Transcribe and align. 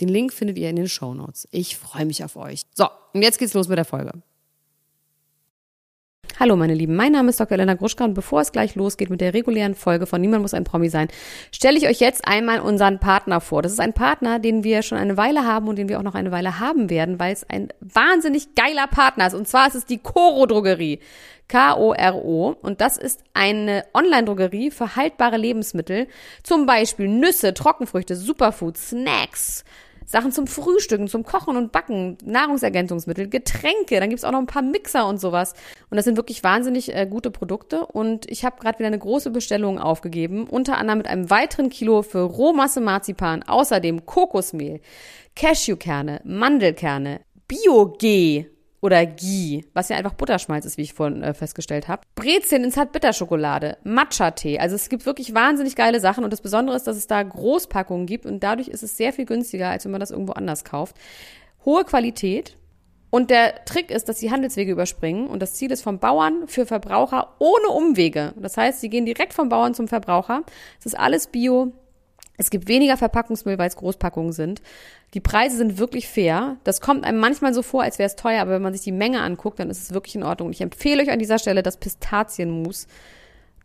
Den 0.00 0.08
Link 0.08 0.32
findet 0.32 0.58
ihr 0.58 0.70
in 0.70 0.76
den 0.76 0.88
Show 0.88 1.14
Notes. 1.14 1.46
Ich 1.50 1.76
freue 1.76 2.06
mich 2.06 2.24
auf 2.24 2.36
euch. 2.36 2.62
So, 2.74 2.88
und 3.12 3.22
jetzt 3.22 3.38
geht's 3.38 3.54
los 3.54 3.68
mit 3.68 3.78
der 3.78 3.84
Folge. 3.84 4.12
Hallo 6.38 6.56
meine 6.56 6.72
Lieben, 6.72 6.96
mein 6.96 7.12
Name 7.12 7.28
ist 7.28 7.38
Dr. 7.38 7.52
Elena 7.52 7.74
Gruschka 7.74 8.02
und 8.02 8.14
bevor 8.14 8.40
es 8.40 8.50
gleich 8.50 8.74
losgeht 8.74 9.10
mit 9.10 9.20
der 9.20 9.34
regulären 9.34 9.74
Folge 9.74 10.06
von 10.06 10.22
Niemand 10.22 10.40
muss 10.40 10.54
ein 10.54 10.64
Promi 10.64 10.88
sein, 10.88 11.08
stelle 11.52 11.76
ich 11.76 11.86
euch 11.86 12.00
jetzt 12.00 12.26
einmal 12.26 12.60
unseren 12.60 12.98
Partner 12.98 13.42
vor. 13.42 13.60
Das 13.60 13.72
ist 13.72 13.80
ein 13.80 13.92
Partner, 13.92 14.38
den 14.38 14.64
wir 14.64 14.80
schon 14.80 14.96
eine 14.96 15.18
Weile 15.18 15.44
haben 15.44 15.68
und 15.68 15.76
den 15.76 15.90
wir 15.90 15.98
auch 15.98 16.02
noch 16.02 16.14
eine 16.14 16.32
Weile 16.32 16.58
haben 16.58 16.88
werden, 16.88 17.18
weil 17.18 17.34
es 17.34 17.44
ein 17.50 17.68
wahnsinnig 17.80 18.54
geiler 18.54 18.86
Partner 18.86 19.26
ist. 19.26 19.34
Und 19.34 19.48
zwar 19.48 19.66
ist 19.68 19.74
es 19.74 19.84
die 19.84 19.98
Koro 19.98 20.46
Drogerie. 20.46 21.00
K-O-R-O. 21.48 22.56
Und 22.62 22.80
das 22.80 22.96
ist 22.96 23.22
eine 23.34 23.84
Online-Drogerie 23.92 24.70
für 24.70 24.96
haltbare 24.96 25.36
Lebensmittel. 25.36 26.06
Zum 26.42 26.64
Beispiel 26.64 27.08
Nüsse, 27.08 27.52
Trockenfrüchte, 27.52 28.16
Superfoods, 28.16 28.90
Snacks, 28.90 29.64
Sachen 30.10 30.32
zum 30.32 30.48
Frühstücken, 30.48 31.06
zum 31.06 31.22
Kochen 31.22 31.56
und 31.56 31.70
Backen, 31.70 32.18
Nahrungsergänzungsmittel, 32.24 33.28
Getränke, 33.28 34.00
dann 34.00 34.10
gibt's 34.10 34.24
auch 34.24 34.32
noch 34.32 34.40
ein 34.40 34.46
paar 34.46 34.60
Mixer 34.60 35.06
und 35.06 35.20
sowas. 35.20 35.54
Und 35.88 35.96
das 35.96 36.04
sind 36.04 36.16
wirklich 36.16 36.42
wahnsinnig 36.42 36.92
äh, 36.92 37.06
gute 37.06 37.30
Produkte. 37.30 37.86
Und 37.86 38.28
ich 38.28 38.44
habe 38.44 38.60
gerade 38.60 38.80
wieder 38.80 38.88
eine 38.88 38.98
große 38.98 39.30
Bestellung 39.30 39.78
aufgegeben, 39.78 40.48
unter 40.48 40.78
anderem 40.78 40.98
mit 40.98 41.06
einem 41.06 41.30
weiteren 41.30 41.70
Kilo 41.70 42.02
für 42.02 42.22
Rohmasse 42.22 42.80
Marzipan, 42.80 43.44
außerdem 43.44 44.04
Kokosmehl, 44.04 44.80
Cashewkerne, 45.36 46.22
Mandelkerne, 46.24 47.20
Bio-G, 47.46 48.46
oder 48.80 49.04
Ghee, 49.04 49.64
was 49.74 49.88
ja 49.90 49.96
einfach 49.96 50.14
Butterschmalz 50.14 50.64
ist, 50.64 50.78
wie 50.78 50.82
ich 50.82 50.94
vorhin 50.94 51.22
äh, 51.22 51.34
festgestellt 51.34 51.88
habe. 51.88 52.02
Brezeln 52.14 52.64
in 52.64 52.72
Zartbitterschokolade, 52.72 53.76
Matcha-Tee. 53.84 54.58
Also 54.58 54.76
es 54.76 54.88
gibt 54.88 55.06
wirklich 55.06 55.34
wahnsinnig 55.34 55.76
geile 55.76 56.00
Sachen 56.00 56.24
und 56.24 56.32
das 56.32 56.40
Besondere 56.40 56.76
ist, 56.76 56.86
dass 56.86 56.96
es 56.96 57.06
da 57.06 57.22
Großpackungen 57.22 58.06
gibt 58.06 58.26
und 58.26 58.42
dadurch 58.42 58.68
ist 58.68 58.82
es 58.82 58.96
sehr 58.96 59.12
viel 59.12 59.26
günstiger, 59.26 59.68
als 59.68 59.84
wenn 59.84 59.92
man 59.92 60.00
das 60.00 60.10
irgendwo 60.10 60.32
anders 60.32 60.64
kauft. 60.64 60.96
Hohe 61.64 61.84
Qualität. 61.84 62.56
Und 63.12 63.30
der 63.30 63.64
Trick 63.64 63.90
ist, 63.90 64.08
dass 64.08 64.20
sie 64.20 64.30
Handelswege 64.30 64.70
überspringen 64.70 65.26
und 65.26 65.42
das 65.42 65.54
Ziel 65.54 65.72
ist 65.72 65.82
vom 65.82 65.98
Bauern 65.98 66.46
für 66.46 66.64
Verbraucher 66.64 67.34
ohne 67.40 67.68
Umwege. 67.70 68.34
Das 68.36 68.56
heißt, 68.56 68.80
sie 68.80 68.88
gehen 68.88 69.04
direkt 69.04 69.34
vom 69.34 69.48
Bauern 69.48 69.74
zum 69.74 69.88
Verbraucher. 69.88 70.44
Es 70.78 70.86
ist 70.86 70.96
alles 70.96 71.26
Bio, 71.26 71.72
es 72.40 72.48
gibt 72.48 72.68
weniger 72.68 72.96
Verpackungsmüll, 72.96 73.58
weil 73.58 73.68
es 73.68 73.76
Großpackungen 73.76 74.32
sind. 74.32 74.62
Die 75.14 75.20
Preise 75.20 75.56
sind 75.56 75.78
wirklich 75.78 76.08
fair. 76.08 76.56
Das 76.62 76.80
kommt 76.80 77.04
einem 77.04 77.18
manchmal 77.18 77.52
so 77.52 77.62
vor, 77.62 77.82
als 77.82 77.98
wäre 77.98 78.06
es 78.06 78.16
teuer, 78.16 78.42
aber 78.42 78.52
wenn 78.52 78.62
man 78.62 78.72
sich 78.72 78.82
die 78.82 78.92
Menge 78.92 79.20
anguckt, 79.22 79.58
dann 79.58 79.70
ist 79.70 79.82
es 79.82 79.92
wirklich 79.92 80.14
in 80.14 80.22
Ordnung. 80.22 80.50
Ich 80.52 80.60
empfehle 80.60 81.02
euch 81.02 81.10
an 81.10 81.18
dieser 81.18 81.38
Stelle 81.38 81.62
das 81.62 81.78
Pistazienmus. 81.78 82.86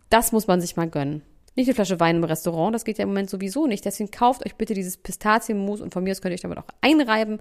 Das 0.09 0.31
muss 0.31 0.47
man 0.47 0.59
sich 0.59 0.75
mal 0.75 0.89
gönnen. 0.89 1.21
Nicht 1.55 1.67
eine 1.67 1.75
Flasche 1.75 1.99
Wein 1.99 2.17
im 2.17 2.23
Restaurant, 2.23 2.75
das 2.75 2.83
geht 2.83 2.97
ja 2.97 3.03
im 3.03 3.09
Moment 3.09 3.29
sowieso 3.29 3.65
nicht. 3.65 3.85
Deswegen 3.85 4.11
kauft 4.11 4.45
euch 4.45 4.55
bitte 4.55 4.73
dieses 4.73 4.97
Pistazienmus 4.97 5.81
und 5.81 5.93
von 5.93 6.03
mir 6.03 6.11
aus 6.11 6.21
könnt 6.21 6.31
ihr 6.31 6.35
euch 6.35 6.41
damit 6.41 6.57
auch 6.57 6.67
einreiben 6.81 7.39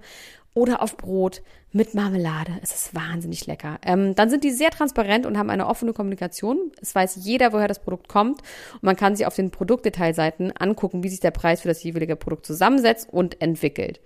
oder 0.55 0.81
auf 0.81 0.97
Brot 0.97 1.43
mit 1.71 1.93
Marmelade. 1.93 2.53
Es 2.63 2.73
ist 2.73 2.95
wahnsinnig 2.95 3.45
lecker. 3.45 3.77
Ähm, 3.85 4.15
dann 4.15 4.31
sind 4.31 4.43
die 4.43 4.51
sehr 4.51 4.71
transparent 4.71 5.27
und 5.27 5.37
haben 5.37 5.51
eine 5.51 5.67
offene 5.67 5.93
Kommunikation. 5.93 6.71
Es 6.81 6.95
weiß 6.95 7.17
jeder, 7.17 7.53
woher 7.53 7.67
das 7.67 7.83
Produkt 7.83 8.07
kommt 8.07 8.41
und 8.73 8.83
man 8.83 8.95
kann 8.95 9.15
sich 9.15 9.27
auf 9.27 9.35
den 9.35 9.51
Produktdetailseiten 9.51 10.51
angucken, 10.57 11.03
wie 11.03 11.09
sich 11.09 11.19
der 11.19 11.31
Preis 11.31 11.61
für 11.61 11.67
das 11.67 11.83
jeweilige 11.83 12.15
Produkt 12.15 12.47
zusammensetzt 12.47 13.07
und 13.11 13.41
entwickelt. 13.41 13.99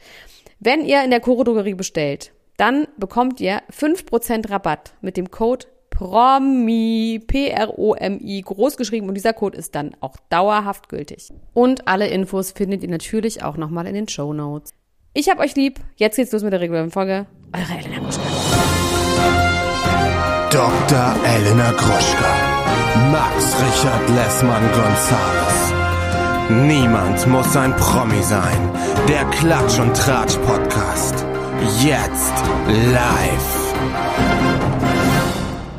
Wenn 0.60 0.84
ihr 0.84 1.04
in 1.04 1.12
der 1.12 1.22
Koro 1.22 1.46
Drogerie 1.46 1.76
bestellt, 1.76 2.34
dann 2.58 2.88
bekommt 2.98 3.40
ihr 3.40 3.62
5% 3.72 4.50
Rabatt 4.50 4.94
mit 5.00 5.16
dem 5.16 5.32
Code 5.32 5.68
PROMI, 5.92 7.22
P-R-O-M-I, 7.28 8.42
groß 8.42 8.78
geschrieben 8.78 9.08
und 9.08 9.16
dieser 9.16 9.34
Code 9.34 9.58
ist 9.58 9.76
dann 9.76 9.96
auch 10.00 10.16
dauerhaft 10.30 10.90
gültig. 10.90 11.30
Und 11.54 11.88
alle 11.88 12.08
Infos 12.08 12.52
findet 12.52 12.84
ihr 12.84 12.90
natürlich 12.90 13.44
auch 13.44 13.58
nochmal 13.58 13.86
in 13.86 13.96
den 13.96 14.08
Show 14.08 14.34
Notes. 14.34 14.74
Ich 15.20 15.28
hab 15.28 15.40
euch 15.42 15.54
lieb. 15.58 15.82
Jetzt 15.98 16.16
geht's 16.16 16.32
los 16.32 16.44
mit 16.44 16.54
der 16.54 16.62
regulären 16.62 16.92
Folge. 16.92 17.26
Eure 17.52 17.78
Elena 17.78 18.00
Gruschka. 18.00 18.22
Dr. 20.50 21.16
Elena 21.26 21.72
Gruschka. 21.72 22.32
Max 23.12 23.54
Richard 23.60 24.10
Lessmann 24.16 24.64
Gonzales. 24.72 25.74
Niemand 26.66 27.28
muss 27.28 27.54
ein 27.58 27.76
Promi 27.76 28.24
sein. 28.24 28.72
Der 29.10 29.26
Klatsch 29.26 29.78
und 29.80 29.94
Tratsch 29.94 30.38
Podcast. 30.38 31.26
Jetzt 31.84 32.34
live. 32.94 33.74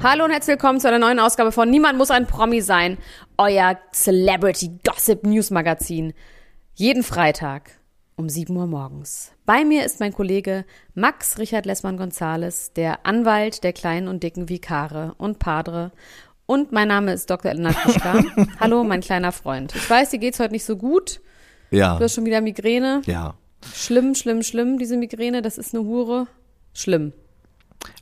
Hallo 0.02 0.26
und 0.26 0.32
herzlich 0.32 0.58
willkommen 0.58 0.80
zu 0.80 0.88
einer 0.88 0.98
neuen 0.98 1.18
Ausgabe 1.18 1.50
von 1.50 1.70
Niemand 1.70 1.96
muss 1.96 2.10
ein 2.10 2.26
Promi 2.26 2.60
sein, 2.60 2.98
euer 3.38 3.78
Celebrity 3.90 4.80
Gossip 4.86 5.24
News 5.24 5.50
Magazin. 5.50 6.12
Jeden 6.74 7.02
Freitag 7.02 7.79
um 8.20 8.28
7 8.28 8.54
Uhr 8.54 8.66
morgens. 8.66 9.32
Bei 9.46 9.64
mir 9.64 9.84
ist 9.84 9.98
mein 9.98 10.12
Kollege 10.12 10.66
Max 10.94 11.38
Richard 11.38 11.64
Lessmann 11.64 11.96
Gonzales, 11.96 12.72
der 12.74 13.06
Anwalt 13.06 13.64
der 13.64 13.72
kleinen 13.72 14.08
und 14.08 14.22
dicken 14.22 14.50
Vikare 14.50 15.14
und 15.16 15.38
Padre. 15.38 15.90
Und 16.44 16.70
mein 16.70 16.88
Name 16.88 17.14
ist 17.14 17.30
Dr. 17.30 17.50
Elena 17.50 17.72
Kuschka. 17.72 18.22
Hallo, 18.60 18.84
mein 18.84 19.00
kleiner 19.00 19.32
Freund. 19.32 19.74
Ich 19.74 19.88
weiß, 19.88 20.10
dir 20.10 20.18
geht's 20.18 20.38
heute 20.38 20.52
nicht 20.52 20.64
so 20.64 20.76
gut. 20.76 21.22
Ja. 21.70 21.96
Du 21.96 22.04
hast 22.04 22.14
schon 22.14 22.26
wieder 22.26 22.42
Migräne. 22.42 23.00
Ja. 23.06 23.34
Schlimm, 23.74 24.14
schlimm, 24.14 24.42
schlimm, 24.42 24.78
diese 24.78 24.98
Migräne. 24.98 25.40
Das 25.40 25.56
ist 25.56 25.74
eine 25.74 25.84
Hure. 25.84 26.26
Schlimm. 26.74 27.14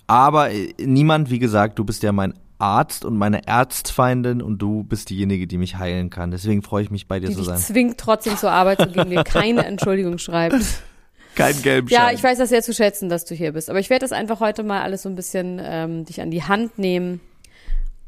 Aber 0.08 0.50
äh, 0.50 0.74
niemand, 0.80 1.30
wie 1.30 1.38
gesagt, 1.38 1.78
du 1.78 1.84
bist 1.84 2.02
ja 2.02 2.10
mein 2.10 2.34
Arzt 2.58 3.04
und 3.04 3.16
meine 3.16 3.46
Ärztfeindin 3.46 4.42
und 4.42 4.58
du 4.58 4.82
bist 4.84 5.10
diejenige, 5.10 5.46
die 5.46 5.58
mich 5.58 5.76
heilen 5.76 6.10
kann. 6.10 6.30
Deswegen 6.30 6.62
freue 6.62 6.82
ich 6.82 6.90
mich 6.90 7.06
bei 7.06 7.20
dir 7.20 7.28
die 7.28 7.34
zu 7.34 7.42
sein. 7.44 7.58
zwingt 7.58 7.98
trotzdem 7.98 8.36
zur 8.36 8.50
Arbeit 8.50 8.80
zu 8.80 8.88
gehen, 8.88 9.10
dir 9.10 9.24
keine 9.24 9.64
Entschuldigung 9.64 10.18
schreibt. 10.18 10.56
Kein 11.34 11.62
gelben 11.62 11.86
Ja, 11.88 12.10
ich 12.10 12.22
weiß 12.22 12.38
das 12.38 12.48
sehr 12.48 12.62
zu 12.62 12.74
schätzen, 12.74 13.08
dass 13.08 13.24
du 13.24 13.32
hier 13.32 13.52
bist. 13.52 13.70
Aber 13.70 13.78
ich 13.78 13.90
werde 13.90 14.04
das 14.04 14.10
einfach 14.10 14.40
heute 14.40 14.64
mal 14.64 14.82
alles 14.82 15.02
so 15.02 15.08
ein 15.08 15.14
bisschen 15.14 15.60
ähm, 15.62 16.04
dich 16.04 16.20
an 16.20 16.32
die 16.32 16.42
Hand 16.42 16.80
nehmen 16.80 17.20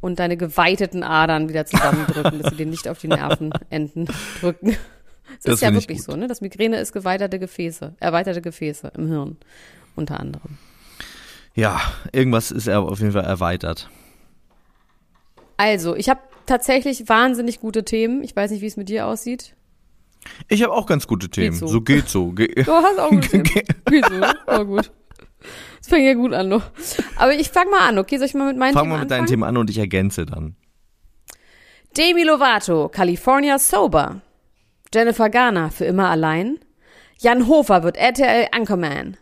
und 0.00 0.18
deine 0.18 0.36
geweiteten 0.36 1.04
Adern 1.04 1.48
wieder 1.48 1.64
zusammendrücken, 1.64 2.42
dass 2.42 2.50
sie 2.50 2.56
dir 2.56 2.66
nicht 2.66 2.88
auf 2.88 2.98
die 2.98 3.06
Nervenenden 3.06 4.08
drücken. 4.40 4.70
Das, 4.70 5.44
Das 5.44 5.54
ist 5.54 5.60
ja 5.62 5.72
wirklich 5.72 6.02
so, 6.02 6.16
ne? 6.16 6.26
Das 6.26 6.40
Migräne 6.40 6.80
ist 6.80 6.92
geweiterte 6.92 7.38
Gefäße, 7.38 7.94
erweiterte 8.00 8.42
Gefäße 8.42 8.90
im 8.96 9.06
Hirn 9.06 9.36
unter 9.94 10.18
anderem. 10.18 10.58
Ja, 11.54 11.80
irgendwas 12.10 12.50
ist 12.50 12.66
er 12.66 12.80
auf 12.80 12.98
jeden 12.98 13.12
Fall 13.12 13.24
erweitert. 13.24 13.90
Also, 15.60 15.94
ich 15.94 16.08
habe 16.08 16.20
tatsächlich 16.46 17.06
wahnsinnig 17.10 17.60
gute 17.60 17.84
Themen. 17.84 18.24
Ich 18.24 18.34
weiß 18.34 18.50
nicht, 18.50 18.62
wie 18.62 18.66
es 18.66 18.78
mit 18.78 18.88
dir 18.88 19.06
aussieht. 19.06 19.54
Ich 20.48 20.62
habe 20.62 20.72
auch 20.72 20.86
ganz 20.86 21.06
gute 21.06 21.28
Themen. 21.28 21.54
so. 21.54 21.66
so. 21.66 21.82
geht 21.82 22.08
so. 22.08 22.32
Ge 22.32 22.48
Du 22.64 22.72
hast 22.72 22.98
auch 22.98 23.10
gute 23.10 23.28
Themen. 23.42 23.66
Geht 23.90 24.06
so, 24.06 24.20
war 24.22 24.64
gut. 24.64 24.90
Das 25.78 25.88
fängt 25.88 26.06
ja 26.06 26.14
gut 26.14 26.32
an, 26.32 26.48
noch. 26.48 26.62
Aber 27.16 27.34
ich 27.34 27.50
fang 27.50 27.68
mal 27.68 27.86
an, 27.86 27.98
okay? 27.98 28.16
Soll 28.16 28.28
ich 28.28 28.32
mal 28.32 28.46
mit 28.46 28.56
meinen 28.56 28.72
Fangen 28.72 28.86
Themen 28.86 28.94
wir 28.94 29.00
mit 29.00 29.10
deinen 29.10 29.20
anfangen? 29.20 29.28
Themen 29.28 29.42
an 29.44 29.56
und 29.58 29.68
ich 29.68 29.76
ergänze 29.76 30.24
dann. 30.24 30.56
Demi 31.94 32.22
Lovato, 32.22 32.88
California 32.88 33.58
Sober. 33.58 34.22
Jennifer 34.94 35.28
Garner, 35.28 35.70
für 35.70 35.84
immer 35.84 36.08
allein. 36.08 36.58
Jan 37.18 37.48
Hofer 37.48 37.82
wird 37.82 37.98
RTL 37.98 38.46
Anchorman. 38.52 39.18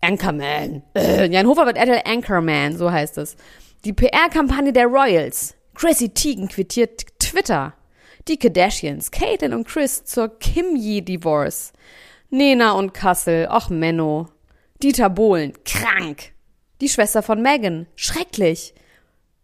Anchorman. 0.00 0.82
Äh, 0.94 1.30
Jan 1.30 1.46
Hofer 1.46 1.66
wird 1.66 1.76
RTL 1.76 2.00
Anchorman, 2.06 2.78
so 2.78 2.90
heißt 2.90 3.18
es. 3.18 3.36
Die 3.84 3.92
PR-Kampagne 3.92 4.72
der 4.72 4.86
Royals. 4.86 5.54
Chrissy 5.74 6.08
Teigen 6.12 6.48
quittiert 6.48 7.18
Twitter. 7.20 7.74
Die 8.26 8.36
Kardashians, 8.36 9.10
Caitlyn 9.12 9.54
und 9.54 9.68
Chris 9.68 10.04
zur 10.04 10.36
Kimji-Divorce. 10.38 11.72
Nena 12.30 12.72
und 12.72 12.92
Kassel, 12.92 13.48
och 13.48 13.70
Menno. 13.70 14.28
Dieter 14.82 15.08
Bohlen, 15.08 15.52
krank. 15.64 16.32
Die 16.80 16.88
Schwester 16.88 17.22
von 17.22 17.40
Megan, 17.40 17.86
schrecklich. 17.94 18.74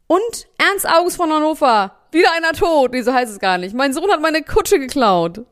Und 0.08 0.48
Ernst 0.58 0.88
August 0.88 1.16
von 1.16 1.32
Hannover. 1.32 1.96
Wieder 2.10 2.32
einer 2.36 2.52
tot. 2.52 2.92
Nee, 2.92 3.02
so 3.02 3.12
heißt 3.14 3.32
es 3.32 3.38
gar 3.38 3.58
nicht. 3.58 3.74
Mein 3.74 3.92
Sohn 3.92 4.10
hat 4.10 4.20
meine 4.20 4.42
Kutsche 4.42 4.78
geklaut. 4.78 5.44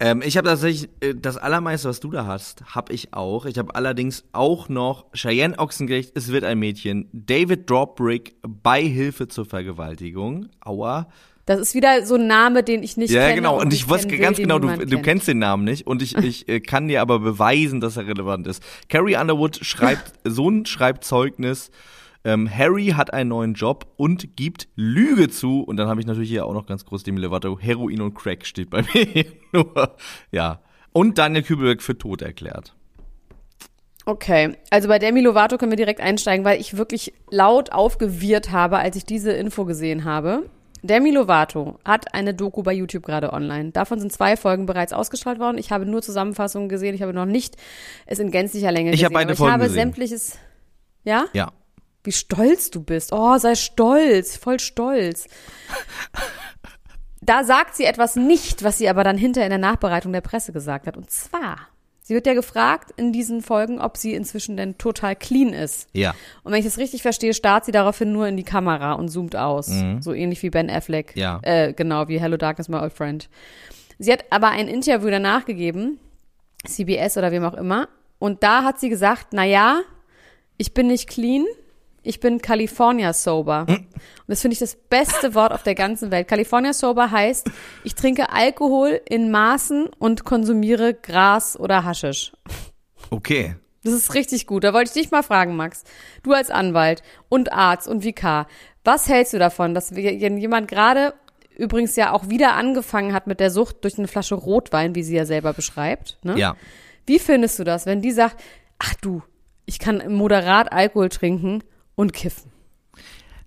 Ähm, 0.00 0.22
ich 0.24 0.36
habe 0.36 0.48
tatsächlich 0.48 0.90
äh, 1.00 1.14
das 1.14 1.36
allermeiste, 1.36 1.88
was 1.88 2.00
du 2.00 2.10
da 2.10 2.26
hast, 2.26 2.74
habe 2.74 2.92
ich 2.92 3.14
auch. 3.14 3.46
Ich 3.46 3.58
habe 3.58 3.74
allerdings 3.74 4.24
auch 4.32 4.68
noch 4.68 5.06
Cheyenne 5.12 5.58
Ochsengericht, 5.58 6.12
es 6.14 6.30
wird 6.30 6.44
ein 6.44 6.58
Mädchen, 6.58 7.08
David 7.12 7.68
Dropbrick, 7.68 8.36
Beihilfe 8.42 9.26
zur 9.28 9.44
Vergewaltigung, 9.44 10.50
aua. 10.60 11.08
Das 11.46 11.58
ist 11.60 11.74
wieder 11.74 12.04
so 12.04 12.16
ein 12.16 12.26
Name, 12.26 12.62
den 12.62 12.82
ich 12.82 12.98
nicht 12.98 13.10
ja, 13.10 13.20
kenne. 13.20 13.30
Ja, 13.30 13.36
genau. 13.36 13.60
Und, 13.60 13.72
ich 13.72 13.88
wusste 13.88 14.18
ganz 14.18 14.36
will, 14.36 14.44
genau, 14.44 14.58
du, 14.58 14.84
du 14.84 15.00
kennst 15.00 15.26
den 15.28 15.38
Namen 15.38 15.64
nicht. 15.64 15.86
Und 15.86 16.02
ich, 16.02 16.14
ich 16.18 16.46
äh, 16.46 16.60
kann 16.60 16.88
dir 16.88 17.00
aber 17.00 17.20
beweisen, 17.20 17.80
dass 17.80 17.96
er 17.96 18.06
relevant 18.06 18.46
ist. 18.46 18.62
Carrie 18.90 19.16
Underwood 19.16 19.58
schreibt, 19.62 20.12
Sohn 20.24 20.66
schreibt 20.66 21.04
Zeugnis. 21.04 21.70
Ähm, 22.24 22.50
Harry 22.50 22.88
hat 22.88 23.12
einen 23.12 23.30
neuen 23.30 23.54
Job 23.54 23.86
und 23.96 24.36
gibt 24.36 24.68
Lüge 24.74 25.28
zu. 25.28 25.62
Und 25.62 25.76
dann 25.76 25.88
habe 25.88 26.00
ich 26.00 26.06
natürlich 26.06 26.28
hier 26.28 26.46
auch 26.46 26.54
noch 26.54 26.66
ganz 26.66 26.84
groß 26.84 27.02
Demi 27.02 27.20
Lovato. 27.20 27.58
Heroin 27.58 28.00
und 28.00 28.14
Crack 28.14 28.44
steht 28.44 28.70
bei 28.70 28.82
mir. 28.94 29.24
Nur, 29.52 29.96
ja. 30.30 30.60
Und 30.92 31.18
Daniel 31.18 31.42
Kübelberg 31.42 31.82
für 31.82 31.96
tot 31.96 32.22
erklärt. 32.22 32.74
Okay, 34.04 34.56
also 34.70 34.88
bei 34.88 34.98
Demi 34.98 35.20
Lovato 35.20 35.58
können 35.58 35.70
wir 35.70 35.76
direkt 35.76 36.00
einsteigen, 36.00 36.42
weil 36.44 36.58
ich 36.58 36.78
wirklich 36.78 37.12
laut 37.30 37.72
aufgewirrt 37.72 38.50
habe, 38.50 38.78
als 38.78 38.96
ich 38.96 39.04
diese 39.04 39.32
Info 39.32 39.66
gesehen 39.66 40.04
habe. 40.04 40.48
Demi 40.82 41.10
Lovato 41.10 41.78
hat 41.84 42.14
eine 42.14 42.34
Doku 42.34 42.62
bei 42.62 42.72
YouTube 42.72 43.04
gerade 43.04 43.32
online. 43.32 43.70
Davon 43.72 44.00
sind 44.00 44.12
zwei 44.12 44.36
Folgen 44.36 44.64
bereits 44.64 44.92
ausgestrahlt 44.92 45.38
worden. 45.38 45.58
Ich 45.58 45.72
habe 45.72 45.84
nur 45.84 46.02
Zusammenfassungen 46.02 46.68
gesehen. 46.68 46.94
Ich 46.94 47.02
habe 47.02 47.12
noch 47.12 47.26
nicht 47.26 47.56
es 48.06 48.18
in 48.18 48.30
gänzlicher 48.30 48.72
Länge 48.72 48.90
ich 48.90 49.00
gesehen. 49.00 49.06
Habe 49.06 49.14
beide 49.14 49.32
ich 49.32 49.38
Folgen 49.38 49.52
habe 49.52 49.64
gesehen. 49.64 49.80
sämtliches. 49.80 50.38
Ja? 51.04 51.26
Ja. 51.32 51.52
Wie 52.04 52.12
stolz 52.12 52.70
du 52.70 52.82
bist. 52.82 53.12
Oh, 53.12 53.38
sei 53.38 53.54
stolz. 53.54 54.36
Voll 54.36 54.60
stolz. 54.60 55.26
da 57.20 57.44
sagt 57.44 57.76
sie 57.76 57.84
etwas 57.84 58.16
nicht, 58.16 58.62
was 58.62 58.78
sie 58.78 58.88
aber 58.88 59.04
dann 59.04 59.18
hinter 59.18 59.42
in 59.42 59.50
der 59.50 59.58
Nachbereitung 59.58 60.12
der 60.12 60.20
Presse 60.20 60.52
gesagt 60.52 60.86
hat. 60.86 60.96
Und 60.96 61.10
zwar 61.10 61.68
Sie 62.08 62.14
wird 62.14 62.26
ja 62.26 62.32
gefragt 62.32 62.92
in 62.96 63.12
diesen 63.12 63.42
Folgen, 63.42 63.82
ob 63.82 63.98
sie 63.98 64.14
inzwischen 64.14 64.56
denn 64.56 64.78
total 64.78 65.14
clean 65.14 65.52
ist. 65.52 65.90
Ja. 65.92 66.14
Und 66.42 66.52
wenn 66.52 66.58
ich 66.58 66.64
das 66.64 66.78
richtig 66.78 67.02
verstehe, 67.02 67.34
starrt 67.34 67.66
sie 67.66 67.70
daraufhin 67.70 68.12
nur 68.12 68.26
in 68.26 68.38
die 68.38 68.44
Kamera 68.44 68.94
und 68.94 69.10
zoomt 69.10 69.36
aus. 69.36 69.68
Mhm. 69.68 70.00
So 70.00 70.14
ähnlich 70.14 70.42
wie 70.42 70.48
Ben 70.48 70.70
Affleck. 70.70 71.14
Ja. 71.16 71.38
Äh, 71.42 71.74
genau, 71.74 72.08
wie 72.08 72.18
Hello 72.18 72.38
Darkness, 72.38 72.70
My 72.70 72.78
Old 72.78 72.94
Friend. 72.94 73.28
Sie 73.98 74.10
hat 74.10 74.24
aber 74.30 74.48
ein 74.48 74.68
Interview 74.68 75.10
danach 75.10 75.44
gegeben, 75.44 76.00
CBS 76.66 77.18
oder 77.18 77.30
wem 77.30 77.44
auch 77.44 77.52
immer. 77.52 77.90
Und 78.18 78.42
da 78.42 78.64
hat 78.64 78.80
sie 78.80 78.88
gesagt, 78.88 79.26
na 79.32 79.44
ja, 79.44 79.82
ich 80.56 80.72
bin 80.72 80.86
nicht 80.86 81.10
clean, 81.10 81.44
ich 82.08 82.20
bin 82.20 82.40
California 82.40 83.12
sober. 83.12 83.66
Und 83.68 83.86
das 84.26 84.40
finde 84.40 84.54
ich 84.54 84.58
das 84.58 84.76
beste 84.76 85.34
Wort 85.34 85.52
auf 85.52 85.62
der 85.62 85.74
ganzen 85.74 86.10
Welt. 86.10 86.26
California 86.26 86.72
sober 86.72 87.10
heißt, 87.10 87.50
ich 87.84 87.94
trinke 87.94 88.32
Alkohol 88.32 89.00
in 89.08 89.30
Maßen 89.30 89.88
und 89.98 90.24
konsumiere 90.24 90.94
Gras 90.94 91.58
oder 91.60 91.84
Haschisch. 91.84 92.32
Okay. 93.10 93.56
Das 93.84 93.92
ist 93.92 94.14
richtig 94.14 94.46
gut. 94.46 94.64
Da 94.64 94.72
wollte 94.72 94.88
ich 94.88 95.02
dich 95.02 95.10
mal 95.10 95.22
fragen, 95.22 95.54
Max. 95.54 95.84
Du 96.22 96.32
als 96.32 96.50
Anwalt 96.50 97.02
und 97.28 97.52
Arzt 97.52 97.86
und 97.86 98.02
Vikar, 98.04 98.48
was 98.84 99.08
hältst 99.08 99.34
du 99.34 99.38
davon, 99.38 99.74
dass 99.74 99.90
jemand 99.90 100.66
gerade 100.66 101.12
übrigens 101.56 101.94
ja 101.94 102.12
auch 102.12 102.30
wieder 102.30 102.54
angefangen 102.54 103.12
hat 103.12 103.26
mit 103.26 103.38
der 103.38 103.50
Sucht 103.50 103.84
durch 103.84 103.98
eine 103.98 104.08
Flasche 104.08 104.34
Rotwein, 104.34 104.94
wie 104.94 105.02
sie 105.02 105.16
ja 105.16 105.26
selber 105.26 105.52
beschreibt? 105.52 106.18
Ne? 106.22 106.38
Ja. 106.38 106.56
Wie 107.06 107.18
findest 107.18 107.58
du 107.58 107.64
das, 107.64 107.84
wenn 107.84 108.00
die 108.00 108.12
sagt, 108.12 108.40
ach 108.78 108.94
du, 108.94 109.22
ich 109.66 109.78
kann 109.78 110.10
moderat 110.10 110.72
Alkohol 110.72 111.10
trinken 111.10 111.62
und 111.98 112.12
kiffen? 112.12 112.52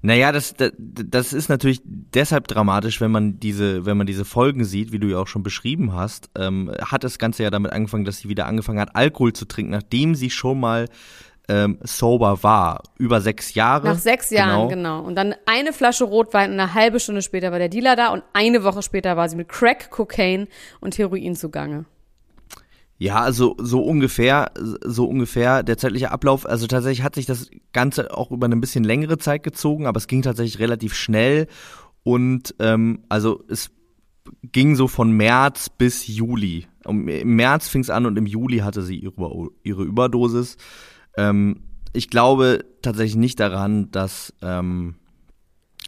Naja, 0.04 0.32
das, 0.32 0.56
das, 0.56 0.72
das 0.78 1.32
ist 1.32 1.48
natürlich 1.48 1.80
deshalb 1.84 2.48
dramatisch, 2.48 3.00
wenn 3.02 3.12
man 3.12 3.40
diese, 3.40 3.86
wenn 3.86 3.98
man 3.98 4.08
diese 4.08 4.26
Folgen 4.26 4.66
sieht, 4.66 4.92
wie 4.92 5.00
du 5.00 5.08
ja 5.08 5.20
auch 5.20 5.28
schon 5.28 5.44
beschrieben 5.44 5.94
hast, 5.94 6.30
ähm, 6.36 6.72
hat 6.82 7.04
das 7.04 7.20
Ganze 7.20 7.44
ja 7.44 7.52
damit 7.52 7.72
angefangen, 7.72 8.04
dass 8.04 8.18
sie 8.18 8.28
wieder 8.28 8.48
angefangen 8.48 8.80
hat, 8.80 8.96
Alkohol 8.96 9.34
zu 9.34 9.46
trinken, 9.46 9.72
nachdem 9.72 10.16
sie 10.16 10.32
schon 10.32 10.60
mal 10.60 10.88
ähm, 11.48 11.78
sober 11.84 12.42
war. 12.42 12.82
Über 12.98 13.22
sechs 13.22 13.54
Jahre. 13.54 13.90
Nach 13.90 13.98
sechs 13.98 14.32
Jahren, 14.32 14.70
genau. 14.70 14.98
genau. 14.98 15.08
Und 15.08 15.16
dann 15.16 15.36
eine 15.46 15.72
Flasche 15.72 16.04
Rotwein 16.04 16.52
und 16.52 16.60
eine 16.60 16.74
halbe 16.74 17.00
Stunde 17.00 17.22
später 17.22 17.52
war 17.52 17.60
der 17.60 17.70
Dealer 17.70 17.96
da 17.96 18.10
und 18.10 18.24
eine 18.34 18.64
Woche 18.64 18.82
später 18.82 19.16
war 19.18 19.30
sie 19.30 19.36
mit 19.36 19.50
Crack, 19.50 19.92
Cocaine 19.92 20.48
und 20.80 20.98
Heroin 20.98 21.36
zugange. 21.36 21.86
Ja, 23.02 23.22
also 23.22 23.56
so 23.58 23.82
ungefähr, 23.82 24.52
so 24.86 25.06
ungefähr 25.06 25.64
der 25.64 25.80
zeitliche 25.80 26.12
Ablauf. 26.12 26.46
Also 26.46 26.68
tatsächlich 26.68 27.02
hat 27.02 27.16
sich 27.16 27.26
das 27.26 27.50
Ganze 27.74 28.16
auch 28.16 28.30
über 28.30 28.46
eine 28.46 28.58
bisschen 28.58 28.84
längere 28.84 29.18
Zeit 29.18 29.42
gezogen, 29.42 29.88
aber 29.88 29.98
es 29.98 30.06
ging 30.06 30.22
tatsächlich 30.22 30.60
relativ 30.60 30.94
schnell 30.94 31.48
und 32.04 32.54
ähm, 32.60 33.00
also 33.10 33.44
es 33.48 33.72
ging 34.44 34.76
so 34.76 34.88
von 34.88 35.14
März 35.14 35.70
bis 35.70 36.06
Juli. 36.06 36.68
Im 36.86 37.06
März 37.06 37.70
fing 37.70 37.82
es 37.82 37.90
an 37.90 38.06
und 38.06 38.18
im 38.18 38.28
Juli 38.28 38.60
hatte 38.60 38.84
sie 38.84 39.00
ihre, 39.00 39.50
ihre 39.64 39.84
Überdosis. 39.84 40.58
Ähm, 41.18 41.62
ich 41.94 42.08
glaube 42.08 42.66
tatsächlich 42.84 43.16
nicht 43.16 43.40
daran, 43.40 43.90
dass 43.90 44.32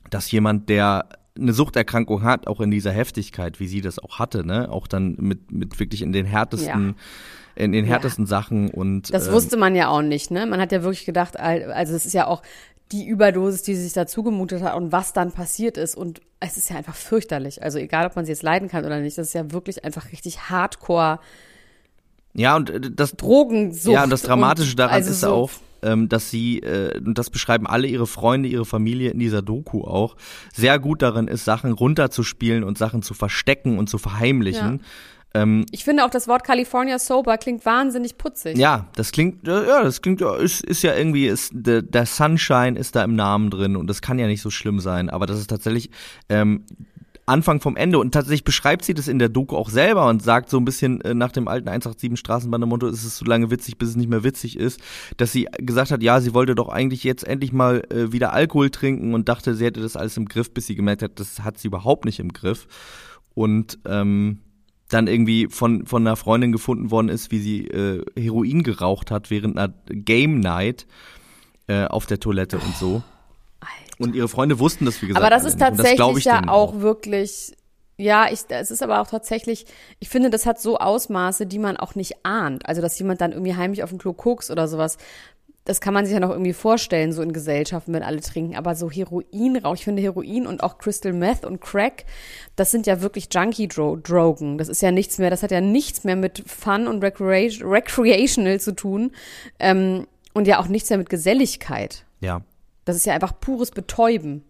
dass 0.10 0.32
jemand, 0.32 0.68
der 0.68 1.10
eine 1.38 1.54
Suchterkrankung 1.54 2.24
hat, 2.24 2.48
auch 2.48 2.62
in 2.62 2.72
dieser 2.72 2.92
Heftigkeit, 2.92 3.60
wie 3.60 3.68
sie 3.68 3.82
das 3.82 4.00
auch 4.00 4.20
hatte, 4.20 4.46
ne, 4.46 4.70
auch 4.72 4.88
dann 4.88 5.16
mit, 5.20 5.52
mit 5.52 5.80
wirklich 5.80 6.02
in 6.02 6.14
den 6.14 6.26
härtesten, 6.26 6.96
ja. 7.56 7.64
in 7.64 7.72
den 7.72 7.86
härtesten 7.86 8.26
ja. 8.26 8.30
Sachen 8.30 8.70
und. 8.70 9.14
Das 9.14 9.28
ähm, 9.28 9.34
wusste 9.34 9.58
man 9.58 9.76
ja 9.76 9.90
auch 9.90 10.02
nicht, 10.02 10.32
ne? 10.32 10.46
Man 10.46 10.62
hat 10.62 10.72
ja 10.72 10.84
wirklich 10.84 11.06
gedacht, 11.06 11.40
also 11.40 11.96
es 11.96 12.06
ist 12.06 12.14
ja 12.14 12.28
auch 12.28 12.44
die 12.92 13.08
Überdosis, 13.08 13.64
die 13.64 13.76
sie 13.76 13.84
sich 13.84 13.94
da 13.94 14.06
zugemutet 14.06 14.62
hat 14.62 14.76
und 14.76 14.92
was 14.92 15.14
dann 15.14 15.32
passiert 15.32 15.78
ist 15.78 15.96
und 15.96 16.22
es 16.40 16.58
ist 16.58 16.70
ja 16.70 16.76
einfach 16.76 16.96
fürchterlich. 16.96 17.64
Also 17.64 17.80
egal, 17.80 18.06
ob 18.06 18.16
man 18.16 18.26
sie 18.26 18.32
jetzt 18.32 18.44
leiden 18.44 18.68
kann 18.68 18.86
oder 18.86 19.00
nicht, 19.00 19.18
das 19.18 19.28
ist 19.28 19.34
ja 19.34 19.52
wirklich 19.52 19.84
einfach 19.84 20.12
richtig 20.12 20.50
hardcore. 20.50 21.20
Ja, 22.34 22.56
und 22.56 22.72
das 22.96 23.16
Drogensucht. 23.16 23.94
Ja, 23.94 24.04
und 24.04 24.10
das 24.12 24.22
Dramatische 24.22 24.72
und, 24.72 24.80
daran 24.80 24.96
also 24.96 25.10
ist 25.10 25.22
so 25.22 25.34
auch, 25.34 25.52
ähm, 25.84 26.10
dass 26.10 26.30
sie, 26.30 26.60
äh, 26.60 26.98
und 26.98 27.18
das 27.18 27.30
beschreiben 27.30 27.68
alle 27.68 27.88
ihre 27.88 28.08
Freunde, 28.08 28.50
ihre 28.50 28.66
Familie 28.66 29.12
in 29.12 29.20
dieser 29.20 29.42
Doku 29.42 29.84
auch, 29.84 30.16
sehr 30.54 30.80
gut 30.80 31.02
darin 31.02 31.28
ist, 31.28 31.46
Sachen 31.46 31.72
runterzuspielen 31.72 32.64
und 32.64 32.78
Sachen 32.78 33.02
zu 33.02 33.14
verstecken 33.14 33.78
und 33.78 33.90
zu 33.90 33.98
verheimlichen. 33.98 34.80
Ja. 34.80 35.42
Ähm, 35.42 35.66
ich 35.72 35.84
finde 35.84 36.06
auch 36.06 36.10
das 36.10 36.28
Wort 36.28 36.44
California 36.44 37.00
Sober 37.00 37.38
klingt 37.38 37.66
wahnsinnig 37.66 38.18
putzig. 38.18 38.58
ja, 38.58 38.88
das 38.96 39.12
klingt, 39.12 39.48
ja, 39.48 39.84
das 39.84 40.02
klingt, 40.02 40.22
ja, 40.22 40.36
ist, 40.36 40.64
ist 40.64 40.84
ja 40.84 40.96
irgendwie, 40.96 41.28
ist, 41.28 41.52
der, 41.54 41.82
der 41.82 42.06
Sunshine 42.06 42.78
ist 42.78 42.96
da 42.96 43.04
im 43.04 43.16
Namen 43.16 43.50
drin 43.50 43.76
und 43.76 43.88
das 43.88 44.02
kann 44.02 44.20
ja 44.20 44.28
nicht 44.28 44.42
so 44.42 44.52
schlimm 44.52 44.80
sein, 44.80 45.10
aber 45.10 45.26
das 45.26 45.40
ist 45.40 45.50
tatsächlich, 45.50 45.90
ähm, 46.30 46.66
Anfang 47.26 47.62
vom 47.62 47.76
Ende. 47.76 48.00
Und 48.00 48.12
tatsächlich 48.12 48.44
beschreibt 48.44 48.84
sie 48.84 48.94
das 48.94 49.08
in 49.08 49.20
der 49.20 49.30
Doku 49.30 49.56
auch 49.56 49.70
selber 49.70 50.08
und 50.08 50.22
sagt 50.22 50.50
so 50.50 50.58
ein 50.58 50.66
bisschen 50.66 51.02
äh, 51.02 51.14
nach 51.14 51.32
dem 51.32 51.48
alten 51.48 51.70
187 51.70 52.20
Straßenbahn-Motto, 52.20 52.88
ist 52.88 53.04
es 53.04 53.18
so 53.18 53.26
lange 53.26 53.52
witzig, 53.52 53.78
bis 53.78 53.90
es 53.90 53.96
nicht 53.96 54.10
mehr 54.10 54.24
witzig 54.24 54.58
ist, 54.58 54.80
dass 55.18 55.32
sie 55.32 55.48
gesagt 55.58 55.92
hat, 55.92 56.04
ja, 56.04 56.20
sie 56.22 56.34
wollte 56.34 56.56
doch 56.56 56.70
eigentlich 56.70 57.04
jetzt 57.04 57.26
endlich 57.26 57.54
mal 57.54 57.84
äh, 57.90 58.12
wieder 58.12 58.34
Alkohol 58.34 58.70
trinken 58.70 59.14
und 59.14 59.30
dachte, 59.30 59.56
sie 59.56 59.66
hätte 59.66 59.82
das 59.82 59.96
alles 59.96 60.18
im 60.18 60.26
Griff, 60.26 60.54
bis 60.54 60.68
sie 60.68 60.76
gemerkt 60.76 61.02
hat, 61.02 61.20
das 61.20 61.44
hat 61.44 61.58
sie 61.58 61.68
überhaupt 61.68 62.06
nicht 62.06 62.20
im 62.20 62.34
Griff. 62.34 62.68
Und 63.34 63.80
ähm, 63.86 64.40
dann 64.90 65.08
irgendwie 65.08 65.48
von, 65.50 65.86
von 65.86 66.06
einer 66.06 66.16
Freundin 66.16 66.52
gefunden 66.52 66.92
worden 66.92 67.10
ist, 67.10 67.32
wie 67.32 67.40
sie 67.40 67.68
äh, 67.68 68.04
Heroin 68.16 68.64
geraucht 68.64 69.12
hat 69.12 69.32
während 69.32 69.58
einer 69.58 69.74
Game 69.88 70.40
Night 70.40 70.86
äh, 71.68 71.86
auf 71.86 72.06
der 72.06 72.20
Toilette 72.20 72.58
und 72.58 72.76
so. 72.76 73.04
Und 74.00 74.16
ihre 74.16 74.28
Freunde 74.28 74.60
wussten 74.60 74.86
das, 74.86 75.02
wie 75.02 75.08
gesagt. 75.08 75.24
Aber 75.24 75.34
das 75.34 75.46
ist 75.46 75.60
tatsächlich 75.60 75.98
das 75.98 76.24
ja 76.24 76.42
auch, 76.48 76.74
auch 76.74 76.80
wirklich, 76.82 77.54
ja, 77.98 78.28
ich, 78.32 78.40
es 78.50 78.72
ist 78.72 78.82
aber 78.82 79.02
auch 79.02 79.08
tatsächlich, 79.08 79.66
ich 80.00 80.10
finde, 80.10 80.30
das 80.30 80.46
hat 80.46 80.60
so 80.60 80.78
Ausmaße, 80.78 81.46
die 81.46 81.60
man 81.60 81.78
auch 81.78 81.96
nicht 81.96 82.26
ahnt. 82.26 82.68
Also, 82.68 82.82
dass 82.82 82.98
jemand 82.98 83.22
dann 83.22 83.32
irgendwie 83.32 83.56
heimlich 83.56 83.84
auf 83.84 83.90
dem 83.90 84.00
Klo 84.00 84.14
guckt 84.14 84.50
oder 84.50 84.68
sowas. 84.68 84.98
Das 85.66 85.80
kann 85.80 85.94
man 85.94 86.04
sich 86.06 86.14
ja 86.14 86.20
noch 86.20 86.32
irgendwie 86.32 86.52
vorstellen, 86.52 87.14
so 87.14 87.22
in 87.22 87.32
Gesellschaften, 87.32 87.94
wenn 87.94 88.04
alle 88.04 88.20
trinken. 88.20 88.58
Aber 88.58 88.76
so 88.76 88.92
Heroinrauch, 88.92 89.76
ich 89.76 89.86
finde 89.86 90.02
Heroin 90.02 90.46
und 90.46 90.62
auch 90.62 90.78
Crystal 90.78 91.14
Meth 91.14 91.46
und 91.46 91.62
Crack, 91.62 92.04
das 92.58 92.70
sind 92.70 92.86
ja 92.86 93.02
wirklich 93.02 93.30
Junkie-Drogen. 93.32 94.58
Das 94.58 94.68
ist 94.68 94.82
ja 94.82 94.92
nichts 94.92 95.20
mehr, 95.20 95.30
das 95.30 95.42
hat 95.42 95.52
ja 95.52 95.62
nichts 95.62 96.04
mehr 96.04 96.18
mit 96.18 96.44
Fun 96.46 96.86
und 96.88 97.02
Recreation, 97.02 97.70
Recreational 97.70 98.60
zu 98.60 98.76
tun. 98.76 99.12
Ähm, 99.60 100.06
und 100.34 100.48
ja 100.48 100.60
auch 100.60 100.68
nichts 100.68 100.90
mehr 100.90 100.98
mit 100.98 101.10
Geselligkeit. 101.10 102.06
Ja. 102.20 102.42
Das 102.86 102.96
ist 102.96 103.06
ja 103.06 103.14
einfach 103.14 103.40
pures 103.40 103.72
Betäuben. 103.72 104.44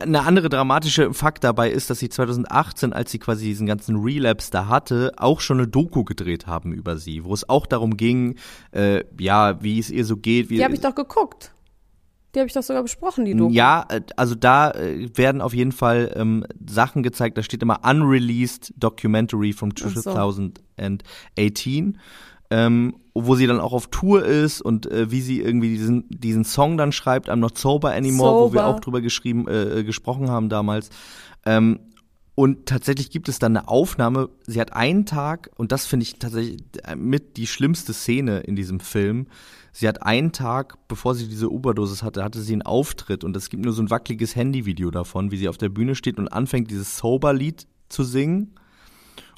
Eine 0.00 0.22
andere 0.22 0.48
dramatische 0.48 1.12
Fakt 1.14 1.42
dabei 1.42 1.70
ist, 1.70 1.90
dass 1.90 1.98
sie 1.98 2.08
2018, 2.08 2.92
als 2.92 3.10
sie 3.10 3.18
quasi 3.18 3.46
diesen 3.46 3.66
ganzen 3.66 3.96
Relapse 3.96 4.50
da 4.50 4.68
hatte, 4.68 5.12
auch 5.16 5.40
schon 5.40 5.58
eine 5.58 5.66
Doku 5.66 6.04
gedreht 6.04 6.46
haben 6.46 6.72
über 6.72 6.96
sie, 6.98 7.24
wo 7.24 7.34
es 7.34 7.48
auch 7.48 7.66
darum 7.66 7.96
ging, 7.96 8.36
äh, 8.72 9.04
ja, 9.18 9.62
wie 9.62 9.78
es 9.78 9.90
ihr 9.90 10.04
so 10.04 10.16
geht. 10.16 10.50
Wie 10.50 10.56
die 10.56 10.64
habe 10.64 10.74
ich 10.74 10.80
doch 10.80 10.94
geguckt. 10.94 11.52
Die 12.34 12.40
habe 12.40 12.48
ich 12.48 12.52
doch 12.52 12.62
sogar 12.62 12.82
besprochen, 12.82 13.24
die 13.24 13.34
Doku. 13.34 13.52
Ja, 13.52 13.86
also 14.16 14.34
da 14.34 14.70
äh, 14.72 15.08
werden 15.16 15.40
auf 15.40 15.54
jeden 15.54 15.72
Fall 15.72 16.12
ähm, 16.14 16.44
Sachen 16.68 17.02
gezeigt, 17.02 17.38
da 17.38 17.42
steht 17.42 17.62
immer 17.62 17.80
Unreleased 17.82 18.74
Documentary 18.76 19.54
from 19.54 19.74
2018 19.74 21.98
ähm, 22.50 22.96
wo 23.14 23.34
sie 23.34 23.46
dann 23.46 23.60
auch 23.60 23.72
auf 23.72 23.88
Tour 23.88 24.24
ist 24.24 24.60
und 24.60 24.90
äh, 24.90 25.10
wie 25.10 25.20
sie 25.20 25.40
irgendwie 25.40 25.70
diesen, 25.70 26.04
diesen 26.10 26.44
Song 26.44 26.76
dann 26.76 26.92
schreibt, 26.92 27.28
I'm 27.30 27.36
not 27.36 27.58
sober 27.58 27.92
anymore, 27.92 28.30
Sober. 28.30 28.48
wo 28.50 28.52
wir 28.54 28.66
auch 28.66 28.80
drüber 28.80 29.00
geschrieben, 29.00 29.48
äh, 29.48 29.84
gesprochen 29.84 30.30
haben 30.30 30.48
damals. 30.48 30.90
Ähm, 31.44 31.80
Und 32.34 32.66
tatsächlich 32.66 33.10
gibt 33.10 33.30
es 33.30 33.38
dann 33.38 33.56
eine 33.56 33.68
Aufnahme, 33.68 34.28
sie 34.46 34.60
hat 34.60 34.74
einen 34.74 35.06
Tag, 35.06 35.50
und 35.56 35.72
das 35.72 35.86
finde 35.86 36.04
ich 36.04 36.18
tatsächlich 36.18 36.58
mit 36.94 37.38
die 37.38 37.46
schlimmste 37.46 37.94
Szene 37.94 38.40
in 38.40 38.56
diesem 38.56 38.78
Film, 38.78 39.26
sie 39.72 39.88
hat 39.88 40.02
einen 40.02 40.32
Tag, 40.32 40.76
bevor 40.86 41.14
sie 41.14 41.28
diese 41.28 41.50
Oberdosis 41.50 42.02
hatte, 42.02 42.22
hatte 42.22 42.42
sie 42.42 42.52
einen 42.52 42.62
Auftritt 42.62 43.24
und 43.24 43.34
es 43.36 43.48
gibt 43.48 43.64
nur 43.64 43.72
so 43.72 43.82
ein 43.82 43.88
wackeliges 43.88 44.36
Handyvideo 44.36 44.90
davon, 44.90 45.30
wie 45.30 45.38
sie 45.38 45.48
auf 45.48 45.56
der 45.56 45.70
Bühne 45.70 45.94
steht 45.94 46.18
und 46.18 46.28
anfängt, 46.28 46.70
dieses 46.70 46.98
Sober-Lied 46.98 47.66
zu 47.88 48.04
singen 48.04 48.52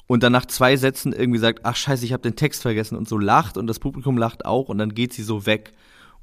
und 0.09 0.23
dann 0.23 0.31
nach 0.31 0.47
zwei 0.47 0.75
Sätzen 0.75 1.13
irgendwie 1.13 1.37
sagt, 1.37 1.59
ach 1.65 1.75
scheiße, 1.75 2.03
ich 2.03 2.13
habe 2.13 2.23
den 2.23 2.35
Text 2.35 2.63
vergessen 2.63 2.97
und 2.97 3.07
so 3.07 3.19
lacht 3.19 3.57
und 3.57 3.67
das 3.67 3.77
Publikum 3.77 4.17
lacht 4.17 4.43
auch 4.43 4.67
und 4.67 4.79
dann 4.79 4.95
geht 4.95 5.13
sie 5.13 5.21
so 5.21 5.45
weg 5.45 5.71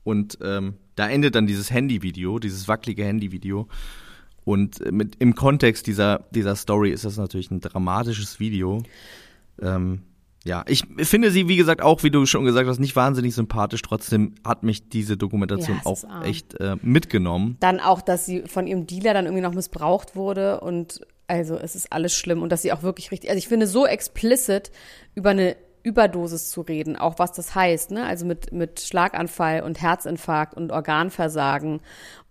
und 0.02 0.38
ähm, 0.42 0.74
da 0.96 1.08
endet 1.08 1.36
dann 1.36 1.46
dieses 1.46 1.70
Handyvideo, 1.70 2.40
dieses 2.40 2.66
wackelige 2.66 3.04
Handyvideo 3.04 3.68
und 4.44 4.90
mit, 4.90 5.14
im 5.20 5.36
Kontext 5.36 5.86
dieser, 5.86 6.24
dieser 6.32 6.56
Story 6.56 6.90
ist 6.90 7.04
das 7.04 7.16
natürlich 7.16 7.52
ein 7.52 7.60
dramatisches 7.60 8.40
Video. 8.40 8.82
Ähm, 9.62 10.02
ja, 10.44 10.64
ich 10.66 10.82
finde 10.98 11.30
sie, 11.30 11.46
wie 11.46 11.56
gesagt, 11.56 11.80
auch, 11.80 12.02
wie 12.02 12.10
du 12.10 12.26
schon 12.26 12.44
gesagt 12.44 12.68
hast, 12.68 12.80
nicht 12.80 12.96
wahnsinnig 12.96 13.36
sympathisch. 13.36 13.82
Trotzdem 13.82 14.34
hat 14.44 14.64
mich 14.64 14.88
diese 14.88 15.16
Dokumentation 15.16 15.76
ja, 15.76 15.86
auch 15.86 16.04
echt 16.24 16.58
äh, 16.60 16.76
mitgenommen. 16.82 17.56
Dann 17.60 17.78
auch, 17.78 18.00
dass 18.00 18.26
sie 18.26 18.42
von 18.46 18.66
ihrem 18.66 18.86
Dealer 18.86 19.14
dann 19.14 19.26
irgendwie 19.26 19.42
noch 19.42 19.54
missbraucht 19.54 20.16
wurde 20.16 20.60
und 20.60 21.00
also 21.26 21.56
es 21.56 21.74
ist 21.74 21.92
alles 21.92 22.14
schlimm 22.14 22.42
und 22.42 22.50
dass 22.50 22.62
sie 22.62 22.72
auch 22.72 22.82
wirklich 22.82 23.10
richtig, 23.10 23.30
also 23.30 23.38
ich 23.38 23.48
finde 23.48 23.66
so 23.66 23.86
explicit 23.86 24.70
über 25.14 25.30
eine 25.30 25.56
Überdosis 25.82 26.50
zu 26.50 26.62
reden, 26.62 26.96
auch 26.96 27.18
was 27.18 27.30
das 27.32 27.54
heißt, 27.54 27.92
ne? 27.92 28.04
Also 28.04 28.26
mit, 28.26 28.52
mit 28.52 28.80
Schlaganfall 28.80 29.62
und 29.62 29.80
Herzinfarkt 29.80 30.54
und 30.54 30.72
Organversagen 30.72 31.80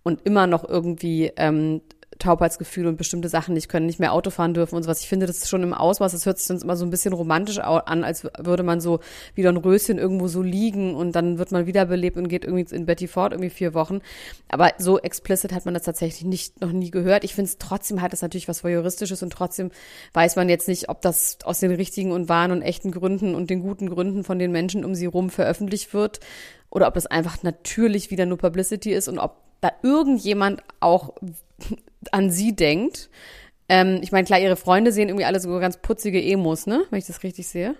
und 0.02 0.26
immer 0.26 0.46
noch 0.46 0.68
irgendwie 0.68 1.32
ähm, 1.36 1.80
Taubheitsgefühl 2.18 2.86
und 2.86 2.96
bestimmte 2.96 3.28
Sachen 3.28 3.54
nicht 3.54 3.68
können, 3.68 3.86
nicht 3.86 4.00
mehr 4.00 4.12
Auto 4.12 4.30
fahren 4.30 4.54
dürfen 4.54 4.76
und 4.76 4.82
sowas. 4.82 5.00
Ich 5.00 5.08
finde 5.08 5.26
das 5.26 5.38
ist 5.38 5.48
schon 5.48 5.62
im 5.62 5.74
Ausmaß, 5.74 6.12
das 6.12 6.26
hört 6.26 6.38
sich 6.38 6.46
sonst 6.46 6.62
immer 6.62 6.76
so 6.76 6.84
ein 6.84 6.90
bisschen 6.90 7.12
romantisch 7.12 7.58
an, 7.58 8.04
als 8.04 8.24
würde 8.38 8.62
man 8.62 8.80
so 8.80 9.00
wie 9.34 9.46
ein 9.46 9.56
Röschen 9.56 9.98
irgendwo 9.98 10.28
so 10.28 10.42
liegen 10.42 10.94
und 10.94 11.12
dann 11.12 11.38
wird 11.38 11.52
man 11.52 11.66
wiederbelebt 11.66 12.16
und 12.16 12.28
geht 12.28 12.44
irgendwie 12.44 12.74
in 12.74 12.86
Betty 12.86 13.06
Ford 13.08 13.32
irgendwie 13.32 13.50
vier 13.50 13.74
Wochen. 13.74 14.00
Aber 14.48 14.72
so 14.78 14.98
explicit 14.98 15.52
hat 15.52 15.64
man 15.64 15.74
das 15.74 15.84
tatsächlich 15.84 16.24
nicht, 16.24 16.60
noch 16.60 16.72
nie 16.72 16.90
gehört. 16.90 17.24
Ich 17.24 17.34
finde 17.34 17.50
es 17.50 17.58
trotzdem 17.58 18.02
hat 18.02 18.12
es 18.12 18.22
natürlich 18.22 18.48
was 18.48 18.64
Voyeuristisches 18.64 19.22
und 19.22 19.32
trotzdem 19.32 19.70
weiß 20.12 20.36
man 20.36 20.48
jetzt 20.48 20.68
nicht, 20.68 20.88
ob 20.88 21.02
das 21.02 21.38
aus 21.44 21.60
den 21.60 21.72
richtigen 21.72 22.12
und 22.12 22.28
wahren 22.28 22.52
und 22.52 22.62
echten 22.62 22.90
Gründen 22.92 23.34
und 23.34 23.50
den 23.50 23.60
guten 23.60 23.90
Gründen 23.90 24.24
von 24.24 24.38
den 24.38 24.52
Menschen 24.52 24.84
um 24.84 24.94
sie 24.94 25.06
rum 25.06 25.30
veröffentlicht 25.30 25.92
wird 25.94 26.20
oder 26.70 26.88
ob 26.88 26.94
das 26.94 27.06
einfach 27.06 27.42
natürlich 27.42 28.10
wieder 28.10 28.26
nur 28.26 28.38
Publicity 28.38 28.92
ist 28.92 29.08
und 29.08 29.18
ob 29.18 29.36
da 29.60 29.72
irgendjemand 29.82 30.62
auch 30.80 31.14
an 32.12 32.30
sie 32.30 32.54
denkt. 32.54 33.10
Ähm, 33.68 33.98
ich 34.02 34.12
meine, 34.12 34.24
klar, 34.24 34.38
ihre 34.38 34.56
Freunde 34.56 34.92
sehen 34.92 35.08
irgendwie 35.08 35.24
alle 35.24 35.40
so 35.40 35.58
ganz 35.58 35.78
putzige 35.78 36.22
Emos, 36.22 36.66
ne? 36.66 36.84
Wenn 36.90 36.98
ich 36.98 37.06
das 37.06 37.22
richtig 37.22 37.48
sehe. 37.48 37.74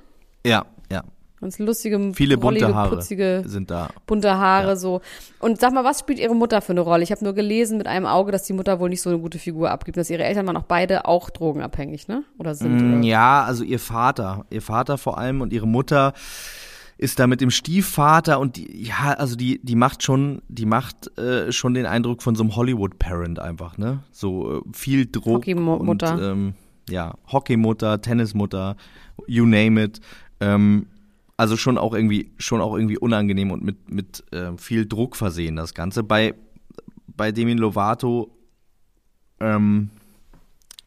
Ja, 0.44 0.66
ja. 0.90 1.04
Ganz 1.40 1.58
lustige, 1.58 2.14
viele 2.14 2.38
bunte 2.38 2.74
Haare 2.74 2.96
putzige, 2.96 3.42
sind 3.44 3.70
da. 3.70 3.90
Bunte 4.06 4.38
Haare 4.38 4.68
ja. 4.68 4.76
so. 4.76 5.02
Und 5.38 5.60
sag 5.60 5.74
mal, 5.74 5.84
was 5.84 6.00
spielt 6.00 6.18
ihre 6.18 6.34
Mutter 6.34 6.62
für 6.62 6.72
eine 6.72 6.80
Rolle? 6.80 7.02
Ich 7.02 7.10
habe 7.12 7.22
nur 7.22 7.34
gelesen 7.34 7.76
mit 7.76 7.86
einem 7.86 8.06
Auge, 8.06 8.32
dass 8.32 8.44
die 8.44 8.54
Mutter 8.54 8.80
wohl 8.80 8.88
nicht 8.88 9.02
so 9.02 9.10
eine 9.10 9.18
gute 9.18 9.38
Figur 9.38 9.70
abgibt, 9.70 9.98
dass 9.98 10.08
ihre 10.08 10.24
Eltern 10.24 10.46
waren 10.46 10.56
auch 10.56 10.64
beide 10.64 11.04
auch 11.04 11.28
drogenabhängig, 11.28 12.08
ne? 12.08 12.24
Oder 12.38 12.54
sind? 12.54 12.78
Mm, 12.78 12.98
oder? 12.98 13.06
Ja, 13.06 13.44
also 13.44 13.64
ihr 13.64 13.78
Vater, 13.78 14.46
ihr 14.48 14.62
Vater 14.62 14.96
vor 14.96 15.18
allem 15.18 15.42
und 15.42 15.52
ihre 15.52 15.66
Mutter 15.66 16.14
ist 16.98 17.18
da 17.18 17.26
mit 17.26 17.40
dem 17.40 17.50
Stiefvater 17.50 18.40
und 18.40 18.56
die, 18.56 18.86
ja, 18.86 19.12
also 19.12 19.36
die, 19.36 19.60
die 19.62 19.74
macht 19.76 20.02
schon, 20.02 20.40
die 20.48 20.64
macht 20.64 21.16
äh, 21.18 21.52
schon 21.52 21.74
den 21.74 21.84
Eindruck 21.84 22.22
von 22.22 22.34
so 22.34 22.42
einem 22.42 22.56
Hollywood-Parent 22.56 23.38
einfach, 23.38 23.76
ne? 23.76 24.02
So 24.12 24.58
äh, 24.58 24.62
viel 24.72 25.06
Druck. 25.06 25.46
Hockeymutter. 25.46 26.14
Und, 26.14 26.22
ähm, 26.22 26.54
ja, 26.88 27.14
Hockeymutter, 27.30 28.00
Tennismutter, 28.00 28.76
you 29.26 29.44
name 29.44 29.82
it. 29.82 30.00
Ähm, 30.40 30.86
also 31.36 31.56
schon 31.58 31.76
auch 31.76 31.92
irgendwie, 31.92 32.32
schon 32.38 32.62
auch 32.62 32.74
irgendwie 32.74 32.96
unangenehm 32.96 33.50
und 33.50 33.62
mit, 33.62 33.90
mit 33.90 34.24
äh, 34.32 34.56
viel 34.56 34.86
Druck 34.86 35.16
versehen, 35.16 35.56
das 35.56 35.74
Ganze. 35.74 36.02
Bei, 36.02 36.34
bei 37.08 37.30
Demi 37.30 37.52
Lovato, 37.52 38.30
ähm, 39.40 39.90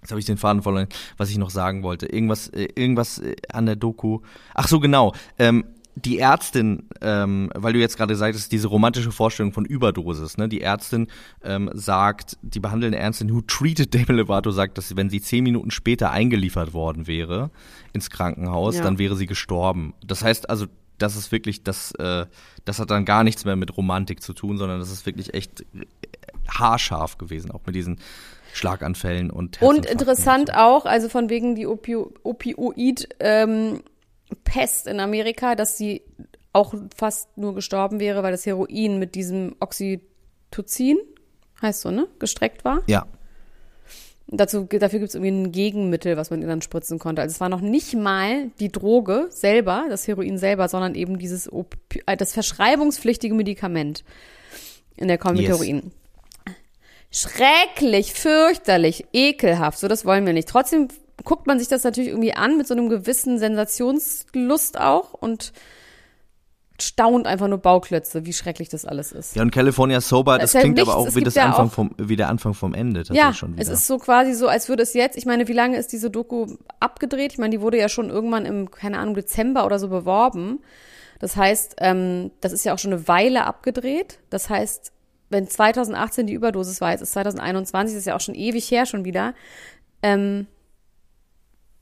Jetzt 0.01 0.11
habe 0.11 0.19
ich 0.21 0.25
den 0.25 0.37
Faden 0.37 0.61
verloren, 0.61 0.87
was 1.17 1.29
ich 1.29 1.37
noch 1.37 1.49
sagen 1.49 1.83
wollte. 1.83 2.05
Irgendwas, 2.05 2.47
äh, 2.47 2.69
irgendwas 2.73 3.19
äh, 3.19 3.35
an 3.51 3.65
der 3.65 3.75
Doku. 3.75 4.21
Ach 4.53 4.65
so, 4.65 4.79
genau. 4.79 5.13
Ähm, 5.37 5.65
die 5.95 6.19
Ärztin, 6.19 6.87
ähm, 7.01 7.51
weil 7.55 7.73
du 7.73 7.79
jetzt 7.79 7.97
gerade 7.97 8.15
sagtest, 8.15 8.51
diese 8.51 8.67
romantische 8.67 9.11
Vorstellung 9.11 9.51
von 9.51 9.65
Überdosis, 9.65 10.37
ne? 10.37 10.47
Die 10.47 10.61
Ärztin 10.61 11.07
ähm, 11.43 11.69
sagt, 11.73 12.37
die 12.41 12.59
behandelnde 12.59 12.97
Ärztin, 12.97 13.33
who 13.33 13.41
treated 13.41 13.93
Demi 13.93 14.19
Lovato, 14.19 14.51
sagt, 14.51 14.77
dass 14.77 14.95
wenn 14.95 15.09
sie 15.09 15.21
zehn 15.21 15.43
Minuten 15.43 15.71
später 15.71 16.11
eingeliefert 16.11 16.73
worden 16.73 17.07
wäre 17.07 17.51
ins 17.93 18.09
Krankenhaus, 18.09 18.77
ja. 18.77 18.83
dann 18.83 18.97
wäre 18.97 19.15
sie 19.15 19.25
gestorben. 19.25 19.93
Das 20.05 20.23
heißt 20.23 20.49
also, 20.49 20.67
das 20.97 21.15
ist 21.15 21.31
wirklich, 21.31 21.63
das, 21.63 21.91
äh, 21.93 22.25
das 22.65 22.79
hat 22.79 22.91
dann 22.91 23.05
gar 23.05 23.23
nichts 23.23 23.45
mehr 23.45 23.55
mit 23.55 23.75
Romantik 23.75 24.21
zu 24.21 24.33
tun, 24.33 24.57
sondern 24.57 24.79
das 24.79 24.91
ist 24.91 25.05
wirklich 25.05 25.33
echt 25.33 25.65
haarscharf 26.47 27.17
gewesen, 27.17 27.51
auch 27.51 27.61
mit 27.65 27.75
diesen 27.75 27.99
Schlaganfällen 28.53 29.29
und 29.29 29.61
Und 29.61 29.85
interessant 29.85 30.53
auch, 30.55 30.85
also 30.85 31.07
von 31.09 31.29
wegen 31.29 31.55
die 31.55 31.67
Opi 31.67 31.95
Opioid 32.23 33.09
ähm, 33.19 33.81
Pest 34.43 34.87
in 34.87 34.99
Amerika, 34.99 35.55
dass 35.55 35.77
sie 35.77 36.01
auch 36.53 36.73
fast 36.95 37.37
nur 37.37 37.55
gestorben 37.55 37.99
wäre, 37.99 38.23
weil 38.23 38.31
das 38.31 38.45
Heroin 38.45 38.99
mit 38.99 39.15
diesem 39.15 39.55
Oxytocin, 39.59 40.97
heißt 41.61 41.81
so, 41.81 41.91
ne, 41.91 42.07
gestreckt 42.19 42.65
war. 42.65 42.81
Ja. 42.87 43.05
Dazu, 44.31 44.65
dafür 44.65 44.99
gibt 44.99 45.09
es 45.09 45.15
irgendwie 45.15 45.31
ein 45.31 45.51
Gegenmittel, 45.51 46.15
was 46.15 46.29
man 46.29 46.41
ihr 46.41 46.47
dann 46.47 46.61
spritzen 46.61 46.99
konnte. 46.99 47.21
Also 47.21 47.33
es 47.33 47.39
war 47.41 47.49
noch 47.49 47.61
nicht 47.61 47.95
mal 47.95 48.51
die 48.59 48.71
Droge 48.71 49.27
selber, 49.31 49.87
das 49.89 50.07
Heroin 50.07 50.37
selber, 50.37 50.69
sondern 50.69 50.93
eben 50.93 51.17
dieses 51.17 51.51
Opi 51.51 52.03
äh, 52.05 52.15
das 52.15 52.33
verschreibungspflichtige 52.33 53.33
Medikament 53.33 54.03
in 54.97 55.07
der 55.07 55.17
Kombi 55.17 55.41
yes. 55.41 55.49
Heroin. 55.49 55.91
Schrecklich, 57.11 58.13
fürchterlich, 58.13 59.05
ekelhaft. 59.13 59.79
So, 59.79 59.87
das 59.87 60.05
wollen 60.05 60.27
wir 60.27 60.33
nicht. 60.33 60.47
Trotzdem 60.47 60.89
guckt 61.23 61.47
man 61.47 61.59
sich 61.59 61.67
das 61.67 61.83
natürlich 61.83 62.09
irgendwie 62.09 62.33
an 62.33 62.57
mit 62.57 62.67
so 62.67 62.73
einem 62.73 62.89
gewissen 62.89 63.39
Sensationslust 63.39 64.79
auch 64.79 65.13
und 65.13 65.53
staunt 66.81 67.27
einfach 67.27 67.47
nur 67.47 67.57
Bauklötze, 67.57 68.25
wie 68.25 68.33
schrecklich 68.33 68.69
das 68.69 68.85
alles 68.85 69.11
ist. 69.11 69.35
Ja, 69.35 69.41
und 69.41 69.51
California 69.51 70.01
Sober, 70.01 70.37
das, 70.37 70.51
das 70.53 70.61
klingt 70.61 70.77
nichts, 70.77 70.89
aber 70.89 70.99
auch 70.99 71.15
wie, 71.15 71.23
das 71.23 71.35
ja 71.35 71.45
Anfang 71.45 71.67
auch, 71.67 71.71
vom, 71.71 71.91
wie 71.97 72.15
der 72.15 72.29
Anfang 72.29 72.53
vom 72.53 72.73
Ende. 72.73 73.03
Ja, 73.11 73.33
schon 73.33 73.53
wieder. 73.53 73.61
es 73.61 73.69
ist 73.69 73.87
so 73.87 73.97
quasi 73.97 74.33
so, 74.33 74.47
als 74.47 74.69
würde 74.69 74.83
es 74.83 74.93
jetzt, 74.93 75.17
ich 75.17 75.25
meine, 75.25 75.47
wie 75.47 75.53
lange 75.53 75.77
ist 75.77 75.91
diese 75.91 76.09
Doku 76.09 76.47
abgedreht? 76.79 77.33
Ich 77.33 77.37
meine, 77.37 77.51
die 77.51 77.61
wurde 77.61 77.77
ja 77.77 77.89
schon 77.89 78.09
irgendwann 78.09 78.45
im, 78.45 78.71
keine 78.71 78.99
Ahnung, 78.99 79.15
Dezember 79.15 79.65
oder 79.65 79.79
so 79.79 79.89
beworben. 79.89 80.59
Das 81.19 81.35
heißt, 81.35 81.75
ähm, 81.79 82.31
das 82.39 82.53
ist 82.53 82.63
ja 82.63 82.73
auch 82.73 82.79
schon 82.79 82.93
eine 82.93 83.07
Weile 83.07 83.45
abgedreht. 83.45 84.19
Das 84.29 84.49
heißt, 84.49 84.93
wenn 85.29 85.47
2018 85.47 86.27
die 86.27 86.33
Überdosis 86.33 86.81
war, 86.81 86.91
jetzt 86.91 87.01
ist 87.01 87.11
2021, 87.11 87.93
das 87.93 87.99
ist 87.99 88.07
ja 88.07 88.15
auch 88.15 88.21
schon 88.21 88.35
ewig 88.35 88.71
her 88.71 88.85
schon 88.85 89.05
wieder. 89.05 89.33
Ähm, 90.01 90.47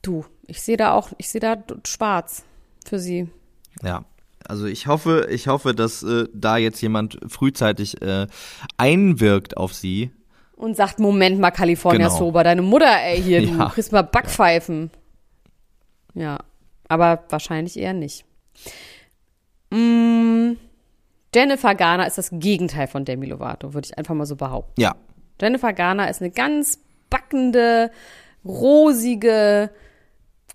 Du, 0.02 0.24
ich 0.46 0.62
sehe 0.62 0.76
da 0.76 0.92
auch, 0.92 1.10
ich 1.18 1.28
sehe 1.28 1.40
da 1.40 1.56
schwarz 1.84 2.44
für 2.86 2.98
sie. 2.98 3.28
Ja, 3.82 4.04
also 4.46 4.66
ich 4.66 4.86
hoffe, 4.86 5.28
ich 5.30 5.48
hoffe, 5.48 5.74
dass 5.74 6.02
äh, 6.02 6.26
da 6.32 6.56
jetzt 6.56 6.80
jemand 6.80 7.18
frühzeitig 7.26 8.00
äh, 8.02 8.26
einwirkt 8.76 9.56
auf 9.56 9.74
sie. 9.74 10.10
Und 10.56 10.76
sagt, 10.76 10.98
Moment 10.98 11.38
mal, 11.38 11.50
California 11.50 12.08
genau. 12.08 12.18
Sober, 12.18 12.44
deine 12.44 12.62
Mutter, 12.62 13.00
ey, 13.02 13.22
hier, 13.22 13.42
ja. 13.42 13.66
du 13.66 13.68
kriegst 13.70 13.92
mal 13.92 14.02
Backpfeifen. 14.02 14.90
Ja. 16.14 16.22
ja, 16.22 16.38
aber 16.88 17.24
wahrscheinlich 17.28 17.78
eher 17.78 17.92
nicht. 17.92 18.24
Mm, 19.70 20.52
Jennifer 21.34 21.74
Garner 21.74 22.06
ist 22.06 22.18
das 22.18 22.30
Gegenteil 22.32 22.86
von 22.86 23.04
Demi 23.04 23.26
Lovato, 23.26 23.74
würde 23.74 23.86
ich 23.86 23.98
einfach 23.98 24.14
mal 24.14 24.26
so 24.26 24.36
behaupten. 24.36 24.80
Ja. 24.80 24.96
Jennifer 25.40 25.72
Garner 25.72 26.08
ist 26.08 26.20
eine 26.22 26.30
ganz 26.30 26.80
backende, 27.10 27.90
rosige, 28.44 29.70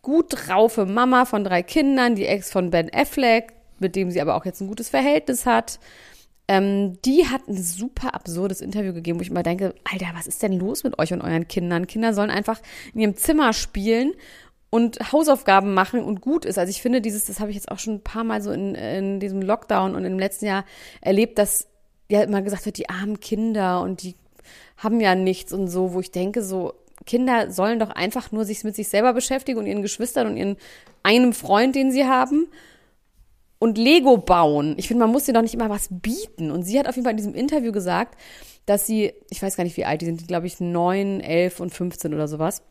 gut 0.04 0.28
draufe 0.30 0.86
Mama 0.86 1.26
von 1.26 1.44
drei 1.44 1.64
Kindern, 1.64 2.16
die 2.16 2.28
Ex 2.28 2.52
von 2.52 2.70
Ben 2.70 2.94
Affleck, 2.94 3.54
mit 3.80 3.96
dem 3.96 4.12
sie 4.12 4.22
aber 4.22 4.36
auch 4.36 4.46
jetzt 4.46 4.62
ein 4.62 4.68
gutes 4.68 4.90
Verhältnis 4.90 5.48
hat. 5.48 5.80
Ähm, 6.48 7.02
die 7.04 7.28
hat 7.28 7.48
ein 7.48 7.58
super 7.58 8.14
absurdes 8.14 8.62
Interview 8.62 8.94
gegeben, 8.94 9.18
wo 9.18 9.24
ich 9.24 9.30
immer 9.30 9.44
denke, 9.44 9.74
Alter, 9.92 10.08
was 10.14 10.28
ist 10.28 10.44
denn 10.44 10.54
los 10.54 10.84
mit 10.84 11.00
euch 11.00 11.14
und 11.14 11.22
euren 11.22 11.48
Kindern? 11.48 11.88
Kinder 11.88 12.14
sollen 12.14 12.30
einfach 12.30 12.62
in 12.94 13.00
ihrem 13.00 13.16
Zimmer 13.16 13.54
spielen 13.54 14.14
und 14.70 15.14
Hausaufgaben 15.14 15.74
machen 15.74 16.04
und 16.04 16.20
gut 16.20 16.44
ist. 16.44 16.60
Also 16.60 16.70
ich 16.70 16.82
finde 16.82 17.00
dieses, 17.00 17.26
das 17.26 17.40
habe 17.40 17.52
ich 17.52 17.56
jetzt 17.56 17.72
auch 17.72 17.80
schon 17.80 17.96
ein 17.96 18.04
paar 18.04 18.26
Mal 18.26 18.42
so 18.42 18.52
in, 18.52 18.76
in 18.76 19.20
diesem 19.22 19.42
Lockdown 19.42 19.96
und 19.96 20.04
im 20.04 20.20
letzten 20.20 20.48
Jahr 20.48 20.66
erlebt, 21.00 21.38
dass 21.38 21.68
ja 22.10 22.24
immer 22.24 22.42
gesagt 22.42 22.66
wird, 22.66 22.78
die 22.78 22.90
armen 22.90 23.22
Kinder 23.22 23.82
und 23.82 24.04
die 24.04 24.16
haben 24.78 25.00
ja 25.00 25.16
nichts 25.16 25.54
und 25.54 25.70
so, 25.70 25.94
wo 25.94 26.02
ich 26.02 26.12
denke 26.12 26.44
so, 26.44 26.74
Kinder 27.06 27.52
sollen 27.52 27.80
doch 27.80 27.90
einfach 27.90 28.32
nur 28.32 28.46
sich 28.46 28.64
mit 28.64 28.76
sich 28.76 28.88
selber 28.88 29.14
beschäftigen 29.14 29.60
und 29.60 29.66
ihren 29.66 29.82
Geschwistern 29.82 30.28
und 30.28 30.38
ihren 30.38 30.58
einem 31.04 31.34
Freund, 31.34 31.76
den 31.76 31.92
sie 31.92 32.06
haben 32.06 32.48
und 33.60 33.78
Lego 33.78 34.18
bauen. 34.18 34.76
Ich 34.78 34.88
finde, 34.88 35.06
man 35.06 35.12
muss 35.12 35.26
dir 35.26 35.34
doch 35.34 35.42
nicht 35.42 35.54
immer 35.54 35.70
was 35.70 35.88
bieten. 35.90 36.52
Und 36.52 36.64
sie 36.64 36.78
hat 36.78 36.88
auf 36.88 36.96
jeden 36.96 37.06
Fall 37.06 37.12
in 37.14 37.18
diesem 37.18 37.36
Interview 37.36 37.72
gesagt, 37.72 38.20
dass 38.66 38.86
sie, 38.86 39.14
ich 39.30 39.42
weiß 39.42 39.56
gar 39.56 39.64
nicht, 39.64 39.78
wie 39.78 39.86
alt 39.86 40.02
die 40.02 40.06
sind, 40.06 40.28
glaube 40.28 40.48
ich, 40.48 40.60
neun, 40.60 41.22
elf 41.22 41.60
und 41.60 41.74
15 41.74 42.14
oder 42.14 42.28
sowas. 42.28 42.62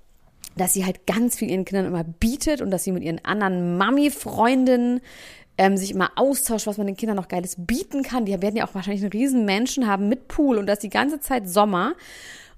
dass 0.57 0.75
sie 0.75 0.85
halt 0.85 1.07
ganz 1.07 1.37
viel 1.37 1.51
ihren 1.51 1.65
Kindern 1.65 1.87
immer 1.87 2.05
bietet 2.05 2.61
und 2.61 2.71
dass 2.71 2.85
sie 2.85 2.93
mit 2.93 3.03
ihren 3.03 3.25
anderen 3.25 3.79
Mami-Freundinnen 3.79 5.01
ähm, 5.59 5.77
sich 5.77 5.91
immer 5.91 6.11
austauscht, 6.17 6.67
was 6.67 6.79
man 6.79 6.87
den 6.87 6.97
Kindern 6.97 7.17
noch 7.17 7.29
Geiles 7.29 7.57
bieten 7.59 8.03
kann. 8.03 8.25
Die 8.25 8.33
werden 8.33 8.57
ja 8.57 8.67
auch 8.67 8.75
wahrscheinlich 8.75 9.03
einen 9.03 9.13
riesen 9.13 9.45
Menschen 9.45 9.87
haben 9.87 10.09
mit 10.09 10.29
Pool 10.29 10.59
und 10.59 10.67
das 10.67 10.79
die 10.79 10.91
ganze 10.91 11.21
Zeit 11.21 11.49
Sommer. 11.49 11.95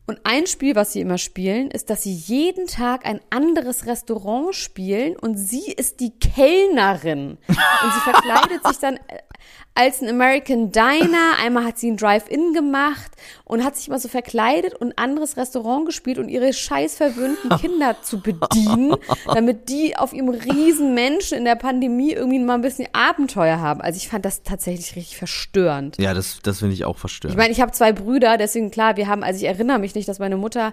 Und 0.07 0.21
ein 0.25 0.47
Spiel, 0.47 0.77
was 0.77 0.93
sie 0.93 1.01
immer 1.01 1.17
spielen, 1.17 1.71
ist, 1.71 1.89
dass 1.89 2.03
sie 2.03 2.13
jeden 2.13 2.67
Tag 2.67 3.07
ein 3.07 3.21
anderes 3.31 3.87
Restaurant 3.87 4.55
spielen 4.55 5.17
und 5.17 5.37
sie 5.37 5.73
ist 5.73 6.01
die 6.01 6.11
Kellnerin. 6.19 7.39
Und 7.49 7.93
sie 7.95 8.01
verkleidet 8.01 8.67
sich 8.67 8.79
dann 8.79 9.01
als 9.75 10.01
ein 10.01 10.09
American 10.09 10.71
Diner. 10.71 11.37
Einmal 11.45 11.65
hat 11.65 11.79
sie 11.79 11.91
ein 11.91 11.97
Drive-In 11.97 12.53
gemacht 12.53 13.13
und 13.45 13.65
hat 13.65 13.77
sich 13.77 13.89
mal 13.89 13.99
so 13.99 14.09
verkleidet 14.09 14.75
und 14.75 14.89
ein 14.89 14.99
anderes 14.99 15.37
Restaurant 15.37 15.87
gespielt 15.87 16.19
und 16.19 16.29
ihre 16.29 16.53
scheiß 16.53 16.97
verwöhnten 16.97 17.51
Kinder 17.61 17.97
zu 18.03 18.21
bedienen, 18.21 18.97
damit 19.27 19.69
die 19.69 19.97
auf 19.97 20.13
ihrem 20.13 20.29
riesen 20.29 20.95
Menschen 20.95 21.39
in 21.39 21.45
der 21.45 21.57
Pandemie 21.57 22.13
irgendwie 22.13 22.39
mal 22.39 22.55
ein 22.55 22.63
bisschen 22.63 22.89
Abenteuer 22.93 23.61
haben. 23.61 23.81
Also 23.81 23.97
ich 23.97 24.09
fand 24.09 24.25
das 24.25 24.43
tatsächlich 24.43 24.97
richtig 24.97 25.17
verstörend. 25.17 25.99
Ja, 25.99 26.15
das, 26.15 26.41
das 26.43 26.61
finde 26.61 26.75
ich 26.75 26.85
auch 26.85 26.99
verstörend. 26.99 27.35
Ich 27.35 27.39
meine, 27.39 27.53
ich 27.53 27.61
habe 27.61 27.73
zwei 27.73 27.93
Brüder, 27.93 28.37
deswegen 28.37 28.71
klar, 28.71 28.97
wir 28.97 29.09
haben, 29.09 29.23
also 29.23 29.39
ich 29.39 29.47
erinnere 29.47 29.79
mich 29.79 29.95
nicht, 29.95 30.09
dass 30.09 30.19
meine 30.19 30.37
Mutter 30.37 30.73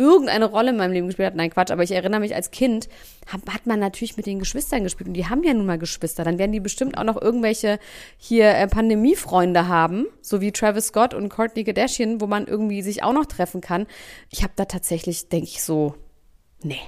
irgendeine 0.00 0.46
Rolle 0.46 0.70
in 0.70 0.78
meinem 0.78 0.92
Leben 0.92 1.06
gespielt 1.06 1.26
hat. 1.26 1.36
Nein, 1.36 1.50
Quatsch, 1.50 1.70
aber 1.70 1.82
ich 1.82 1.92
erinnere 1.92 2.20
mich 2.20 2.34
als 2.34 2.50
Kind, 2.50 2.88
hat, 3.26 3.42
hat 3.52 3.66
man 3.66 3.78
natürlich 3.78 4.16
mit 4.16 4.26
den 4.26 4.38
Geschwistern 4.38 4.82
gespielt 4.82 5.08
und 5.08 5.14
die 5.14 5.26
haben 5.26 5.44
ja 5.44 5.52
nun 5.52 5.66
mal 5.66 5.78
Geschwister. 5.78 6.24
Dann 6.24 6.38
werden 6.38 6.52
die 6.52 6.60
bestimmt 6.60 6.96
auch 6.96 7.04
noch 7.04 7.20
irgendwelche 7.20 7.78
hier 8.16 8.48
äh, 8.48 8.66
Pandemiefreunde 8.66 9.68
haben, 9.68 10.06
so 10.22 10.40
wie 10.40 10.52
Travis 10.52 10.86
Scott 10.86 11.12
und 11.12 11.28
Courtney 11.28 11.64
Kardashian, 11.64 12.20
wo 12.20 12.26
man 12.26 12.46
irgendwie 12.46 12.82
sich 12.82 13.02
auch 13.02 13.12
noch 13.12 13.26
treffen 13.26 13.60
kann. 13.60 13.86
Ich 14.30 14.42
habe 14.42 14.54
da 14.56 14.64
tatsächlich, 14.64 15.28
denke 15.28 15.46
ich 15.46 15.62
so, 15.62 15.94
nee, 16.62 16.80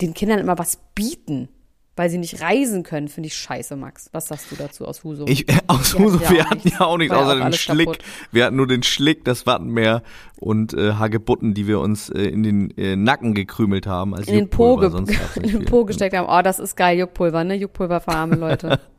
den 0.00 0.14
Kindern 0.14 0.38
immer 0.38 0.58
was 0.58 0.78
bieten 0.94 1.48
weil 1.96 2.10
sie 2.10 2.18
nicht 2.18 2.40
reisen 2.42 2.82
können, 2.82 3.08
finde 3.08 3.28
ich 3.28 3.34
scheiße, 3.34 3.74
Max. 3.76 4.08
Was 4.12 4.28
sagst 4.28 4.50
du 4.52 4.56
dazu 4.56 4.84
aus 4.86 5.02
Husum? 5.02 5.26
Ich, 5.28 5.48
äh, 5.48 5.58
aus 5.66 5.92
Die 5.92 5.98
Husum, 5.98 6.20
hatten 6.20 6.24
ja 6.24 6.30
wir 6.30 6.44
auch 6.44 6.50
hatten 6.50 6.60
nichts. 6.64 6.78
ja 6.78 6.86
auch 6.86 6.98
nichts 6.98 7.14
War 7.14 7.20
ja 7.22 7.26
außer 7.26 7.40
auch 7.40 7.44
den 7.50 7.52
Schlick. 7.54 7.86
kaputt. 7.88 8.04
Wir 8.32 8.44
hatten 8.44 8.56
nur 8.56 8.66
den 8.66 8.82
Schlick, 8.82 9.24
das 9.24 9.46
Wattenmeer 9.46 10.02
und 10.38 10.74
äh, 10.74 10.92
Hagebutten, 10.92 11.54
die 11.54 11.66
wir 11.66 11.80
uns 11.80 12.10
äh, 12.10 12.22
in 12.22 12.42
den 12.42 12.70
äh, 12.76 12.96
Nacken 12.96 13.34
gekrümelt 13.34 13.86
haben. 13.86 14.14
Als 14.14 14.28
in 14.28 14.34
den 14.34 14.50
Po, 14.50 14.76
ge 14.76 14.90
in 15.42 15.50
den 15.50 15.64
po 15.64 15.84
gesteckt 15.84 16.14
haben. 16.14 16.28
Oh, 16.28 16.42
das 16.42 16.58
ist 16.58 16.76
geil, 16.76 16.98
Juckpulver, 16.98 17.44
ne? 17.44 17.54
Juckpulver 17.54 18.00
für 18.00 18.12
arme 18.12 18.36
Leute. 18.36 18.78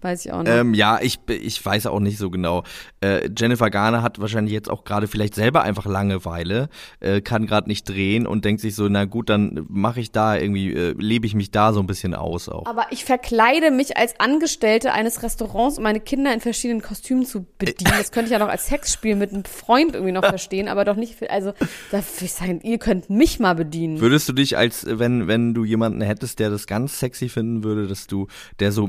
Weiß 0.00 0.24
ich 0.24 0.32
auch 0.32 0.42
nicht. 0.42 0.52
Ähm, 0.52 0.74
ja, 0.74 0.98
ich, 1.00 1.18
ich 1.28 1.64
weiß 1.64 1.86
auch 1.86 2.00
nicht 2.00 2.18
so 2.18 2.30
genau. 2.30 2.62
Äh, 3.00 3.30
Jennifer 3.36 3.70
Garner 3.70 4.02
hat 4.02 4.20
wahrscheinlich 4.20 4.52
jetzt 4.52 4.70
auch 4.70 4.84
gerade 4.84 5.08
vielleicht 5.08 5.34
selber 5.34 5.62
einfach 5.62 5.86
Langeweile, 5.86 6.68
äh, 7.00 7.20
kann 7.20 7.46
gerade 7.46 7.68
nicht 7.68 7.88
drehen 7.88 8.26
und 8.26 8.44
denkt 8.44 8.60
sich 8.60 8.74
so, 8.74 8.88
na 8.88 9.04
gut, 9.04 9.28
dann 9.28 9.66
mache 9.68 10.00
ich 10.00 10.12
da 10.12 10.36
irgendwie, 10.36 10.72
äh, 10.72 10.94
lebe 10.98 11.26
ich 11.26 11.34
mich 11.34 11.50
da 11.50 11.72
so 11.72 11.80
ein 11.80 11.86
bisschen 11.86 12.14
aus 12.14 12.48
auch. 12.48 12.66
Aber 12.66 12.86
ich 12.90 13.04
verkleide 13.04 13.70
mich 13.70 13.96
als 13.96 14.18
Angestellte 14.20 14.92
eines 14.92 15.22
Restaurants, 15.22 15.78
um 15.78 15.84
meine 15.84 16.00
Kinder 16.00 16.32
in 16.32 16.40
verschiedenen 16.40 16.82
Kostümen 16.82 17.24
zu 17.24 17.46
bedienen. 17.58 17.92
Das 17.96 18.12
könnte 18.12 18.26
ich 18.26 18.32
ja 18.32 18.38
noch 18.38 18.48
als 18.48 18.66
Sexspiel 18.66 19.16
mit 19.16 19.32
einem 19.32 19.44
Freund 19.44 19.94
irgendwie 19.94 20.12
noch 20.12 20.24
verstehen, 20.24 20.68
aber 20.68 20.84
doch 20.84 20.96
nicht 20.96 21.14
für, 21.14 21.30
also, 21.30 21.52
da 21.90 21.98
würde 21.98 22.24
ich 22.24 22.32
sagen, 22.32 22.60
ihr 22.62 22.78
könnt 22.78 23.10
mich 23.10 23.38
mal 23.40 23.54
bedienen. 23.54 24.00
Würdest 24.00 24.28
du 24.28 24.32
dich 24.32 24.56
als, 24.56 24.86
wenn, 24.88 25.28
wenn 25.28 25.54
du 25.54 25.64
jemanden 25.64 26.00
hättest, 26.00 26.38
der 26.38 26.50
das 26.50 26.66
ganz 26.66 26.98
sexy 26.98 27.28
finden 27.28 27.64
würde, 27.64 27.86
dass 27.86 28.06
du, 28.06 28.26
der 28.60 28.72
so 28.72 28.86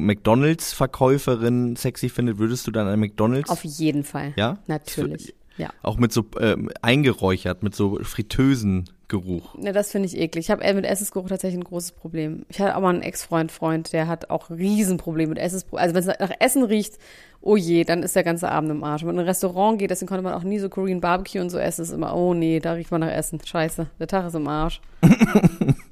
McDonalds-Verkäuferin 0.76 1.76
sexy 1.76 2.10
findet, 2.10 2.38
würdest 2.38 2.68
du 2.68 2.72
dann 2.72 2.88
ein 2.88 3.00
McDonalds? 3.00 3.50
Auf 3.50 3.64
jeden 3.64 4.04
Fall. 4.04 4.34
Ja? 4.36 4.58
Natürlich. 4.68 5.34
Ja. 5.58 5.70
Auch 5.84 5.98
mit 5.98 6.12
so 6.12 6.26
ähm, 6.40 6.70
eingeräuchert, 6.82 7.64
mit 7.64 7.76
so 7.76 8.00
fritösen 8.04 8.90
Geruch. 9.08 9.56
Ne, 9.56 9.72
das 9.72 9.92
finde 9.92 10.08
ich 10.08 10.18
eklig. 10.18 10.46
Ich 10.46 10.52
habe 10.52 10.74
mit 10.74 10.84
Essensgeruch 10.84 11.30
tatsächlich 11.30 11.60
ein 11.60 11.64
großes 11.64 11.92
Problem. 11.92 12.46
Ich 12.50 12.60
hatte 12.60 12.76
auch 12.76 12.82
mal 12.82 12.90
einen 12.90 13.04
Ex-Freund, 13.04 13.52
Freund, 13.52 13.94
der 13.94 14.08
hat 14.08 14.32
auch 14.32 14.50
Riesenprobleme 14.50 15.30
mit 15.30 15.38
Essensgeruch. 15.38 15.80
Also 15.80 15.94
wenn 15.94 16.10
es 16.10 16.20
nach 16.20 16.32
Essen 16.40 16.64
riecht, 16.64 16.98
oh 17.40 17.56
je, 17.56 17.84
dann 17.84 18.02
ist 18.02 18.16
der 18.16 18.24
ganze 18.24 18.52
Abend 18.52 18.72
im 18.72 18.84
Arsch. 18.84 19.04
Wenn 19.04 19.10
man 19.10 19.16
in 19.18 19.22
ein 19.22 19.28
Restaurant 19.28 19.78
geht, 19.78 19.92
deswegen 19.92 20.10
konnte 20.10 20.24
man 20.24 20.34
auch 20.34 20.44
nie 20.44 20.58
so 20.58 20.70
Korean 20.70 21.02
Barbecue 21.02 21.40
und 21.40 21.52
so 21.52 21.60
essen, 21.60 21.84
ist 21.84 21.92
immer, 21.92 22.16
oh 22.16 22.34
nee, 22.34 22.60
da 22.60 22.74
riecht 22.74 22.90
man 22.90 23.02
nach 23.02 23.12
Essen. 23.12 23.40
Scheiße, 23.46 23.88
der 24.00 24.08
Tag 24.08 24.26
ist 24.26 24.36
im 24.36 24.48
Arsch. 24.48 24.82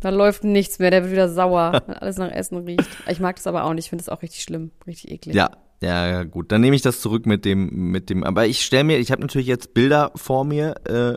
da 0.00 0.10
läuft 0.10 0.44
nichts 0.44 0.78
mehr, 0.78 0.90
der 0.90 1.02
wird 1.02 1.12
wieder 1.12 1.28
sauer, 1.28 1.82
wenn 1.86 1.96
alles 1.96 2.16
nach 2.16 2.30
Essen 2.30 2.58
riecht. 2.58 2.88
Ich 3.08 3.20
mag 3.20 3.36
das 3.36 3.46
aber 3.46 3.64
auch 3.64 3.74
nicht, 3.74 3.86
ich 3.86 3.90
finde 3.90 4.04
das 4.04 4.08
auch 4.08 4.22
richtig 4.22 4.42
schlimm, 4.42 4.70
richtig 4.86 5.10
eklig. 5.10 5.34
Ja, 5.34 5.50
ja, 5.82 6.08
ja, 6.08 6.24
gut. 6.24 6.52
Dann 6.52 6.60
nehme 6.60 6.76
ich 6.76 6.82
das 6.82 7.00
zurück 7.00 7.24
mit 7.24 7.44
dem, 7.44 7.90
mit 7.90 8.10
dem. 8.10 8.22
Aber 8.22 8.46
ich 8.46 8.62
stelle 8.64 8.84
mir, 8.84 8.98
ich 8.98 9.10
habe 9.12 9.22
natürlich 9.22 9.46
jetzt 9.46 9.72
Bilder 9.72 10.12
vor 10.14 10.44
mir. 10.44 10.74
Äh, 10.84 11.16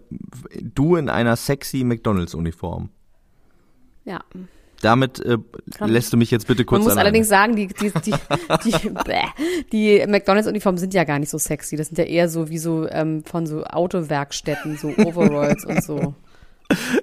du 0.62 0.96
in 0.96 1.10
einer 1.10 1.36
sexy 1.36 1.84
McDonalds-Uniform. 1.84 2.89
ja. 4.06 4.22
Damit 4.82 5.22
äh, 5.22 5.38
lässt 5.80 6.12
du 6.12 6.17
mich 6.17 6.30
jetzt 6.30 6.46
bitte 6.46 6.65
kurz 6.65 6.80
Man 6.80 6.84
muss 6.84 6.91
alleine. 6.91 7.06
allerdings 7.06 7.30
sagen, 7.30 7.56
die, 7.56 7.67
die, 7.67 7.89
die, 8.06 8.13
die, 8.65 8.89
bäh, 9.06 9.24
die 9.72 10.06
McDonalds-Uniformen 10.06 10.78
sind 10.78 10.93
ja 10.93 11.06
gar 11.06 11.19
nicht 11.19 11.30
so 11.30 11.38
sexy. 11.38 11.78
Das 11.78 11.88
sind 11.88 11.98
ja 11.98 12.04
eher 12.04 12.28
so 12.28 12.50
wie 12.50 12.58
so 12.58 12.89
ähm, 12.89 13.24
von 13.24 13.48
so 13.48 13.63
Autowerkstätten, 13.63 14.76
so 14.76 14.89
Overalls 14.89 15.63
und 15.63 15.82
so. 15.82 16.15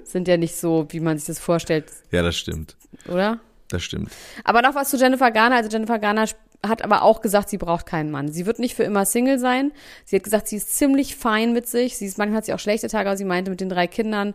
Sind 0.04 0.28
ja 0.28 0.36
nicht 0.36 0.56
so, 0.56 0.86
wie 0.90 1.00
man 1.00 1.18
sich 1.18 1.26
das 1.26 1.38
vorstellt, 1.38 1.86
Ja, 2.10 2.22
das 2.22 2.36
stimmt. 2.36 2.76
oder? 3.08 3.40
Das 3.68 3.82
stimmt. 3.82 4.10
Aber 4.44 4.62
noch 4.62 4.74
was 4.74 4.90
zu 4.90 4.96
Jennifer 4.96 5.30
Garner. 5.30 5.56
Also 5.56 5.70
Jennifer 5.70 5.98
Garner 5.98 6.26
hat 6.66 6.82
aber 6.82 7.02
auch 7.02 7.20
gesagt, 7.20 7.48
sie 7.48 7.56
braucht 7.58 7.86
keinen 7.86 8.10
Mann. 8.10 8.30
Sie 8.32 8.44
wird 8.44 8.58
nicht 8.58 8.74
für 8.74 8.82
immer 8.82 9.06
Single 9.06 9.38
sein. 9.38 9.72
Sie 10.04 10.16
hat 10.16 10.24
gesagt, 10.24 10.48
sie 10.48 10.56
ist 10.56 10.76
ziemlich 10.76 11.14
fein 11.16 11.52
mit 11.52 11.68
sich. 11.68 11.96
Sie 11.96 12.06
ist, 12.06 12.18
manchmal 12.18 12.38
hat 12.38 12.44
sie 12.46 12.52
auch 12.54 12.58
schlechte 12.58 12.88
Tage, 12.88 13.08
aber 13.08 13.16
sie 13.16 13.24
meinte 13.24 13.50
mit 13.50 13.60
den 13.60 13.68
drei 13.68 13.86
Kindern, 13.86 14.34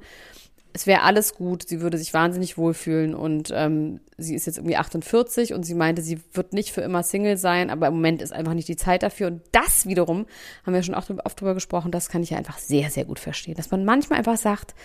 es 0.71 0.87
wäre 0.87 1.03
alles 1.03 1.35
gut. 1.35 1.67
Sie 1.67 1.81
würde 1.81 1.97
sich 1.97 2.13
wahnsinnig 2.13 2.57
wohlfühlen 2.57 3.13
und 3.13 3.49
ähm, 3.53 3.99
sie 4.17 4.35
ist 4.35 4.45
jetzt 4.45 4.57
irgendwie 4.57 4.75
48 4.77 5.53
und 5.53 5.63
sie 5.63 5.75
meinte, 5.75 6.01
sie 6.01 6.19
wird 6.33 6.53
nicht 6.53 6.71
für 6.71 6.81
immer 6.81 7.03
Single 7.03 7.37
sein, 7.37 7.69
aber 7.69 7.87
im 7.87 7.93
Moment 7.95 8.21
ist 8.21 8.33
einfach 8.33 8.53
nicht 8.53 8.67
die 8.67 8.75
Zeit 8.77 9.03
dafür. 9.03 9.27
Und 9.27 9.41
das 9.51 9.85
wiederum, 9.85 10.25
haben 10.65 10.73
wir 10.73 10.83
schon 10.83 10.95
auch 10.95 11.05
drüber- 11.05 11.25
oft 11.25 11.39
drüber 11.39 11.53
gesprochen, 11.53 11.91
das 11.91 12.09
kann 12.09 12.23
ich 12.23 12.31
ja 12.31 12.37
einfach 12.37 12.57
sehr, 12.57 12.89
sehr 12.89 13.05
gut 13.05 13.19
verstehen. 13.19 13.55
Dass 13.55 13.71
man 13.71 13.85
manchmal 13.85 14.17
einfach 14.19 14.37
sagt, 14.37 14.75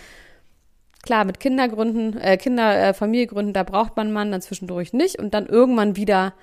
Klar, 1.03 1.25
mit 1.25 1.39
Kindergründen, 1.39 2.17
äh, 2.17 2.37
Kinder, 2.37 2.89
äh, 2.89 2.93
Familiegründen, 2.93 3.53
da 3.53 3.63
braucht 3.63 3.97
man 3.97 4.07
einen 4.07 4.13
Mann, 4.13 4.31
dann 4.31 4.41
zwischendurch 4.41 4.93
nicht 4.93 5.17
und 5.17 5.33
dann 5.33 5.47
irgendwann 5.47 5.95
wieder. 5.95 6.33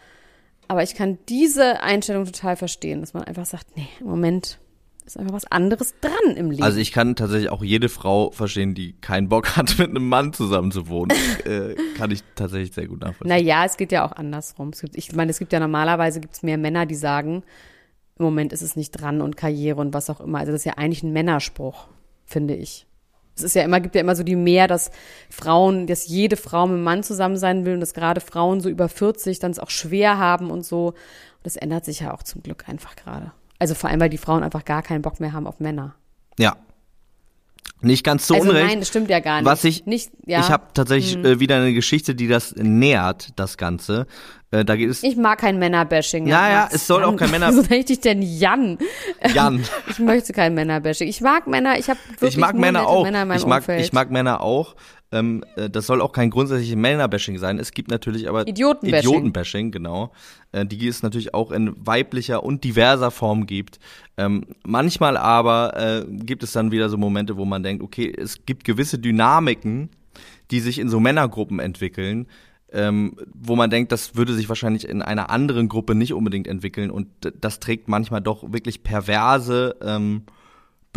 Aber 0.66 0.82
ich 0.82 0.94
kann 0.94 1.18
diese 1.28 1.82
Einstellung 1.82 2.24
total 2.26 2.56
verstehen, 2.56 3.00
dass 3.00 3.14
man 3.14 3.24
einfach 3.24 3.46
sagt, 3.46 3.76
nee, 3.76 3.88
im 4.00 4.06
Moment 4.06 4.58
ist 5.06 5.18
einfach 5.18 5.32
was 5.32 5.50
anderes 5.50 5.94
dran 6.00 6.36
im 6.36 6.50
Leben. 6.50 6.62
Also 6.62 6.78
ich 6.78 6.92
kann 6.92 7.16
tatsächlich 7.16 7.50
auch 7.50 7.64
jede 7.64 7.88
Frau 7.88 8.30
verstehen, 8.30 8.74
die 8.74 8.92
keinen 9.00 9.28
Bock 9.28 9.48
hat, 9.56 9.78
mit 9.78 9.88
einem 9.88 10.08
Mann 10.08 10.32
zusammen 10.32 10.70
zu 10.70 10.88
wohnen. 10.88 11.16
äh, 11.44 11.74
kann 11.96 12.10
ich 12.10 12.22
tatsächlich 12.34 12.72
sehr 12.72 12.86
gut 12.86 13.00
nachvollziehen. 13.00 13.28
naja, 13.28 13.64
es 13.64 13.76
geht 13.76 13.92
ja 13.92 14.04
auch 14.04 14.12
andersrum. 14.12 14.70
Es 14.70 14.80
gibt, 14.80 14.96
ich 14.96 15.14
meine, 15.14 15.30
es 15.30 15.38
gibt 15.38 15.52
ja 15.52 15.60
normalerweise 15.60 16.20
gibt's 16.20 16.42
mehr 16.42 16.58
Männer, 16.58 16.84
die 16.84 16.94
sagen, 16.94 17.42
im 18.18 18.24
Moment 18.24 18.52
ist 18.52 18.62
es 18.62 18.76
nicht 18.76 18.90
dran 18.90 19.20
und 19.22 19.36
Karriere 19.36 19.80
und 19.80 19.94
was 19.94 20.10
auch 20.10 20.20
immer. 20.20 20.38
Also 20.38 20.52
das 20.52 20.62
ist 20.62 20.66
ja 20.66 20.74
eigentlich 20.74 21.04
ein 21.04 21.12
Männerspruch, 21.12 21.88
finde 22.26 22.54
ich. 22.54 22.87
Es 23.38 23.44
ist 23.44 23.54
ja 23.54 23.62
immer, 23.62 23.80
gibt 23.80 23.94
ja 23.94 24.00
immer 24.00 24.16
so 24.16 24.22
die 24.22 24.36
Mehr, 24.36 24.66
dass 24.66 24.90
Frauen, 25.30 25.86
dass 25.86 26.06
jede 26.06 26.36
Frau 26.36 26.66
mit 26.66 26.74
einem 26.74 26.84
Mann 26.84 27.02
zusammen 27.02 27.36
sein 27.36 27.64
will 27.64 27.74
und 27.74 27.80
dass 27.80 27.94
gerade 27.94 28.20
Frauen 28.20 28.60
so 28.60 28.68
über 28.68 28.88
40 28.88 29.38
dann 29.38 29.50
es 29.50 29.58
auch 29.58 29.70
schwer 29.70 30.18
haben 30.18 30.50
und 30.50 30.64
so. 30.64 30.88
Und 30.88 30.96
das 31.44 31.56
ändert 31.56 31.84
sich 31.84 32.00
ja 32.00 32.12
auch 32.12 32.22
zum 32.22 32.42
Glück 32.42 32.68
einfach 32.68 32.96
gerade. 32.96 33.32
Also 33.58 33.74
vor 33.74 33.90
allem, 33.90 34.00
weil 34.00 34.10
die 34.10 34.18
Frauen 34.18 34.42
einfach 34.42 34.64
gar 34.64 34.82
keinen 34.82 35.02
Bock 35.02 35.20
mehr 35.20 35.32
haben 35.32 35.46
auf 35.46 35.60
Männer. 35.60 35.94
Ja. 36.38 36.56
Nicht 37.80 38.02
ganz 38.02 38.26
zu 38.26 38.34
also 38.34 38.48
Unrecht. 38.50 38.66
nein, 38.66 38.80
das 38.80 38.88
stimmt 38.88 39.08
ja 39.08 39.20
gar 39.20 39.36
nicht. 39.40 39.46
Was 39.46 39.62
ich, 39.62 39.86
nicht, 39.86 40.10
ja. 40.26 40.40
ich 40.40 40.50
habe 40.50 40.64
tatsächlich 40.74 41.16
äh, 41.24 41.38
wieder 41.38 41.56
eine 41.56 41.72
Geschichte, 41.72 42.16
die 42.16 42.26
das 42.26 42.54
nähert, 42.56 43.28
das 43.36 43.56
Ganze. 43.56 44.08
Äh, 44.50 44.64
da 44.64 44.74
geht 44.74 44.90
es 44.90 45.02
Ich 45.04 45.16
mag 45.16 45.38
kein 45.38 45.58
Männerbashing. 45.60 46.26
Ja, 46.26 46.50
ja, 46.50 46.68
es 46.72 46.86
soll 46.88 47.04
auch 47.04 47.10
Jan, 47.10 47.16
kein 47.18 47.30
Männer- 47.30 47.48
Wieso 47.50 47.62
nenne 47.62 47.76
ich 47.76 47.84
dich 47.84 48.00
denn 48.00 48.20
Jan? 48.22 48.78
Jan. 49.32 49.62
Ich 49.90 49.98
möchte 50.00 50.32
kein 50.32 50.54
Männerbashing. 50.54 51.06
Ich 51.06 51.20
mag 51.20 51.46
Männer, 51.46 51.78
ich 51.78 51.88
habe 51.88 52.00
wirklich 52.08 52.34
ich 52.34 52.40
mag 52.40 52.56
Männer 52.56 52.88
auch. 52.88 53.04
Männer 53.04 53.22
in 53.22 53.28
meinem 53.28 53.38
ich 53.38 53.46
mag, 53.46 53.58
Umfeld. 53.60 53.84
ich 53.84 53.92
mag 53.92 54.10
Männer 54.10 54.40
auch. 54.40 54.74
Ähm, 55.10 55.42
äh, 55.56 55.70
das 55.70 55.86
soll 55.86 56.00
auch 56.00 56.12
kein 56.12 56.30
grundsätzliches 56.30 56.76
Männerbashing 56.76 57.38
sein. 57.38 57.58
Es 57.58 57.72
gibt 57.72 57.90
natürlich 57.90 58.28
aber 58.28 58.46
Idiotenbashing. 58.46 59.08
Idiotenbashing, 59.08 59.70
genau. 59.70 60.12
Äh, 60.52 60.66
die 60.66 60.86
es 60.86 61.02
natürlich 61.02 61.34
auch 61.34 61.50
in 61.50 61.74
weiblicher 61.86 62.44
und 62.44 62.64
diverser 62.64 63.10
Form 63.10 63.46
gibt. 63.46 63.78
Ähm, 64.16 64.44
manchmal 64.64 65.16
aber 65.16 65.76
äh, 65.76 66.04
gibt 66.08 66.42
es 66.42 66.52
dann 66.52 66.70
wieder 66.70 66.88
so 66.88 66.98
Momente, 66.98 67.36
wo 67.36 67.44
man 67.44 67.62
denkt, 67.62 67.82
okay, 67.82 68.12
es 68.16 68.44
gibt 68.44 68.64
gewisse 68.64 68.98
Dynamiken, 68.98 69.90
die 70.50 70.60
sich 70.60 70.78
in 70.78 70.88
so 70.88 71.00
Männergruppen 71.00 71.58
entwickeln, 71.58 72.26
ähm, 72.70 73.16
wo 73.34 73.56
man 73.56 73.70
denkt, 73.70 73.92
das 73.92 74.16
würde 74.16 74.34
sich 74.34 74.48
wahrscheinlich 74.48 74.86
in 74.86 75.00
einer 75.00 75.30
anderen 75.30 75.68
Gruppe 75.68 75.94
nicht 75.94 76.12
unbedingt 76.12 76.46
entwickeln 76.46 76.90
und 76.90 77.08
das 77.40 77.60
trägt 77.60 77.88
manchmal 77.88 78.20
doch 78.20 78.52
wirklich 78.52 78.82
perverse, 78.82 79.76
ähm, 79.82 80.24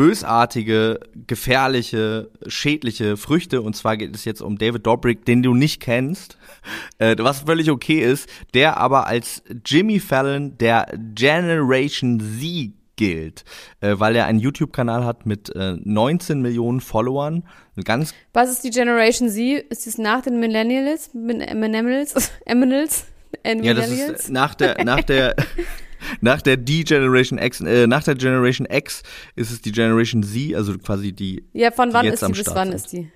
bösartige, 0.02 1.00
gefährliche, 1.28 2.32
schädliche 2.48 3.18
Früchte. 3.18 3.62
Und 3.62 3.76
zwar 3.76 3.98
geht 3.98 4.16
es 4.16 4.26
jetzt 4.26 4.42
um 4.42 4.58
David 4.58 4.88
Dobrik, 4.88 5.26
den 5.26 5.44
du 5.44 5.54
nicht 5.54 5.80
kennst, 5.80 6.40
äh, 6.98 7.16
was 7.20 7.42
völlig 7.42 7.70
okay 7.70 8.00
ist, 8.00 8.28
der 8.56 8.78
aber 8.78 9.06
als 9.06 9.44
Jimmy 9.64 10.00
Fallon 10.00 10.58
der 10.58 10.88
Generation 11.14 12.20
Z 12.20 12.72
gilt, 12.96 13.46
äh, 13.82 13.94
weil 14.00 14.16
er 14.16 14.26
einen 14.26 14.40
YouTube-Kanal 14.40 15.06
hat 15.06 15.28
mit 15.28 15.56
äh, 15.56 15.76
19 15.84 16.42
Millionen 16.42 16.82
Followern. 16.82 17.44
Ganz 17.84 18.16
Was 18.34 18.50
ist 18.50 18.64
die 18.64 18.72
Generation 18.72 19.30
Z? 19.30 19.68
Ist 19.70 19.86
es 19.86 20.00
nach 20.00 20.24
den 20.24 20.40
Millennials? 20.40 21.14
Millennials? 21.14 22.32
Eminals? 22.46 23.06
ja, 23.46 23.76
das 23.76 23.92
ist 23.92 24.32
nach 24.32 24.56
der 24.56 24.84
nach 24.84 25.04
der 25.04 25.36
nach 26.22 26.42
der 26.42 26.58
D 26.58 26.84
Generation 26.84 27.40
X, 27.40 27.62
äh, 27.62 27.88
nach 27.88 28.04
der 28.04 28.16
Generation 28.16 28.68
X 28.70 29.04
ist 29.36 29.52
es 29.52 29.62
die 29.62 29.72
Generation 29.72 30.24
Z, 30.24 30.56
also 30.56 30.78
quasi 30.78 31.14
die. 31.14 31.44
Ja, 31.54 31.72
von 31.72 31.94
wann 31.94 32.06
ist 32.06 32.22
die 32.22 32.32
bis 32.32 32.48
wann 32.48 32.70
sind. 32.70 32.76
ist 32.76 32.92
die? 32.94 33.12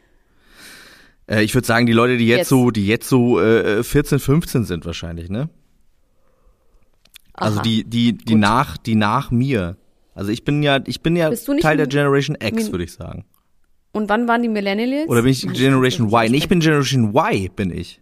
Äh, 1.28 1.44
ich 1.44 1.54
würde 1.54 1.68
sagen, 1.68 1.86
die 1.86 1.94
Leute, 1.94 2.18
die 2.18 2.28
jetzt, 2.28 2.38
jetzt. 2.38 2.50
so, 2.50 2.72
die 2.72 2.88
jetzt 2.88 3.10
so 3.10 3.40
äh, 3.40 3.84
14, 3.84 4.20
15 4.20 4.66
sind 4.66 4.86
wahrscheinlich, 4.86 5.30
ne? 5.30 5.50
Also 7.34 7.60
Aha. 7.60 7.60
Also 7.60 7.62
die, 7.62 7.84
die, 7.84 8.18
die 8.18 8.34
Gut. 8.34 8.42
nach, 8.42 8.78
die 8.78 8.96
nach 8.96 9.32
mir. 9.32 9.78
Also 10.14 10.32
ich 10.32 10.46
bin 10.46 10.64
ja, 10.64 10.80
ich 10.86 11.02
bin 11.02 11.16
ja 11.16 11.30
Teil 11.62 11.78
der 11.78 11.88
Generation 11.88 12.38
X, 12.40 12.72
würde 12.72 12.86
ich 12.86 12.94
sagen. 12.94 13.26
Und 13.92 14.10
wann 14.10 14.28
waren 14.28 14.42
die 14.42 14.50
Millennials? 14.50 15.10
Oder 15.10 15.22
bin 15.22 15.32
ich 15.32 15.42
Generation 15.42 16.08
Y? 16.08 16.32
Nee, 16.32 16.38
ich 16.38 16.48
bin 16.48 16.60
Generation 16.60 17.16
Y, 17.16 17.50
bin 17.56 17.72
ich. 17.72 18.02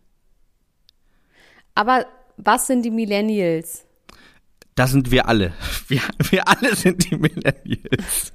Aber 1.75 2.05
was 2.37 2.67
sind 2.67 2.83
die 2.83 2.91
Millennials? 2.91 3.85
Das 4.75 4.91
sind 4.91 5.11
wir 5.11 5.27
alle. 5.27 5.53
Wir, 5.87 6.01
wir 6.31 6.47
alle 6.47 6.75
sind 6.75 7.11
die 7.11 7.15
Millennials. 7.17 8.33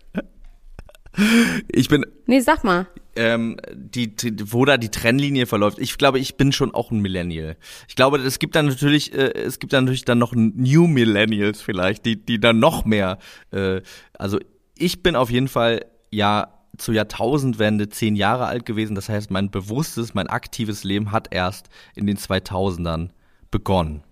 Ich 1.73 1.89
bin. 1.89 2.07
Nee, 2.27 2.41
sag 2.41 2.63
mal. 2.63 2.87
Ähm, 3.17 3.57
die, 3.75 4.15
die, 4.15 4.53
wo 4.53 4.65
da 4.65 4.77
die 4.77 4.91
Trennlinie 4.91 5.47
verläuft. 5.47 5.79
Ich 5.81 5.99
glaube, 5.99 6.21
ich 6.21 6.37
bin 6.37 6.53
schon 6.53 6.73
auch 6.73 6.93
ein 6.93 7.01
Millennial. 7.01 7.57
Ich 7.89 7.97
glaube, 7.97 8.19
es 8.19 8.39
gibt 8.39 8.55
dann 8.55 8.67
natürlich, 8.67 9.13
äh, 9.13 9.33
es 9.33 9.59
gibt 9.59 9.73
dann 9.73 9.85
natürlich 9.85 10.05
dann 10.05 10.19
noch 10.19 10.35
New 10.35 10.87
Millennials 10.87 11.61
vielleicht, 11.61 12.05
die, 12.05 12.25
die 12.25 12.39
dann 12.39 12.61
noch 12.61 12.85
mehr. 12.85 13.19
Äh, 13.51 13.81
also 14.17 14.39
ich 14.77 15.03
bin 15.03 15.17
auf 15.17 15.31
jeden 15.31 15.49
Fall 15.49 15.85
ja 16.11 16.55
zur 16.77 16.95
Jahrtausendwende 16.95 17.89
zehn 17.89 18.15
Jahre 18.15 18.47
alt 18.47 18.65
gewesen. 18.65 18.95
Das 18.95 19.09
heißt, 19.09 19.33
mein 19.33 19.51
bewusstes, 19.51 20.15
mein 20.15 20.29
aktives 20.29 20.85
Leben 20.85 21.11
hat 21.11 21.29
erst 21.33 21.69
in 21.97 22.07
den 22.07 22.19
2000ern 22.19 23.09
begonnen. 23.51 24.05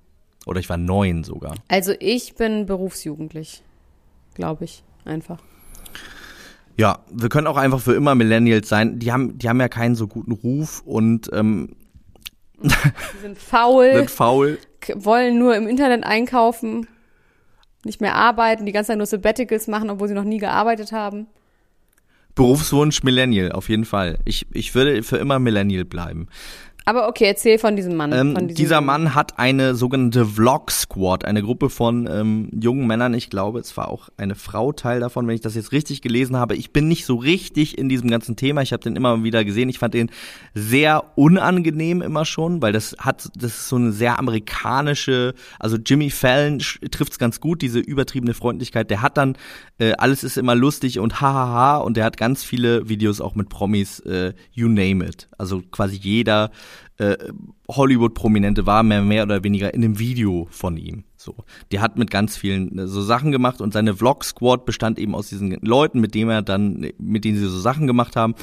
Oder 0.47 0.61
ich 0.61 0.71
war 0.71 0.79
neun 0.79 1.25
sogar. 1.25 1.55
Also 1.69 1.93
ich 1.99 2.37
bin 2.37 2.65
berufsjugendlich, 2.65 3.63
glaube 4.35 4.65
ich, 4.65 4.85
einfach. 5.05 5.43
Ja, 6.79 7.01
wir 7.11 7.29
können 7.29 7.47
auch 7.47 7.57
einfach 7.57 7.81
für 7.81 7.95
immer 7.95 8.15
Millennials 8.15 8.69
sein. 8.69 8.99
Die 8.99 9.13
haben, 9.13 9.39
die 9.39 9.49
haben 9.49 9.61
ja 9.61 9.69
keinen 9.69 9.97
so 9.97 10.07
guten 10.07 10.33
Ruf 10.33 10.83
und 10.87 11.29
ähm, 11.33 11.75
die 12.63 12.71
sind 13.21 13.39
faul, 13.39 13.93
sind 13.95 14.11
faul, 14.11 14.59
wollen 14.95 15.39
nur 15.39 15.57
im 15.57 15.67
Internet 15.67 16.05
einkaufen, 16.05 16.87
nicht 17.85 18.01
mehr 18.01 18.15
arbeiten, 18.15 18.67
die 18.67 18.73
ganze 18.73 18.89
Zeit 18.89 18.99
nur 18.99 19.07
Sabbaticals 19.07 19.67
machen, 19.67 19.91
obwohl 19.91 20.09
sie 20.09 20.15
noch 20.15 20.25
nie 20.25 20.39
gearbeitet 20.39 20.93
haben. 20.93 21.27
Berufswunsch 22.37 23.03
Millennial, 23.03 23.51
auf 23.53 23.71
jeden 23.71 23.87
Fall. 23.87 24.19
Ich, 24.27 24.47
ich 24.53 24.75
würde 24.75 25.03
für 25.03 25.17
immer 25.17 25.39
Millennial 25.39 25.87
bleiben. 25.87 26.29
Aber 26.89 27.09
okay, 27.09 27.25
erzähl 27.25 27.59
von 27.59 27.75
diesem 27.75 27.97
Mann. 27.97 28.13
Ähm, 28.13 28.33
von 28.33 28.47
diesem 28.47 28.57
dieser 28.57 28.81
Mann 28.81 29.17
hat 29.17 29.41
eine 29.41 29.75
sogenannte 29.75 30.25
Vlog 30.25 30.71
Squad, 30.71 31.25
eine 31.25 31.43
Gruppe 31.43 31.69
von 31.69 32.09
ähm, 32.09 32.49
jungen 32.53 32.87
Männern. 32.87 33.13
Ich 33.13 33.29
glaube, 33.29 33.59
es 33.59 33.77
war 33.77 33.89
auch 33.89 34.09
eine 34.17 34.37
Frau 34.37 34.71
Teil 34.71 35.01
davon, 35.01 35.27
wenn 35.27 35.35
ich 35.35 35.41
das 35.41 35.57
jetzt 35.57 35.73
richtig 35.73 36.01
gelesen 36.01 36.37
habe. 36.37 36.55
Ich 36.55 36.73
bin 36.73 36.87
nicht 36.87 37.05
so 37.05 37.17
richtig 37.17 37.77
in 37.77 37.89
diesem 37.89 38.09
ganzen 38.09 38.37
Thema. 38.37 38.63
Ich 38.63 38.73
habe 38.73 38.85
den 38.85 38.95
immer 38.95 39.25
wieder 39.25 39.45
gesehen. 39.45 39.69
Ich 39.69 39.81
fand 39.81 39.95
den 39.95 40.13
sehr 40.55 41.03
unangenehm 41.17 42.03
immer 42.03 42.25
schon, 42.25 42.63
weil 42.63 42.73
das 42.73 42.95
hat, 43.01 43.31
das 43.35 43.59
ist 43.59 43.69
so 43.69 43.75
eine 43.75 43.91
sehr 43.91 44.21
amerikanische, 44.21 45.35
also 45.59 45.79
Jimmy 45.79 46.11
Fallon 46.11 46.61
trifft's 46.93 47.19
ganz 47.19 47.41
gut, 47.41 47.63
diese 47.63 47.81
übertriebene 47.81 48.33
Freundlichkeit. 48.33 48.91
Der 48.91 49.03
hat 49.03 49.17
dann, 49.17 49.37
äh, 49.79 49.95
alles 49.99 50.23
ist 50.23 50.39
immer 50.39 50.55
lustig 50.55 51.01
und 51.01 51.21
hahaha 51.21 51.79
und 51.79 51.97
der 51.97 52.05
hat 52.05 52.17
ganz 52.17 52.45
viele 52.45 52.89
Videos 52.89 53.21
auch 53.21 53.35
mit 53.35 53.49
Promis, 53.49 53.99
äh, 54.01 54.35
you 54.53 54.69
name 54.69 55.05
it. 55.05 55.27
Also 55.39 55.63
quasi 55.71 55.97
jeder 55.97 56.51
äh, 56.99 57.17
Hollywood-Prominente 57.69 58.67
war 58.67 58.83
mehr, 58.83 59.03
mehr 59.03 59.25
oder 59.25 59.45
weniger 59.45 59.73
in 59.75 59.85
einem 59.85 59.99
Video 59.99 60.49
von 60.51 60.77
ihm. 60.77 61.05
So, 61.17 61.35
der 61.73 61.81
hat 61.81 61.99
mit 61.99 62.11
ganz 62.11 62.37
vielen 62.37 62.79
äh, 62.79 62.87
so 62.87 63.03
Sachen 63.03 63.33
gemacht 63.33 63.61
und 63.61 63.73
seine 63.73 63.95
Vlog-Squad 63.95 64.65
bestand 64.65 64.99
eben 64.99 65.15
aus 65.15 65.29
diesen 65.29 65.51
Leuten, 65.61 66.01
mit 66.01 66.15
denen 66.15 66.31
er 66.31 66.43
dann, 66.43 66.91
mit 66.99 67.25
denen 67.25 67.39
sie 67.39 67.47
so 67.47 67.59
Sachen 67.59 67.87
gemacht 67.87 68.17
haben. 68.17 68.35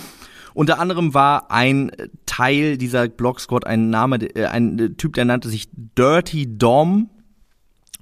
Unter 0.54 0.80
anderem 0.80 1.14
war 1.14 1.50
ein 1.50 1.92
Teil 2.26 2.78
dieser 2.78 3.08
Blog-Squad 3.08 3.66
ein 3.66 3.90
Name, 3.90 4.18
äh, 4.36 4.46
ein 4.46 4.96
Typ, 4.98 5.14
der 5.14 5.26
nannte 5.26 5.50
sich 5.50 5.70
Dirty 5.72 6.58
Dom. 6.58 7.10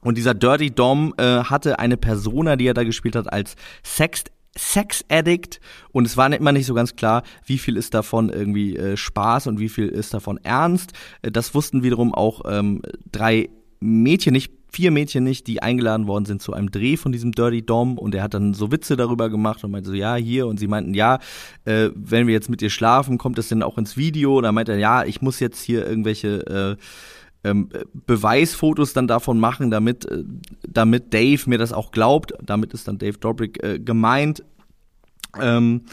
Und 0.01 0.17
dieser 0.17 0.33
Dirty 0.33 0.71
Dom 0.71 1.13
äh, 1.17 1.43
hatte 1.43 1.79
eine 1.79 1.95
Persona, 1.95 2.55
die 2.55 2.65
er 2.65 2.73
da 2.73 2.83
gespielt 2.83 3.15
hat, 3.15 3.31
als 3.31 3.55
Sex 3.83 4.23
Sex 4.57 5.05
Addict 5.09 5.59
und 5.91 6.05
es 6.05 6.17
war 6.17 6.31
immer 6.31 6.51
nicht 6.51 6.65
so 6.65 6.73
ganz 6.73 6.95
klar, 6.95 7.23
wie 7.45 7.57
viel 7.57 7.77
ist 7.77 7.93
davon 7.93 8.29
irgendwie 8.29 8.75
äh, 8.75 8.97
Spaß 8.97 9.47
und 9.47 9.59
wie 9.59 9.69
viel 9.69 9.87
ist 9.87 10.13
davon 10.13 10.37
ernst. 10.43 10.91
Äh, 11.21 11.31
das 11.31 11.55
wussten 11.55 11.83
wiederum 11.83 12.13
auch 12.13 12.41
ähm, 12.45 12.81
drei 13.11 13.49
Mädchen 13.79 14.33
nicht, 14.33 14.51
vier 14.71 14.91
Mädchen 14.91 15.23
nicht, 15.23 15.47
die 15.47 15.61
eingeladen 15.61 16.07
worden 16.07 16.25
sind 16.25 16.41
zu 16.41 16.53
einem 16.53 16.71
Dreh 16.71 16.95
von 16.97 17.11
diesem 17.11 17.31
Dirty 17.31 17.65
Dom 17.65 17.97
und 17.97 18.15
er 18.15 18.23
hat 18.23 18.33
dann 18.33 18.53
so 18.53 18.71
Witze 18.71 18.95
darüber 18.95 19.29
gemacht 19.29 19.63
und 19.63 19.71
meinte 19.71 19.89
so, 19.89 19.95
ja, 19.95 20.15
hier 20.15 20.47
und 20.47 20.59
sie 20.59 20.67
meinten, 20.67 20.93
ja, 20.93 21.19
äh, 21.65 21.89
wenn 21.95 22.27
wir 22.27 22.33
jetzt 22.33 22.49
mit 22.49 22.61
dir 22.61 22.69
schlafen, 22.69 23.17
kommt 23.17 23.37
das 23.37 23.49
denn 23.49 23.63
auch 23.63 23.77
ins 23.77 23.97
Video? 23.97 24.37
Und 24.37 24.43
dann 24.43 24.55
meinte 24.55 24.73
er, 24.73 24.77
ja, 24.79 25.03
ich 25.03 25.21
muss 25.21 25.39
jetzt 25.39 25.61
hier 25.61 25.85
irgendwelche 25.85 26.77
äh, 26.77 26.83
ähm, 27.43 27.69
Beweisfotos 28.05 28.93
dann 28.93 29.07
davon 29.07 29.39
machen, 29.39 29.71
damit, 29.71 30.05
äh, 30.05 30.23
damit 30.67 31.13
Dave 31.13 31.41
mir 31.49 31.57
das 31.57 31.73
auch 31.73 31.91
glaubt. 31.91 32.33
Damit 32.41 32.73
ist 32.73 32.87
dann 32.87 32.97
Dave 32.97 33.17
Dobrik 33.17 33.63
äh, 33.63 33.79
gemeint. 33.79 34.43
Ähm, 35.39 35.85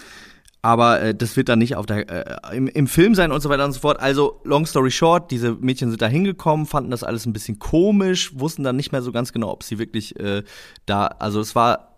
aber 0.61 1.01
äh, 1.01 1.15
das 1.15 1.37
wird 1.37 1.49
dann 1.49 1.61
nicht 1.61 1.77
auf 1.77 1.87
der 1.87 2.09
äh, 2.53 2.57
im, 2.57 2.67
im 2.67 2.87
Film 2.87 3.15
sein 3.15 3.31
und 3.31 3.41
so 3.41 3.49
weiter 3.49 3.65
und 3.65 3.73
so 3.73 3.81
fort. 3.81 4.01
Also 4.01 4.41
long 4.45 4.67
story 4.67 4.91
short, 4.91 5.31
diese 5.31 5.53
Mädchen 5.55 5.91
sind 5.91 6.03
da 6.03 6.09
hingekommen, 6.09 6.67
fanden 6.67 6.91
das 6.91 7.05
alles 7.05 7.27
ein 7.27 7.33
bisschen 7.33 7.59
komisch, 7.59 8.33
wussten 8.39 8.65
dann 8.65 8.77
nicht 8.77 8.93
mehr 8.93 9.03
so 9.03 9.13
ganz 9.13 9.33
genau, 9.33 9.51
ob 9.51 9.63
sie 9.63 9.79
wirklich 9.79 10.19
äh, 10.19 10.43
da, 10.85 11.07
also 11.07 11.41
es 11.41 11.55
war 11.55 11.89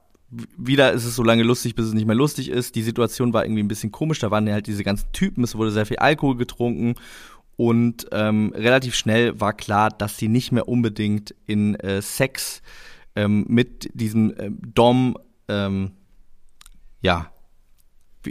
wieder 0.57 0.93
ist 0.93 1.05
es 1.05 1.17
so 1.17 1.25
lange 1.25 1.43
lustig, 1.43 1.75
bis 1.75 1.87
es 1.87 1.93
nicht 1.93 2.07
mehr 2.07 2.15
lustig 2.15 2.51
ist. 2.51 2.77
Die 2.77 2.83
Situation 2.83 3.33
war 3.33 3.45
irgendwie 3.45 3.65
ein 3.65 3.69
bisschen 3.69 3.91
komisch. 3.91 4.21
Da 4.21 4.31
waren 4.31 4.47
ja 4.47 4.53
halt 4.53 4.69
diese 4.69 4.85
ganzen 4.85 5.11
Typen, 5.13 5.43
es 5.43 5.57
wurde 5.57 5.73
sehr 5.73 5.87
viel 5.87 5.97
Alkohol 5.97 6.37
getrunken 6.37 6.95
und 7.61 8.07
ähm, 8.12 8.55
relativ 8.57 8.94
schnell 8.94 9.38
war 9.38 9.53
klar, 9.53 9.90
dass 9.90 10.16
sie 10.16 10.29
nicht 10.29 10.51
mehr 10.51 10.66
unbedingt 10.66 11.35
in 11.44 11.75
äh, 11.75 12.01
Sex 12.01 12.62
ähm, 13.14 13.44
mit 13.51 13.90
diesem 13.92 14.31
äh, 14.31 14.51
Dom 14.51 15.18
ähm, 15.46 15.90
ja 17.03 17.31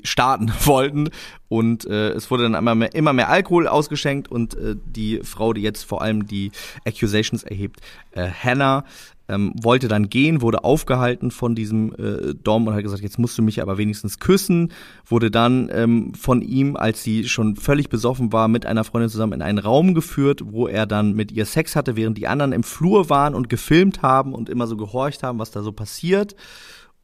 starten 0.03 0.51
wollten 0.65 1.09
und 1.47 1.85
äh, 1.85 2.09
es 2.11 2.29
wurde 2.29 2.43
dann 2.43 2.55
immer 2.55 2.75
mehr, 2.75 2.93
immer 2.93 3.13
mehr 3.13 3.29
Alkohol 3.29 3.67
ausgeschenkt 3.67 4.29
und 4.29 4.55
äh, 4.55 4.75
die 4.85 5.21
Frau, 5.23 5.53
die 5.53 5.61
jetzt 5.61 5.83
vor 5.83 6.01
allem 6.01 6.27
die 6.27 6.51
Accusations 6.85 7.43
erhebt, 7.43 7.79
äh, 8.11 8.27
Hannah, 8.29 8.85
ähm, 9.29 9.53
wollte 9.61 9.87
dann 9.87 10.09
gehen, 10.09 10.41
wurde 10.41 10.63
aufgehalten 10.63 11.31
von 11.31 11.53
diesem 11.55 11.93
äh, 11.93 12.33
Dom 12.33 12.67
und 12.67 12.73
hat 12.73 12.81
gesagt, 12.81 13.03
jetzt 13.03 13.19
musst 13.19 13.37
du 13.37 13.43
mich 13.43 13.61
aber 13.61 13.77
wenigstens 13.77 14.19
küssen, 14.19 14.73
wurde 15.05 15.29
dann 15.29 15.69
ähm, 15.71 16.13
von 16.15 16.41
ihm, 16.41 16.75
als 16.75 17.03
sie 17.03 17.29
schon 17.29 17.55
völlig 17.55 17.89
besoffen 17.89 18.33
war, 18.33 18.47
mit 18.47 18.65
einer 18.65 18.83
Freundin 18.83 19.09
zusammen 19.09 19.33
in 19.33 19.41
einen 19.43 19.59
Raum 19.59 19.93
geführt, 19.93 20.41
wo 20.45 20.67
er 20.67 20.87
dann 20.87 21.13
mit 21.13 21.31
ihr 21.31 21.45
Sex 21.45 21.75
hatte, 21.75 21.95
während 21.95 22.17
die 22.17 22.27
anderen 22.27 22.51
im 22.51 22.63
Flur 22.63 23.09
waren 23.09 23.35
und 23.35 23.49
gefilmt 23.49 24.01
haben 24.01 24.33
und 24.33 24.49
immer 24.49 24.65
so 24.65 24.75
gehorcht 24.75 25.21
haben, 25.21 25.37
was 25.37 25.51
da 25.51 25.61
so 25.61 25.71
passiert. 25.71 26.35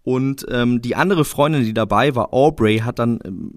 Und 0.05 0.45
ähm, 0.51 0.83
die 0.83 0.95
andere 0.95 1.25
Freundin, 1.25 1.63
die 1.63 1.73
dabei 1.73 2.13
war, 2.13 2.31
Aubrey, 2.31 2.77
hat 2.77 2.99
dann 2.99 3.19
ähm, 3.25 3.51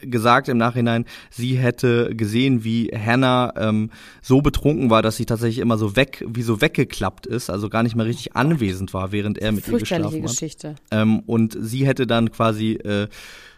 gesagt 0.00 0.48
im 0.48 0.56
Nachhinein, 0.56 1.04
sie 1.28 1.56
hätte 1.58 2.16
gesehen, 2.16 2.64
wie 2.64 2.88
Hannah 2.88 3.52
ähm, 3.56 3.90
so 4.22 4.40
betrunken 4.40 4.88
war, 4.88 5.02
dass 5.02 5.16
sie 5.16 5.26
tatsächlich 5.26 5.58
immer 5.58 5.76
so 5.76 5.94
weg, 5.94 6.24
wie 6.26 6.40
so 6.40 6.62
weggeklappt 6.62 7.26
ist, 7.26 7.50
also 7.50 7.68
gar 7.68 7.82
nicht 7.82 7.96
mehr 7.96 8.06
richtig 8.06 8.34
anwesend 8.34 8.94
war, 8.94 9.12
während 9.12 9.36
er 9.36 9.52
mit 9.52 9.68
ihr 9.68 9.78
geschlafen 9.78 10.22
Geschichte. 10.22 10.70
hat. 10.70 10.76
Ähm, 10.90 11.20
und 11.20 11.54
sie 11.60 11.86
hätte 11.86 12.06
dann 12.06 12.32
quasi 12.32 12.72
äh, 12.72 13.08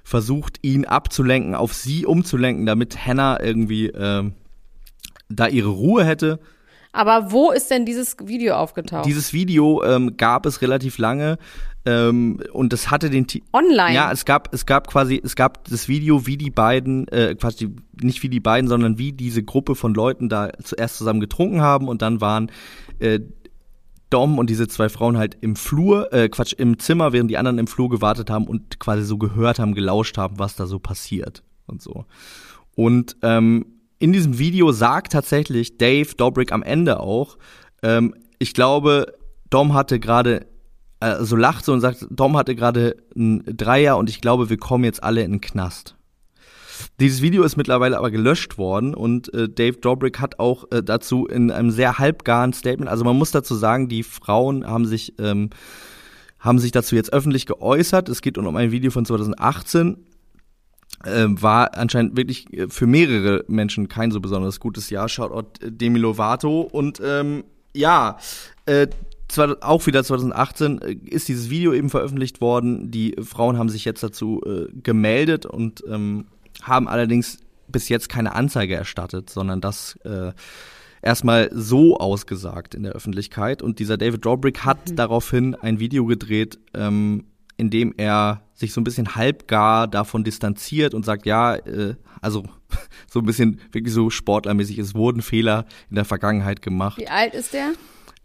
versucht, 0.03 0.59
ihn 0.63 0.85
abzulenken, 0.85 1.55
auf 1.55 1.75
sie 1.75 2.07
umzulenken, 2.07 2.67
damit 2.67 3.07
Hannah 3.07 3.41
irgendwie 3.41 3.87
äh, 3.87 4.29
da 5.29 5.47
ihre 5.47 5.69
Ruhe 5.69 6.05
hätte. 6.05 6.41
Aber 6.93 7.31
wo 7.31 7.53
ist 7.53 7.71
denn 7.71 7.85
dieses 7.85 8.17
Video 8.25 8.55
aufgetaucht? 8.55 9.05
Dieses 9.05 9.33
Video 9.33 9.85
ähm, 9.85 10.17
gab 10.17 10.47
es 10.47 10.63
relativ 10.63 10.99
lange. 10.99 11.39
Ähm, 11.87 12.41
und 12.53 12.73
das 12.73 12.91
hatte 12.91 13.11
den 13.11 13.29
T 13.29 13.43
Online. 13.53 13.95
Ja, 13.95 14.11
es 14.11 14.25
gab, 14.25 14.53
es 14.53 14.67
gab 14.67 14.89
quasi, 14.89 15.21
es 15.25 15.37
gab 15.37 15.65
das 15.69 15.87
Video, 15.87 16.27
wie 16.27 16.37
die 16.37 16.51
beiden, 16.51 17.07
äh, 17.09 17.37
quasi 17.37 17.71
nicht 18.03 18.23
wie 18.25 18.29
die 18.29 18.41
beiden, 18.41 18.69
sondern 18.69 18.99
wie 18.99 19.13
diese 19.13 19.45
Gruppe 19.45 19.77
von 19.77 19.95
Leuten 19.95 20.29
da 20.29 20.51
zuerst 20.63 20.99
zusammen 20.99 21.21
getrunken 21.21 21.61
haben 21.63 21.87
und 21.87 22.03
dann 22.03 22.21
waren 22.21 22.51
äh, 22.99 23.21
Dom 24.11 24.39
und 24.39 24.51
diese 24.51 24.67
zwei 24.67 24.89
Frauen 24.89 25.17
halt 25.17 25.37
im 25.41 25.55
Flur, 25.55 26.13
äh, 26.13 26.29
Quatsch, 26.29 26.55
im 26.55 26.79
Zimmer, 26.81 27.13
während 27.13 27.31
die 27.31 27.39
anderen 27.39 27.59
im 27.59 27.69
Flur 27.69 27.89
gewartet 27.89 28.31
haben 28.31 28.47
und 28.47 28.81
quasi 28.81 29.05
so 29.05 29.17
gehört 29.17 29.61
haben, 29.61 29.75
gelauscht 29.75 30.19
haben, 30.19 30.39
was 30.41 30.57
da 30.57 30.67
so 30.67 30.81
passiert 30.81 31.45
und 31.67 31.83
so. 31.83 32.05
Und 32.75 33.17
ähm, 33.23 33.67
in 33.99 34.13
diesem 34.13 34.39
Video 34.39 34.73
sagt 34.73 35.13
tatsächlich 35.13 35.79
Dave 35.79 36.15
Dobrik 36.17 36.53
am 36.53 36.63
Ende 36.63 37.01
auch, 37.01 37.39
ähm, 37.83 38.15
ich 38.39 38.55
glaube, 38.55 39.15
Dom 39.51 39.73
hatte 39.73 39.99
gerade 40.01 40.47
äh, 41.01 41.23
so 41.23 41.37
lacht 41.37 41.65
so 41.65 41.73
und 41.73 41.81
sagt, 41.81 42.07
Dom 42.11 42.37
hatte 42.37 42.55
gerade 42.55 42.97
ein 43.15 43.43
Dreier 43.47 43.97
und 43.97 44.11
ich 44.11 44.21
glaube, 44.21 44.51
wir 44.51 44.57
kommen 44.57 44.85
jetzt 44.85 45.03
alle 45.03 45.23
in 45.23 45.33
den 45.33 45.41
Knast. 45.41 45.95
Dieses 47.01 47.23
Video 47.23 47.43
ist 47.43 47.57
mittlerweile 47.57 47.99
aber 47.99 48.11
gelöscht 48.11 48.59
worden 48.59 48.95
und 48.95 49.33
äh, 49.33 49.49
Dave 49.49 49.79
Dobrik 49.79 50.21
hat 50.21 50.39
auch 50.39 50.71
äh, 50.71 50.83
dazu 50.83 51.27
in 51.27 51.51
einem 51.51 51.71
sehr 51.71 51.99
halbgaren 51.99 52.53
Statement, 52.53 52.91
also 52.91 53.05
man 53.05 53.17
muss 53.17 53.31
dazu 53.31 53.55
sagen, 53.55 53.89
die 53.89 54.03
Frauen 54.03 54.67
haben 54.67 54.85
sich 54.87 55.15
ähm, 55.19 55.51
haben 56.39 56.59
sich 56.59 56.71
dazu 56.71 56.95
jetzt 56.95 57.13
öffentlich 57.13 57.47
geäußert. 57.47 58.09
Es 58.09 58.21
geht 58.21 58.39
um 58.39 58.57
ein 58.57 58.71
Video 58.71 58.91
von 58.91 59.05
2018 59.05 59.97
äh, 61.05 61.27
war 61.29 61.77
anscheinend 61.77 62.17
wirklich 62.17 62.53
äh, 62.53 62.69
für 62.69 62.87
mehrere 62.87 63.45
Menschen 63.49 63.89
kein 63.89 64.11
so 64.11 64.21
besonders 64.21 64.61
gutes 64.61 64.91
Jahr. 64.91 65.09
Shoutout 65.09 65.65
äh, 65.65 65.71
Demi 65.71 65.99
Lovato. 65.99 66.61
Und 66.61 67.01
ähm, 67.05 67.45
ja, 67.75 68.19
äh, 68.67 68.89
zwar 69.29 69.57
auch 69.61 69.87
wieder 69.87 70.05
2018 70.05 70.83
äh, 70.83 70.93
ist 70.93 71.29
dieses 71.29 71.51
Video 71.51 71.73
eben 71.73 71.91
veröffentlicht 71.91 72.41
worden. 72.41 72.91
Die 72.91 73.17
Frauen 73.23 73.59
haben 73.59 73.69
sich 73.69 73.85
jetzt 73.85 74.03
dazu 74.03 74.41
äh, 74.47 74.67
gemeldet 74.83 75.47
und 75.47 75.83
ähm, 75.89 76.27
haben 76.63 76.89
allerdings 76.89 77.39
bis 77.69 77.89
jetzt 77.89 78.09
keine 78.09 78.35
Anzeige 78.35 78.75
erstattet, 78.75 79.31
sondern 79.31 79.61
das 79.61 79.97
äh, 80.05 80.33
erstmal 81.03 81.51
so 81.53 81.99
ausgesagt 81.99 82.75
in 82.75 82.85
der 82.85 82.93
Öffentlichkeit. 82.93 83.63
Und 83.63 83.79
dieser 83.79 83.97
David 83.97 84.25
Dobrik 84.25 84.65
hat 84.65 84.91
mhm. 84.91 84.97
daraufhin 84.97 85.55
ein 85.55 85.81
Video 85.81 86.07
gedreht, 86.07 86.59
ähm, 86.75 87.25
in 87.57 87.71
dem 87.71 87.95
er 87.97 88.43
sich 88.55 88.73
so 88.73 88.81
ein 88.81 88.85
bisschen 88.85 89.17
halbgar 89.17 89.89
davon 89.89 90.25
distanziert 90.25 90.95
und 90.95 91.05
sagt, 91.05 91.27
ja, 91.27 91.57
äh, 91.57 91.95
also 92.21 92.45
so 93.11 93.21
ein 93.21 93.27
bisschen 93.27 93.61
wirklich 93.73 93.93
so 93.93 94.11
sportlermäßig, 94.11 94.79
es 94.79 94.95
wurden 94.95 95.23
Fehler 95.23 95.67
in 95.91 95.97
der 95.97 96.05
Vergangenheit 96.05 96.63
gemacht. 96.63 96.99
Wie 96.99 97.09
alt 97.09 97.35
ist 97.35 97.53
der? 97.53 97.73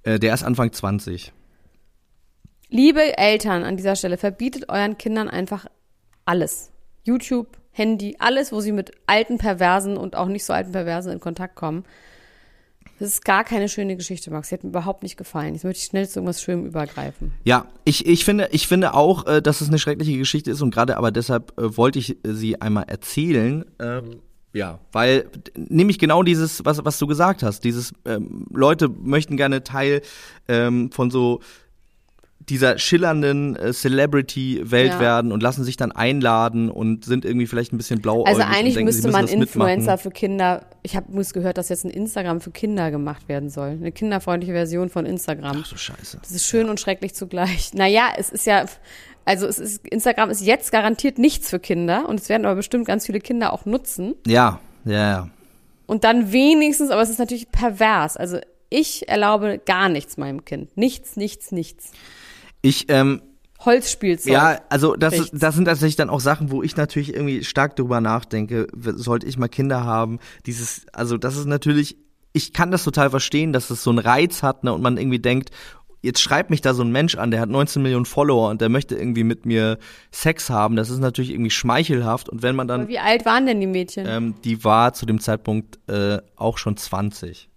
Äh, 0.03 0.19
der 0.19 0.33
ist 0.33 0.43
Anfang 0.43 0.71
20. 0.71 1.33
Liebe 2.69 3.17
Eltern 3.17 3.63
an 3.63 3.77
dieser 3.77 3.95
Stelle, 3.95 4.17
verbietet 4.17 4.69
euren 4.69 4.97
Kindern 4.97 5.27
einfach 5.27 5.65
alles. 6.25 6.71
YouTube, 7.03 7.57
Handy, 7.71 8.15
alles, 8.19 8.51
wo 8.51 8.61
sie 8.61 8.71
mit 8.71 8.91
alten 9.07 9.37
Perversen 9.37 9.97
und 9.97 10.15
auch 10.15 10.27
nicht 10.27 10.45
so 10.45 10.53
alten 10.53 10.71
Perversen 10.71 11.11
in 11.11 11.19
Kontakt 11.19 11.55
kommen. 11.55 11.83
Das 12.99 13.09
ist 13.09 13.25
gar 13.25 13.43
keine 13.43 13.67
schöne 13.67 13.95
Geschichte, 13.95 14.29
Max. 14.29 14.49
Sie 14.49 14.55
hat 14.55 14.63
mir 14.63 14.69
überhaupt 14.69 15.01
nicht 15.01 15.17
gefallen. 15.17 15.55
Jetzt 15.55 15.63
möchte 15.63 15.79
ich 15.79 15.85
schnell 15.85 16.07
zu 16.07 16.19
irgendwas 16.19 16.41
Schönem 16.41 16.67
übergreifen. 16.67 17.33
Ja, 17.43 17.65
ich, 17.83 18.05
ich, 18.05 18.23
finde, 18.23 18.49
ich 18.51 18.67
finde 18.67 18.93
auch, 18.93 19.25
äh, 19.25 19.41
dass 19.41 19.61
es 19.61 19.69
eine 19.69 19.79
schreckliche 19.79 20.17
Geschichte 20.17 20.51
ist 20.51 20.61
und 20.61 20.71
gerade 20.71 20.97
aber 20.97 21.11
deshalb 21.11 21.57
äh, 21.59 21.75
wollte 21.77 21.97
ich 21.97 22.17
sie 22.23 22.61
einmal 22.61 22.85
erzählen. 22.87 23.65
Ähm, 23.79 24.21
ja, 24.53 24.79
weil 24.91 25.29
nämlich 25.55 25.97
genau 25.97 26.23
dieses, 26.23 26.65
was, 26.65 26.83
was 26.83 26.99
du 26.99 27.07
gesagt 27.07 27.41
hast, 27.41 27.63
dieses 27.63 27.93
ähm, 28.05 28.45
Leute 28.51 28.89
möchten 28.89 29.37
gerne 29.37 29.63
Teil 29.63 30.01
ähm, 30.47 30.91
von 30.91 31.09
so 31.09 31.39
dieser 32.49 32.77
schillernden 32.77 33.55
äh, 33.55 33.71
Celebrity-Welt 33.71 34.93
ja. 34.93 34.99
werden 34.99 35.31
und 35.31 35.41
lassen 35.43 35.63
sich 35.63 35.77
dann 35.77 35.91
einladen 35.91 36.69
und 36.69 37.05
sind 37.05 37.23
irgendwie 37.23 37.47
vielleicht 37.47 37.71
ein 37.71 37.77
bisschen 37.77 38.01
blau. 38.01 38.23
Also 38.23 38.41
eigentlich 38.41 38.73
denken, 38.73 38.85
müsste 38.85 39.09
man 39.09 39.27
Influencer 39.27 39.97
für 39.97 40.09
Kinder, 40.09 40.65
ich 40.81 40.95
habe 40.95 41.23
gehört, 41.33 41.57
dass 41.57 41.69
jetzt 41.69 41.85
ein 41.85 41.91
Instagram 41.91 42.41
für 42.41 42.51
Kinder 42.51 42.91
gemacht 42.91 43.29
werden 43.29 43.49
soll. 43.49 43.69
Eine 43.69 43.91
kinderfreundliche 43.91 44.53
Version 44.53 44.89
von 44.89 45.05
Instagram. 45.05 45.59
Ach 45.61 45.65
so 45.65 45.77
scheiße. 45.77 46.17
Das 46.21 46.31
ist 46.31 46.45
schön 46.45 46.65
ja. 46.65 46.71
und 46.71 46.79
schrecklich 46.79 47.13
zugleich. 47.13 47.73
Naja, 47.73 48.09
es 48.17 48.29
ist 48.29 48.45
ja, 48.45 48.65
also 49.25 49.47
es 49.47 49.59
ist, 49.59 49.87
Instagram 49.87 50.29
ist 50.29 50.41
jetzt 50.41 50.71
garantiert 50.71 51.17
nichts 51.17 51.49
für 51.49 51.59
Kinder 51.59 52.07
und 52.09 52.19
es 52.19 52.29
werden 52.29 52.45
aber 52.45 52.55
bestimmt 52.55 52.85
ganz 52.85 53.05
viele 53.05 53.19
Kinder 53.19 53.53
auch 53.53 53.65
nutzen. 53.65 54.15
Ja, 54.25 54.59
ja, 54.85 55.11
ja. 55.11 55.29
Und 55.85 56.03
dann 56.03 56.31
wenigstens, 56.31 56.89
aber 56.89 57.01
es 57.01 57.09
ist 57.09 57.19
natürlich 57.19 57.51
pervers. 57.51 58.17
Also 58.17 58.39
ich 58.69 59.09
erlaube 59.09 59.59
gar 59.65 59.89
nichts 59.89 60.17
meinem 60.17 60.45
Kind. 60.45 60.75
Nichts, 60.77 61.17
nichts, 61.17 61.51
nichts. 61.51 61.91
Ich, 62.61 62.85
ähm, 62.89 63.21
Holzspielzeug. 63.65 64.33
Ja, 64.33 64.59
also 64.69 64.95
das, 64.95 65.29
das 65.31 65.55
sind 65.55 65.65
tatsächlich 65.65 65.95
dann 65.95 66.09
auch 66.09 66.19
Sachen, 66.19 66.51
wo 66.51 66.63
ich 66.63 66.77
natürlich 66.77 67.13
irgendwie 67.13 67.43
stark 67.43 67.75
drüber 67.75 68.01
nachdenke, 68.01 68.67
sollte 68.73 69.27
ich 69.27 69.37
mal 69.37 69.49
Kinder 69.49 69.83
haben. 69.83 70.19
Dieses, 70.45 70.85
also 70.93 71.17
das 71.17 71.37
ist 71.37 71.45
natürlich, 71.45 71.97
ich 72.33 72.53
kann 72.53 72.71
das 72.71 72.83
total 72.83 73.09
verstehen, 73.09 73.53
dass 73.53 73.69
es 73.69 73.83
so 73.83 73.91
einen 73.91 73.99
Reiz 73.99 74.41
hat, 74.41 74.63
ne, 74.63 74.73
und 74.73 74.81
man 74.81 74.97
irgendwie 74.97 75.19
denkt, 75.19 75.51
jetzt 76.01 76.21
schreibt 76.21 76.49
mich 76.49 76.61
da 76.61 76.73
so 76.73 76.83
ein 76.83 76.91
Mensch 76.91 77.15
an, 77.15 77.31
der 77.31 77.39
hat 77.39 77.49
19 77.49 77.81
Millionen 77.81 78.05
Follower 78.05 78.49
und 78.49 78.61
der 78.61 78.69
möchte 78.69 78.95
irgendwie 78.95 79.23
mit 79.23 79.45
mir 79.45 79.77
Sex 80.11 80.49
haben. 80.49 80.75
Das 80.75 80.89
ist 80.89 80.99
natürlich 80.99 81.31
irgendwie 81.31 81.51
schmeichelhaft. 81.51 82.29
Und 82.29 82.43
wenn 82.43 82.55
man 82.55 82.67
dann. 82.67 82.81
Aber 82.81 82.89
wie 82.89 82.99
alt 82.99 83.25
waren 83.25 83.45
denn 83.45 83.59
die 83.59 83.67
Mädchen? 83.67 84.05
Ähm, 84.07 84.35
die 84.43 84.63
war 84.63 84.93
zu 84.93 85.05
dem 85.05 85.19
Zeitpunkt 85.19 85.79
äh, 85.89 86.19
auch 86.35 86.57
schon 86.57 86.77
20. 86.77 87.49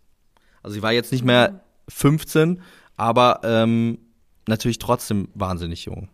Also 0.63 0.75
sie 0.75 0.83
war 0.83 0.93
jetzt 0.93 1.13
nicht 1.13 1.25
mehr 1.25 1.61
15, 1.89 2.63
aber 2.97 3.41
ähm, 3.45 3.99
natürlich 4.47 4.79
trotzdem 4.79 5.29
wahnsinnig 5.35 5.85
jung. 5.85 6.09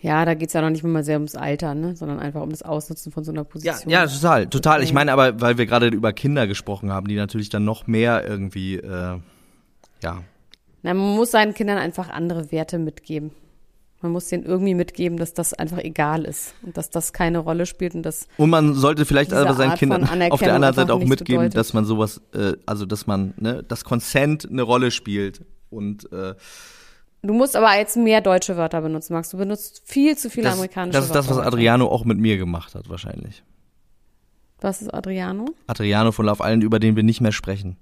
Ja, 0.00 0.24
da 0.24 0.34
geht 0.34 0.48
es 0.48 0.52
ja 0.52 0.60
noch 0.60 0.70
nicht 0.70 0.84
mal 0.84 1.02
sehr 1.02 1.16
ums 1.16 1.34
Alter, 1.34 1.74
ne? 1.74 1.96
sondern 1.96 2.20
einfach 2.20 2.40
um 2.40 2.50
das 2.50 2.62
Ausnutzen 2.62 3.10
von 3.10 3.24
so 3.24 3.32
einer 3.32 3.42
Position. 3.42 3.90
Ja, 3.90 4.04
ja 4.04 4.06
total, 4.06 4.46
total. 4.46 4.82
Ich 4.82 4.92
meine 4.92 5.12
aber, 5.12 5.40
weil 5.40 5.58
wir 5.58 5.66
gerade 5.66 5.88
über 5.88 6.12
Kinder 6.12 6.46
gesprochen 6.46 6.92
haben, 6.92 7.08
die 7.08 7.16
natürlich 7.16 7.48
dann 7.48 7.64
noch 7.64 7.88
mehr 7.88 8.24
irgendwie, 8.26 8.76
äh, 8.76 9.18
ja. 10.02 10.22
Na, 10.82 10.94
man 10.94 11.16
muss 11.16 11.32
seinen 11.32 11.54
Kindern 11.54 11.78
einfach 11.78 12.08
andere 12.08 12.52
Werte 12.52 12.78
mitgeben. 12.78 13.32
Man 14.00 14.12
muss 14.12 14.28
denen 14.28 14.44
irgendwie 14.44 14.74
mitgeben, 14.74 15.18
dass 15.18 15.34
das 15.34 15.54
einfach 15.54 15.78
egal 15.78 16.24
ist 16.24 16.54
und 16.62 16.76
dass 16.76 16.88
das 16.90 17.12
keine 17.12 17.38
Rolle 17.38 17.66
spielt 17.66 17.96
und 17.96 18.04
dass 18.04 18.28
und 18.36 18.48
man 18.48 18.74
sollte 18.74 19.04
vielleicht 19.04 19.32
aber 19.32 19.54
seinen 19.54 19.74
Kindern 19.74 20.04
auf 20.30 20.38
der 20.38 20.54
anderen 20.54 20.74
Seite 20.74 20.94
auch 20.94 21.00
mitgeben, 21.00 21.42
bedeutet. 21.42 21.56
dass 21.56 21.72
man 21.72 21.84
sowas, 21.84 22.20
äh, 22.32 22.52
also 22.64 22.86
dass 22.86 23.08
man, 23.08 23.34
ne, 23.38 23.64
dass 23.64 23.84
Consent 23.84 24.48
eine 24.48 24.62
Rolle 24.62 24.92
spielt 24.92 25.44
und 25.70 26.10
äh, 26.12 26.34
Du 27.22 27.34
musst 27.34 27.56
aber 27.56 27.76
jetzt 27.76 27.96
mehr 27.96 28.20
deutsche 28.20 28.56
Wörter 28.56 28.80
benutzen, 28.80 29.12
Max. 29.12 29.30
Du 29.30 29.38
benutzt 29.38 29.82
viel 29.84 30.16
zu 30.16 30.30
viele 30.30 30.44
das, 30.44 30.54
amerikanische 30.54 30.98
Wörter. 30.98 31.12
Das 31.14 31.24
ist 31.24 31.30
das, 31.30 31.36
was 31.36 31.44
Adriano 31.44 31.88
auch 31.88 32.04
mit 32.04 32.18
mir 32.18 32.38
gemacht 32.38 32.76
hat, 32.76 32.88
wahrscheinlich. 32.88 33.42
Was 34.60 34.82
ist 34.82 34.94
Adriano? 34.94 35.46
Adriano 35.66 36.12
von 36.12 36.26
Love 36.26 36.44
Island, 36.44 36.62
über 36.62 36.78
den 36.78 36.94
wir 36.94 37.02
nicht 37.02 37.20
mehr 37.20 37.32
sprechen. 37.32 37.76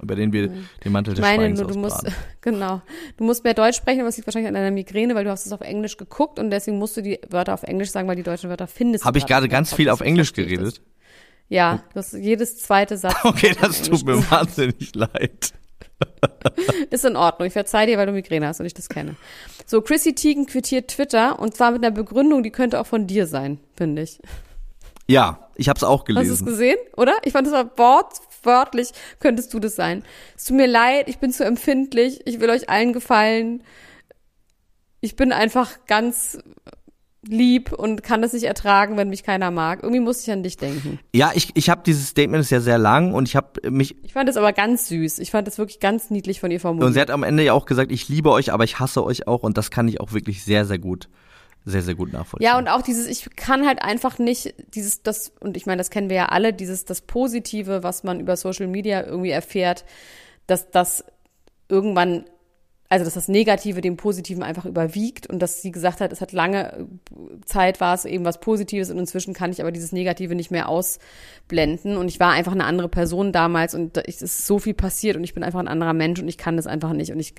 Über 0.00 0.14
den 0.14 0.32
wir 0.32 0.50
mhm. 0.50 0.68
den 0.84 0.92
Mantel 0.92 1.14
des 1.14 1.20
meine, 1.20 1.42
Schweigens 1.42 1.60
nur, 1.60 1.68
du 1.70 1.78
musst, 1.78 2.06
Genau. 2.40 2.82
Du 3.16 3.24
musst 3.24 3.44
mehr 3.44 3.54
Deutsch 3.54 3.76
sprechen, 3.76 4.00
aber 4.00 4.08
es 4.08 4.16
liegt 4.16 4.26
wahrscheinlich 4.26 4.48
an 4.48 4.54
deiner 4.54 4.70
Migräne, 4.70 5.14
weil 5.14 5.24
du 5.24 5.30
hast 5.30 5.46
es 5.46 5.52
auf 5.52 5.60
Englisch 5.60 5.96
geguckt 5.96 6.38
und 6.38 6.50
deswegen 6.50 6.78
musst 6.78 6.96
du 6.96 7.02
die 7.02 7.18
Wörter 7.28 7.54
auf 7.54 7.64
Englisch 7.64 7.90
sagen, 7.90 8.06
weil 8.08 8.16
die 8.16 8.22
deutschen 8.22 8.48
Wörter 8.48 8.66
findest 8.66 9.04
Habe 9.04 9.18
ich 9.18 9.26
gerade 9.26 9.48
ganz 9.48 9.74
viel 9.74 9.90
auf 9.90 10.00
Englisch 10.00 10.32
geredet? 10.32 10.80
Ja, 11.48 11.82
du 11.92 11.98
hast 11.98 12.12
jedes 12.12 12.58
zweite 12.58 12.96
Satz. 12.96 13.16
Okay, 13.24 13.54
das 13.60 13.82
tut 13.82 14.04
mir 14.04 14.18
wahnsinnig 14.30 14.94
leid. 14.94 15.52
Ist 16.90 17.04
in 17.04 17.16
Ordnung. 17.16 17.46
Ich 17.46 17.52
verzeih 17.52 17.86
dir, 17.86 17.98
weil 17.98 18.06
du 18.06 18.12
Migräne 18.12 18.46
hast 18.46 18.60
und 18.60 18.66
ich 18.66 18.74
das 18.74 18.88
kenne. 18.88 19.16
So, 19.66 19.80
Chrissy 19.80 20.14
Teigen 20.14 20.46
quittiert 20.46 20.88
Twitter 20.88 21.38
und 21.38 21.54
zwar 21.54 21.72
mit 21.72 21.84
einer 21.84 21.94
Begründung, 21.94 22.42
die 22.42 22.50
könnte 22.50 22.80
auch 22.80 22.86
von 22.86 23.06
dir 23.06 23.26
sein, 23.26 23.58
finde 23.76 24.02
ich. 24.02 24.20
Ja, 25.08 25.48
ich 25.56 25.68
habe 25.68 25.78
es 25.78 25.84
auch 25.84 26.04
gelesen. 26.04 26.30
Hast 26.30 26.40
du 26.40 26.44
es 26.44 26.50
gesehen, 26.50 26.76
oder? 26.96 27.14
Ich 27.24 27.32
fand 27.32 27.46
es 27.46 27.52
war 27.52 27.70
wortwörtlich, 27.76 28.90
könntest 29.20 29.52
du 29.54 29.58
das 29.58 29.74
sein. 29.74 30.04
Es 30.36 30.44
tut 30.44 30.56
mir 30.56 30.66
leid, 30.66 31.08
ich 31.08 31.18
bin 31.18 31.32
zu 31.32 31.44
empfindlich, 31.44 32.20
ich 32.26 32.40
will 32.40 32.50
euch 32.50 32.68
allen 32.68 32.92
gefallen. 32.92 33.62
Ich 35.00 35.16
bin 35.16 35.32
einfach 35.32 35.86
ganz 35.86 36.38
lieb 37.26 37.72
und 37.72 38.02
kann 38.02 38.22
das 38.22 38.32
nicht 38.32 38.44
ertragen, 38.44 38.96
wenn 38.96 39.08
mich 39.08 39.22
keiner 39.22 39.50
mag. 39.50 39.82
Irgendwie 39.82 40.00
muss 40.00 40.22
ich 40.22 40.30
an 40.30 40.42
dich 40.42 40.56
denken. 40.56 40.98
Ja, 41.14 41.32
ich, 41.34 41.50
ich 41.54 41.70
habe 41.70 41.82
dieses 41.84 42.08
Statement 42.08 42.42
ist 42.42 42.50
ja 42.50 42.60
sehr 42.60 42.78
lang 42.78 43.14
und 43.14 43.28
ich 43.28 43.36
habe 43.36 43.70
mich. 43.70 43.96
Ich 44.04 44.12
fand 44.12 44.28
es 44.28 44.36
aber 44.36 44.52
ganz 44.52 44.88
süß. 44.88 45.18
Ich 45.18 45.30
fand 45.30 45.48
es 45.48 45.58
wirklich 45.58 45.80
ganz 45.80 46.10
niedlich 46.10 46.40
von 46.40 46.50
ihr 46.50 46.60
formuliert. 46.60 46.86
Und 46.86 46.92
sie 46.94 47.00
hat 47.00 47.10
am 47.10 47.22
Ende 47.22 47.42
ja 47.42 47.54
auch 47.54 47.66
gesagt, 47.66 47.92
ich 47.92 48.08
liebe 48.08 48.30
euch, 48.30 48.52
aber 48.52 48.64
ich 48.64 48.78
hasse 48.78 49.02
euch 49.04 49.26
auch 49.26 49.42
und 49.42 49.56
das 49.56 49.70
kann 49.70 49.88
ich 49.88 50.00
auch 50.00 50.12
wirklich 50.12 50.44
sehr, 50.44 50.64
sehr 50.64 50.78
gut 50.78 51.08
sehr, 51.68 51.82
sehr 51.82 51.94
gut 51.94 52.12
nachvollziehen. 52.12 52.46
Ja, 52.46 52.58
und 52.58 52.68
auch 52.68 52.82
dieses, 52.82 53.06
ich 53.06 53.28
kann 53.36 53.66
halt 53.66 53.82
einfach 53.82 54.18
nicht 54.18 54.54
dieses, 54.74 55.02
das, 55.02 55.32
und 55.40 55.56
ich 55.56 55.66
meine, 55.66 55.78
das 55.78 55.90
kennen 55.90 56.08
wir 56.08 56.16
ja 56.16 56.26
alle, 56.26 56.52
dieses, 56.52 56.84
das 56.84 57.02
Positive, 57.02 57.82
was 57.82 58.04
man 58.04 58.20
über 58.20 58.36
Social 58.36 58.66
Media 58.66 59.04
irgendwie 59.04 59.30
erfährt, 59.30 59.84
dass 60.46 60.70
das 60.70 61.04
irgendwann 61.68 62.24
also 62.90 63.04
dass 63.04 63.14
das 63.14 63.28
Negative 63.28 63.80
dem 63.82 63.96
Positiven 63.96 64.42
einfach 64.42 64.64
überwiegt 64.64 65.26
und 65.26 65.40
dass 65.40 65.60
sie 65.60 65.70
gesagt 65.72 66.00
hat, 66.00 66.10
es 66.10 66.20
hat 66.20 66.32
lange 66.32 66.88
Zeit 67.44 67.80
war 67.80 67.94
es 67.94 68.06
eben 68.06 68.24
was 68.24 68.40
Positives 68.40 68.90
und 68.90 68.98
inzwischen 68.98 69.34
kann 69.34 69.52
ich 69.52 69.60
aber 69.60 69.72
dieses 69.72 69.92
Negative 69.92 70.34
nicht 70.34 70.50
mehr 70.50 70.68
ausblenden 70.68 71.98
und 71.98 72.08
ich 72.08 72.18
war 72.18 72.32
einfach 72.32 72.52
eine 72.52 72.64
andere 72.64 72.88
Person 72.88 73.32
damals 73.32 73.74
und 73.74 73.98
es 73.98 74.22
ist 74.22 74.46
so 74.46 74.58
viel 74.58 74.74
passiert 74.74 75.16
und 75.16 75.24
ich 75.24 75.34
bin 75.34 75.44
einfach 75.44 75.60
ein 75.60 75.68
anderer 75.68 75.92
Mensch 75.92 76.20
und 76.20 76.28
ich 76.28 76.38
kann 76.38 76.56
das 76.56 76.66
einfach 76.66 76.94
nicht 76.94 77.12
und 77.12 77.20
ich 77.20 77.34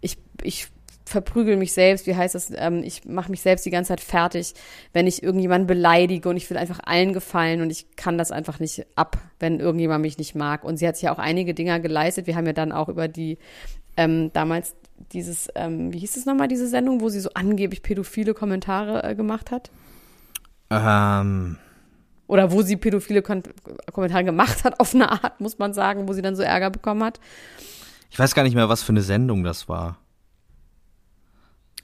ich 0.00 0.18
ich 0.42 0.68
verprügel 1.04 1.56
mich 1.56 1.72
selbst, 1.72 2.06
wie 2.06 2.16
heißt 2.16 2.34
das, 2.34 2.52
ähm, 2.54 2.82
ich 2.82 3.04
mache 3.04 3.30
mich 3.30 3.40
selbst 3.40 3.66
die 3.66 3.70
ganze 3.70 3.88
Zeit 3.88 4.00
fertig, 4.00 4.54
wenn 4.92 5.06
ich 5.06 5.22
irgendjemanden 5.22 5.66
beleidige 5.66 6.28
und 6.28 6.36
ich 6.36 6.48
will 6.48 6.56
einfach 6.56 6.80
allen 6.84 7.12
gefallen 7.12 7.60
und 7.60 7.70
ich 7.70 7.96
kann 7.96 8.18
das 8.18 8.30
einfach 8.30 8.60
nicht 8.60 8.86
ab, 8.96 9.18
wenn 9.38 9.60
irgendjemand 9.60 10.02
mich 10.02 10.18
nicht 10.18 10.34
mag. 10.34 10.64
Und 10.64 10.76
sie 10.76 10.86
hat 10.86 10.96
sich 10.96 11.04
ja 11.04 11.14
auch 11.14 11.18
einige 11.18 11.54
Dinger 11.54 11.80
geleistet. 11.80 12.26
Wir 12.26 12.36
haben 12.36 12.46
ja 12.46 12.52
dann 12.52 12.72
auch 12.72 12.88
über 12.88 13.08
die 13.08 13.38
ähm, 13.96 14.32
damals 14.32 14.74
dieses, 15.12 15.48
ähm, 15.54 15.92
wie 15.92 15.98
hieß 15.98 16.16
es 16.16 16.26
nochmal, 16.26 16.48
diese 16.48 16.68
Sendung, 16.68 17.00
wo 17.00 17.08
sie 17.08 17.20
so 17.20 17.30
angeblich 17.34 17.82
pädophile 17.82 18.34
Kommentare 18.34 19.02
äh, 19.04 19.14
gemacht 19.14 19.50
hat? 19.50 19.70
Ähm. 20.70 21.58
Oder 22.26 22.50
wo 22.52 22.62
sie 22.62 22.76
pädophile 22.76 23.20
Kon 23.20 23.42
Kommentare 23.92 24.24
gemacht 24.24 24.64
hat, 24.64 24.80
auf 24.80 24.94
eine 24.94 25.10
Art, 25.10 25.40
muss 25.40 25.58
man 25.58 25.74
sagen, 25.74 26.08
wo 26.08 26.12
sie 26.12 26.22
dann 26.22 26.36
so 26.36 26.42
Ärger 26.42 26.70
bekommen 26.70 27.04
hat. 27.04 27.20
Ich 28.10 28.18
weiß 28.18 28.34
gar 28.34 28.42
nicht 28.42 28.54
mehr, 28.54 28.68
was 28.68 28.82
für 28.82 28.92
eine 28.92 29.02
Sendung 29.02 29.42
das 29.42 29.68
war. 29.68 29.98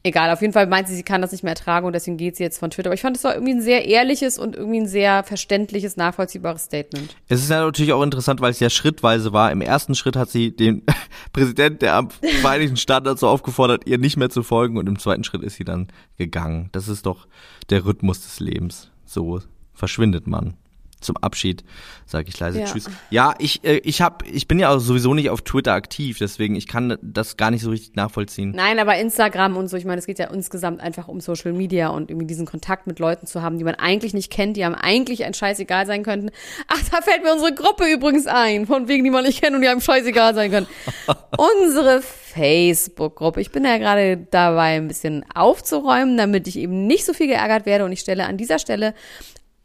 Egal, 0.04 0.30
auf 0.30 0.40
jeden 0.40 0.52
Fall 0.52 0.66
meint 0.66 0.87
sie, 0.87 0.94
sie 0.94 1.02
kann 1.02 1.22
das 1.22 1.32
nicht 1.32 1.42
mehr 1.42 1.52
ertragen 1.52 1.87
und 1.87 1.92
deswegen 1.92 2.16
geht 2.16 2.37
sie 2.37 2.44
jetzt 2.44 2.58
von 2.58 2.70
Twitter. 2.70 2.88
Aber 2.88 2.94
ich 2.94 3.00
fand, 3.00 3.16
es 3.16 3.24
war 3.24 3.34
irgendwie 3.34 3.54
ein 3.54 3.61
sehr 3.61 3.84
ehrliches 3.84 4.38
und 4.38 4.54
irgendwie 4.54 4.80
ein 4.80 4.87
sehr 4.87 5.24
verständliches, 5.24 5.96
nachvollziehbares 5.96 6.64
Statement. 6.64 7.16
Es 7.28 7.42
ist 7.42 7.50
ja 7.50 7.64
natürlich 7.64 7.92
auch 7.92 8.02
interessant, 8.02 8.40
weil 8.40 8.52
es 8.52 8.61
ja 8.61 8.70
schrittweise 8.70 9.32
war. 9.32 9.50
Im 9.50 9.61
ersten 9.61 9.94
Schritt 9.96 10.14
hat 10.14 10.30
sie 10.30 10.54
den 10.54 10.82
Präsident 11.32 11.82
der 11.82 12.06
Vereinigten 12.40 12.76
Staaten 12.76 13.06
dazu 13.06 13.26
aufgefordert, 13.26 13.87
ihr 13.87 13.98
nicht 13.98 14.16
mehr 14.16 14.30
zu 14.30 14.42
folgen 14.42 14.76
und 14.76 14.88
im 14.88 14.98
zweiten 14.98 15.24
Schritt 15.24 15.42
ist 15.42 15.56
sie 15.56 15.64
dann 15.64 15.88
gegangen. 16.16 16.68
Das 16.72 16.87
ist 16.87 17.06
doch 17.06 17.26
der 17.70 17.84
Rhythmus 17.84 18.22
des 18.22 18.38
Lebens. 18.38 18.90
So 19.04 19.40
verschwindet 19.74 20.26
man 20.26 20.54
zum 21.00 21.16
Abschied 21.18 21.64
sage 22.06 22.28
ich 22.28 22.38
leise 22.38 22.61
Ja. 22.61 22.66
Tschüss. 22.66 22.90
Ja, 23.11 23.34
ich 23.38 23.64
äh, 23.64 23.78
ich 23.78 24.00
hab 24.00 24.26
ich 24.26 24.48
bin 24.48 24.58
ja 24.58 24.70
auch 24.70 24.78
sowieso 24.78 25.14
nicht 25.14 25.30
auf 25.30 25.42
Twitter 25.42 25.72
aktiv, 25.72 26.18
deswegen 26.18 26.56
ich 26.56 26.66
kann 26.66 26.96
das 27.02 27.37
gar 27.37 27.50
nicht 27.50 27.62
so 27.62 27.70
richtig 27.70 27.96
nachvollziehen. 27.96 28.52
Nein, 28.54 28.78
aber 28.78 28.96
Instagram 28.96 29.56
und 29.56 29.68
so, 29.68 29.76
ich 29.76 29.84
meine, 29.84 29.98
es 29.98 30.06
geht 30.06 30.18
ja 30.18 30.26
insgesamt 30.26 30.80
einfach 30.80 31.08
um 31.08 31.20
Social 31.20 31.52
Media 31.52 31.88
und 31.88 32.11
irgendwie 32.11 32.26
diesen 32.26 32.46
Kontakt 32.46 32.87
mit 32.87 32.98
Leuten 32.98 33.26
zu 33.26 33.42
haben, 33.42 33.58
die 33.58 33.64
man 33.64 33.74
eigentlich 33.74 34.14
nicht 34.14 34.30
kennt, 34.30 34.56
die 34.56 34.64
einem 34.64 34.74
eigentlich 34.74 35.24
ein 35.24 35.34
Scheißegal 35.34 35.87
sein 35.87 36.02
könnten. 36.02 36.30
Ach, 36.66 36.82
da 36.90 37.02
fällt 37.02 37.22
mir 37.22 37.32
unsere 37.32 37.54
Gruppe 37.54 37.84
übrigens 37.92 38.26
ein, 38.26 38.66
von 38.66 38.88
wegen, 38.88 39.04
die 39.04 39.11
man 39.11 39.24
nicht 39.24 39.42
kennt 39.42 39.54
und 39.54 39.62
die 39.62 39.68
einem 39.68 39.80
scheißegal 39.80 40.34
sein 40.34 40.50
können. 40.50 40.66
unsere 41.37 42.00
Facebook-Gruppe. 42.02 43.40
Ich 43.40 43.50
bin 43.50 43.64
ja 43.64 43.78
gerade 43.78 44.16
dabei, 44.30 44.76
ein 44.76 44.88
bisschen 44.88 45.24
aufzuräumen, 45.34 46.16
damit 46.16 46.46
ich 46.46 46.56
eben 46.56 46.87
nicht 46.87 47.04
so 47.04 47.12
viel 47.12 47.26
geärgert 47.26 47.66
werde 47.66 47.84
und 47.84 47.92
ich 47.92 48.00
stelle 48.00 48.26
an 48.26 48.37
dieser 48.37 48.58
Stelle 48.58 48.94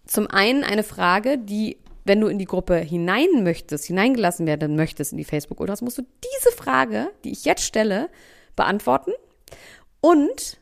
zum 0.05 0.27
einen 0.27 0.63
eine 0.63 0.83
Frage, 0.83 1.37
die, 1.37 1.77
wenn 2.05 2.19
du 2.19 2.27
in 2.27 2.39
die 2.39 2.45
Gruppe 2.45 2.77
hinein 2.77 3.43
möchtest, 3.43 3.85
hineingelassen 3.85 4.45
werden 4.45 4.75
möchtest 4.75 5.11
in 5.11 5.17
die 5.17 5.23
Facebook-Ultras, 5.23 5.81
musst 5.81 5.97
du 5.97 6.01
diese 6.01 6.55
Frage, 6.55 7.11
die 7.23 7.31
ich 7.31 7.45
jetzt 7.45 7.63
stelle, 7.63 8.09
beantworten. 8.55 9.11
Und 10.01 10.57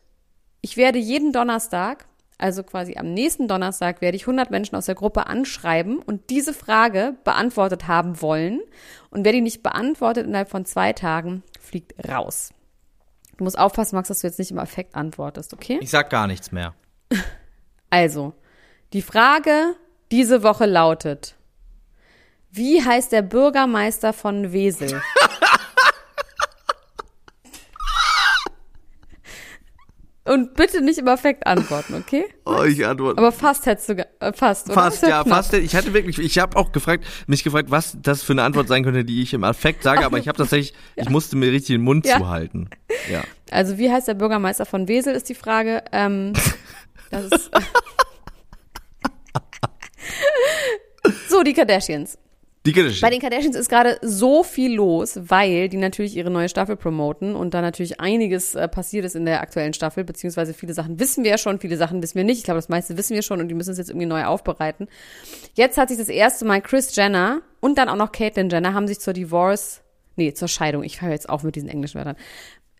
ich 0.62 0.78
werde 0.78 1.00
jeden 1.00 1.34
Donnerstag, 1.34 2.06
also 2.38 2.64
quasi 2.64 2.98
am 2.98 3.14
nächsten 3.14 3.48
Donnerstag, 3.48 4.02
werde 4.02 4.16
ich 4.16 4.24
100 4.24 4.52
Menschen 4.52 4.76
aus 4.76 4.86
der 4.86 4.96
Gruppe 4.96 5.28
anschreiben 5.28 6.00
und 6.00 6.30
diese 6.30 6.54
Frage 6.54 7.16
beantwortet 7.24 7.88
haben 7.88 8.22
wollen. 8.22 8.62
Und 9.10 9.26
wer 9.26 9.32
die 9.32 9.42
nicht 9.42 9.64
beantwortet 9.64 10.28
innerhalb 10.28 10.50
von 10.50 10.66
zwei 10.66 10.94
Tagen, 10.94 11.44
fliegt 11.60 11.94
raus. 12.08 12.52
Du 13.38 13.44
musst 13.44 13.58
aufpassen, 13.58 13.96
Max, 13.96 14.10
dass 14.10 14.22
du 14.22 14.28
jetzt 14.28 14.38
nicht 14.38 14.52
im 14.52 14.60
Affekt 14.60 14.96
antwortest, 14.96 15.54
okay? 15.54 15.80
Ich 15.82 15.90
sag 15.90 16.12
gar 16.12 16.28
nichts 16.28 16.52
mehr. 16.52 16.76
Also, 17.90 18.34
die 18.94 19.02
Frage 19.02 19.76
diese 20.12 20.44
Woche 20.44 20.66
lautet, 20.66 21.36
wie 22.52 22.84
heißt 22.84 23.12
der 23.12 23.22
Bürgermeister 23.22 24.12
von 24.14 24.52
Wesel? 24.52 25.02
Und 30.24 30.54
bitte 30.54 30.82
nicht 30.82 31.00
im 31.00 31.08
Affekt 31.08 31.48
antworten, 31.48 31.96
okay? 31.96 32.26
Oh, 32.46 32.62
ich 32.64 32.86
antworte. 32.86 33.18
Aber 33.18 33.32
fast 33.32 33.66
hättest 33.66 33.90
du, 33.90 33.94
äh, 34.20 34.32
fast, 34.34 34.68
oder? 34.68 34.76
Fast, 34.76 35.02
ja, 35.02 35.24
knapp. 35.24 35.30
fast. 35.30 35.54
Ich 35.56 35.76
hatte 35.76 35.94
wirklich, 35.96 36.20
ich 36.20 36.38
habe 36.38 36.58
auch 36.58 36.72
gefragt, 36.72 37.06
mich 37.26 37.44
gefragt, 37.44 37.72
was 37.72 37.98
das 38.00 38.22
für 38.22 38.34
eine 38.34 38.44
Antwort 38.44 38.68
sein 38.68 38.84
könnte, 38.84 39.04
die 39.04 39.24
ich 39.24 39.34
im 39.34 39.44
Affekt 39.44 39.82
sage, 39.82 40.06
aber 40.06 40.20
ich 40.20 40.28
habe 40.28 40.38
tatsächlich, 40.38 40.76
ich 40.96 41.10
musste 41.10 41.38
mir 41.38 41.52
richtig 41.52 41.76
den 41.76 41.82
Mund 41.82 42.06
Ja. 42.06 42.18
zuhalten. 42.20 42.70
Ja. 43.12 43.24
Also, 43.50 43.80
wie 43.80 43.92
heißt 43.92 44.08
der 44.08 44.14
Bürgermeister 44.14 44.68
von 44.68 44.88
Wesel, 44.88 45.16
ist 45.16 45.28
die 45.28 45.36
Frage. 45.36 45.84
Ähm, 45.92 46.34
das 47.10 47.26
ist 47.26 47.52
so, 51.32 51.44
die 51.44 51.54
Kardashians. 51.54 52.18
Die 52.66 52.74
Geschichte. 52.74 53.02
Bei 53.02 53.10
den 53.10 53.20
Kardashians 53.20 53.56
ist 53.56 53.70
gerade 53.70 53.98
so 54.04 54.44
viel 54.44 54.76
los, 54.76 55.18
weil 55.20 55.68
die 55.68 55.78
natürlich 55.78 56.16
ihre 56.16 56.30
neue 56.30 56.48
Staffel 56.48 56.76
promoten 56.76 57.36
und 57.36 57.56
da 57.56 57.62
natürlich 57.62 58.00
einiges 58.00 58.54
äh, 58.54 58.68
passiert 58.68 59.04
ist 59.04 59.16
in 59.16 59.26
der 59.26 59.42
aktuellen 59.42 59.74
Staffel, 59.74 60.04
beziehungsweise 60.04 60.54
viele 60.54 60.76
Sachen 60.76 61.00
wissen 61.00 61.24
wir 61.24 61.32
ja 61.32 61.38
schon, 61.40 61.60
viele 61.60 61.76
Sachen 61.76 62.04
wissen 62.04 62.16
wir 62.16 62.24
nicht. 62.24 62.38
Ich 62.38 62.44
glaube, 62.44 62.60
das 62.60 62.70
meiste 62.70 62.98
wissen 62.98 63.16
wir 63.16 63.24
schon 63.24 63.40
und 63.40 63.48
die 63.48 63.56
müssen 63.56 63.72
es 63.72 63.80
jetzt 63.80 63.90
irgendwie 63.90 64.06
neu 64.06 64.26
aufbereiten. 64.26 64.88
Jetzt 65.56 65.80
hat 65.80 65.90
sich 65.90 65.98
das 65.98 66.08
erste 66.08 66.46
Mal 66.46 66.62
Chris 66.62 66.96
Jenner 66.96 67.42
und 67.62 67.80
dann 67.80 67.90
auch 67.90 67.96
noch 67.96 68.12
Caitlyn 68.12 68.50
Jenner 68.50 68.76
haben 68.76 68.88
sich 68.88 69.00
zur 69.00 69.14
Divorce, 69.14 69.82
nee, 70.16 70.32
zur 70.34 70.48
Scheidung, 70.48 70.84
ich 70.84 71.02
höre 71.02 71.10
jetzt 71.10 71.30
auf 71.30 71.42
mit 71.42 71.56
diesen 71.56 71.70
englischen 71.70 71.98
Wörtern, 71.98 72.16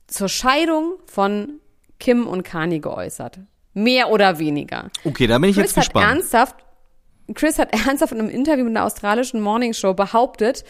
zur 0.06 0.30
Scheidung 0.30 0.98
von 1.06 1.60
Kim 2.00 2.28
und 2.28 2.44
Kanye 2.44 2.80
geäußert. 2.80 3.40
Mehr 3.74 4.12
oder 4.12 4.38
weniger. 4.38 4.90
Okay, 5.06 5.26
da 5.26 5.40
bin 5.40 5.50
ich 5.50 5.56
jetzt 5.56 5.74
Chris 5.74 5.78
hat 5.78 5.94
gespannt. 5.94 6.18
ernsthaft, 6.18 6.56
Chris 7.34 7.60
hat 7.60 7.74
ernsthaft 7.88 8.14
in 8.14 8.20
einem 8.20 8.30
Interview 8.30 8.64
mit 8.64 8.76
einer 8.76 8.86
australischen 8.86 9.42
Morningshow 9.42 9.94
behauptet, 9.94 10.64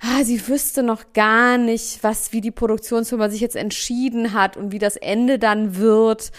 ah, 0.00 0.24
sie 0.24 0.46
wüsste 0.48 0.82
noch 0.82 1.12
gar 1.12 1.58
nicht, 1.58 2.02
was, 2.02 2.32
wie 2.32 2.40
die 2.40 2.50
Produktionsfirma 2.50 3.28
sich 3.28 3.40
jetzt 3.40 3.56
entschieden 3.56 4.32
hat 4.32 4.56
und 4.56 4.72
wie 4.72 4.78
das 4.78 4.96
Ende 4.96 5.38
dann 5.38 5.76
wird. 5.76 6.30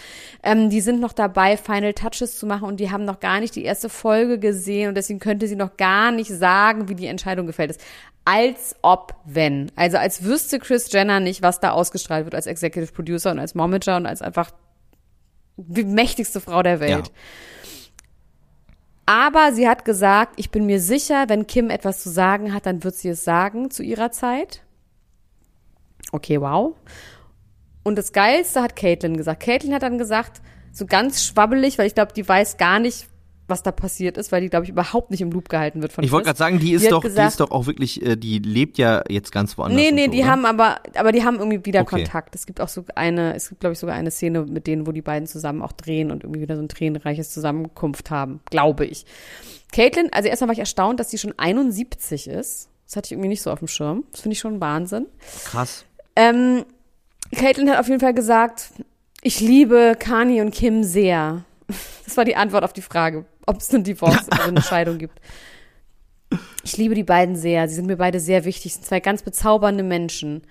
Ähm, 0.42 0.70
die 0.70 0.80
sind 0.80 1.00
noch 1.00 1.12
dabei, 1.12 1.56
Final 1.56 1.92
Touches 1.92 2.38
zu 2.38 2.46
machen 2.46 2.64
und 2.64 2.80
die 2.80 2.90
haben 2.90 3.04
noch 3.04 3.20
gar 3.20 3.40
nicht 3.40 3.54
die 3.54 3.64
erste 3.64 3.88
Folge 3.88 4.38
gesehen 4.38 4.88
und 4.88 4.94
deswegen 4.94 5.20
könnte 5.20 5.46
sie 5.46 5.56
noch 5.56 5.76
gar 5.76 6.10
nicht 6.10 6.30
sagen, 6.30 6.88
wie 6.88 6.94
die 6.94 7.06
Entscheidung 7.06 7.46
gefällt 7.46 7.70
ist. 7.70 7.80
Als 8.24 8.76
ob, 8.82 9.14
wenn. 9.24 9.72
Also 9.76 9.96
als 9.96 10.24
wüsste 10.24 10.58
Chris 10.58 10.92
Jenner 10.92 11.20
nicht, 11.20 11.42
was 11.42 11.60
da 11.60 11.70
ausgestrahlt 11.72 12.24
wird 12.24 12.34
als 12.34 12.46
Executive 12.46 12.92
Producer 12.92 13.30
und 13.30 13.38
als 13.38 13.54
Momager 13.54 13.96
und 13.96 14.06
als 14.06 14.22
einfach 14.22 14.52
die 15.56 15.84
mächtigste 15.84 16.40
Frau 16.40 16.62
der 16.62 16.80
Welt. 16.80 17.06
Ja. 17.08 17.12
Aber 19.10 19.52
sie 19.52 19.68
hat 19.68 19.84
gesagt, 19.84 20.34
ich 20.36 20.52
bin 20.52 20.66
mir 20.66 20.80
sicher, 20.80 21.24
wenn 21.26 21.48
Kim 21.48 21.68
etwas 21.68 22.00
zu 22.00 22.10
sagen 22.10 22.54
hat, 22.54 22.64
dann 22.64 22.84
wird 22.84 22.94
sie 22.94 23.08
es 23.08 23.24
sagen 23.24 23.68
zu 23.72 23.82
ihrer 23.82 24.12
Zeit. 24.12 24.62
Okay, 26.12 26.40
wow. 26.40 26.76
Und 27.82 27.98
das 27.98 28.12
Geilste 28.12 28.62
hat 28.62 28.76
Caitlyn 28.76 29.16
gesagt. 29.16 29.42
Caitlyn 29.42 29.74
hat 29.74 29.82
dann 29.82 29.98
gesagt, 29.98 30.40
so 30.70 30.86
ganz 30.86 31.24
schwabbelig, 31.24 31.76
weil 31.76 31.88
ich 31.88 31.96
glaube, 31.96 32.12
die 32.12 32.28
weiß 32.28 32.56
gar 32.56 32.78
nicht, 32.78 33.08
was 33.50 33.62
da 33.62 33.72
passiert 33.72 34.16
ist, 34.16 34.32
weil 34.32 34.40
die, 34.40 34.48
glaube 34.48 34.64
ich, 34.64 34.70
überhaupt 34.70 35.10
nicht 35.10 35.20
im 35.20 35.30
Loop 35.30 35.48
gehalten 35.48 35.82
wird 35.82 35.92
von 35.92 36.02
Ich 36.04 36.10
wollte 36.12 36.26
gerade 36.26 36.38
sagen, 36.38 36.58
die 36.58 36.72
ist 36.72 36.84
hat 36.86 36.92
doch, 36.92 37.02
die 37.02 37.08
gesagt- 37.08 37.28
ist 37.32 37.40
doch 37.40 37.50
auch 37.50 37.66
wirklich, 37.66 38.00
äh, 38.04 38.16
die 38.16 38.38
lebt 38.38 38.78
ja 38.78 39.02
jetzt 39.08 39.32
ganz 39.32 39.58
woanders. 39.58 39.76
Nee, 39.78 39.90
nee, 39.92 40.06
so, 40.06 40.10
die 40.12 40.20
oder? 40.20 40.28
haben 40.28 40.46
aber, 40.46 40.76
aber 40.96 41.12
die 41.12 41.24
haben 41.24 41.36
irgendwie 41.38 41.64
wieder 41.66 41.80
Okay. 41.82 41.96
Kontakt. 41.96 42.34
Es 42.34 42.46
gibt 42.46 42.60
auch 42.60 42.68
so 42.68 42.84
eine, 42.94 43.34
es 43.34 43.48
gibt, 43.50 43.60
glaube 43.60 43.72
ich, 43.74 43.78
sogar 43.78 43.94
eine 43.96 44.10
Szene 44.10 44.42
mit 44.44 44.66
denen, 44.66 44.86
wo 44.86 44.92
die 44.92 45.02
beiden 45.02 45.26
zusammen 45.26 45.60
auch 45.62 45.72
drehen 45.72 46.10
und 46.10 46.24
irgendwie 46.24 46.40
wieder 46.40 46.56
so 46.56 46.62
ein 46.62 46.68
tränenreiches 46.68 47.30
Zusammenkunft 47.32 48.10
haben, 48.10 48.40
glaube 48.50 48.86
ich. 48.86 49.04
Caitlin, 49.72 50.08
also 50.12 50.28
erstmal 50.28 50.48
war 50.48 50.52
ich 50.54 50.58
erstaunt, 50.60 50.98
dass 51.00 51.10
sie 51.10 51.18
schon 51.18 51.34
71 51.38 52.28
ist. 52.28 52.68
Das 52.86 52.96
hatte 52.96 53.06
ich 53.06 53.12
irgendwie 53.12 53.28
nicht 53.28 53.42
so 53.42 53.50
auf 53.52 53.60
dem 53.60 53.68
Schirm. 53.68 54.04
Das 54.10 54.20
finde 54.22 54.32
ich 54.34 54.40
schon 54.40 54.60
Wahnsinn. 54.60 55.06
Krass. 55.44 55.84
Ähm, 56.16 56.64
Caitlin 57.34 57.70
hat 57.70 57.78
auf 57.78 57.88
jeden 57.88 58.00
Fall 58.00 58.14
gesagt, 58.14 58.72
ich 59.22 59.40
liebe 59.40 59.94
Kanye 59.98 60.40
und 60.40 60.50
Kim 60.52 60.82
sehr. 60.82 61.44
Das 62.04 62.16
war 62.16 62.24
die 62.24 62.34
Antwort 62.34 62.64
auf 62.64 62.72
die 62.72 62.82
Frage, 62.82 63.24
ob 63.50 63.60
es 63.60 63.74
eine 63.74 63.82
Divorce, 63.82 64.28
also 64.30 64.48
eine 64.48 64.62
Scheidung 64.70 64.98
gibt. 64.98 65.20
Ich 66.62 66.76
liebe 66.76 66.94
die 66.94 67.02
beiden 67.02 67.34
sehr. 67.34 67.68
Sie 67.68 67.74
sind 67.74 67.86
mir 67.86 67.96
beide 67.96 68.20
sehr 68.20 68.44
wichtig. 68.44 68.74
sind 68.74 68.86
zwei 68.86 69.00
ganz 69.00 69.22
bezaubernde 69.22 69.82
Menschen. 69.82 70.42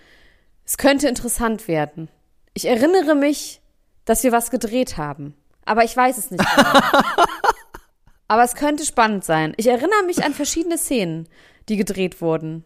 Es 0.66 0.78
könnte 0.78 1.08
interessant 1.08 1.68
werden. 1.68 2.10
Ich 2.54 2.66
erinnere 2.66 3.16
mich, 3.16 3.62
dass 4.04 4.24
wir 4.24 4.34
was 4.34 4.52
gedreht 4.52 4.98
haben. 4.98 5.34
Aber 5.66 5.86
ich 5.86 5.96
weiß 5.96 6.18
es 6.18 6.30
nicht 6.30 6.44
genau. 6.56 6.74
Aber 8.28 8.44
es 8.44 8.56
könnte 8.56 8.86
spannend 8.86 9.24
sein. 9.24 9.54
Ich 9.56 9.68
erinnere 9.68 10.04
mich 10.06 10.24
an 10.24 10.34
verschiedene 10.34 10.78
Szenen, 10.78 11.30
die 11.70 11.78
gedreht 11.78 12.22
wurden. 12.22 12.66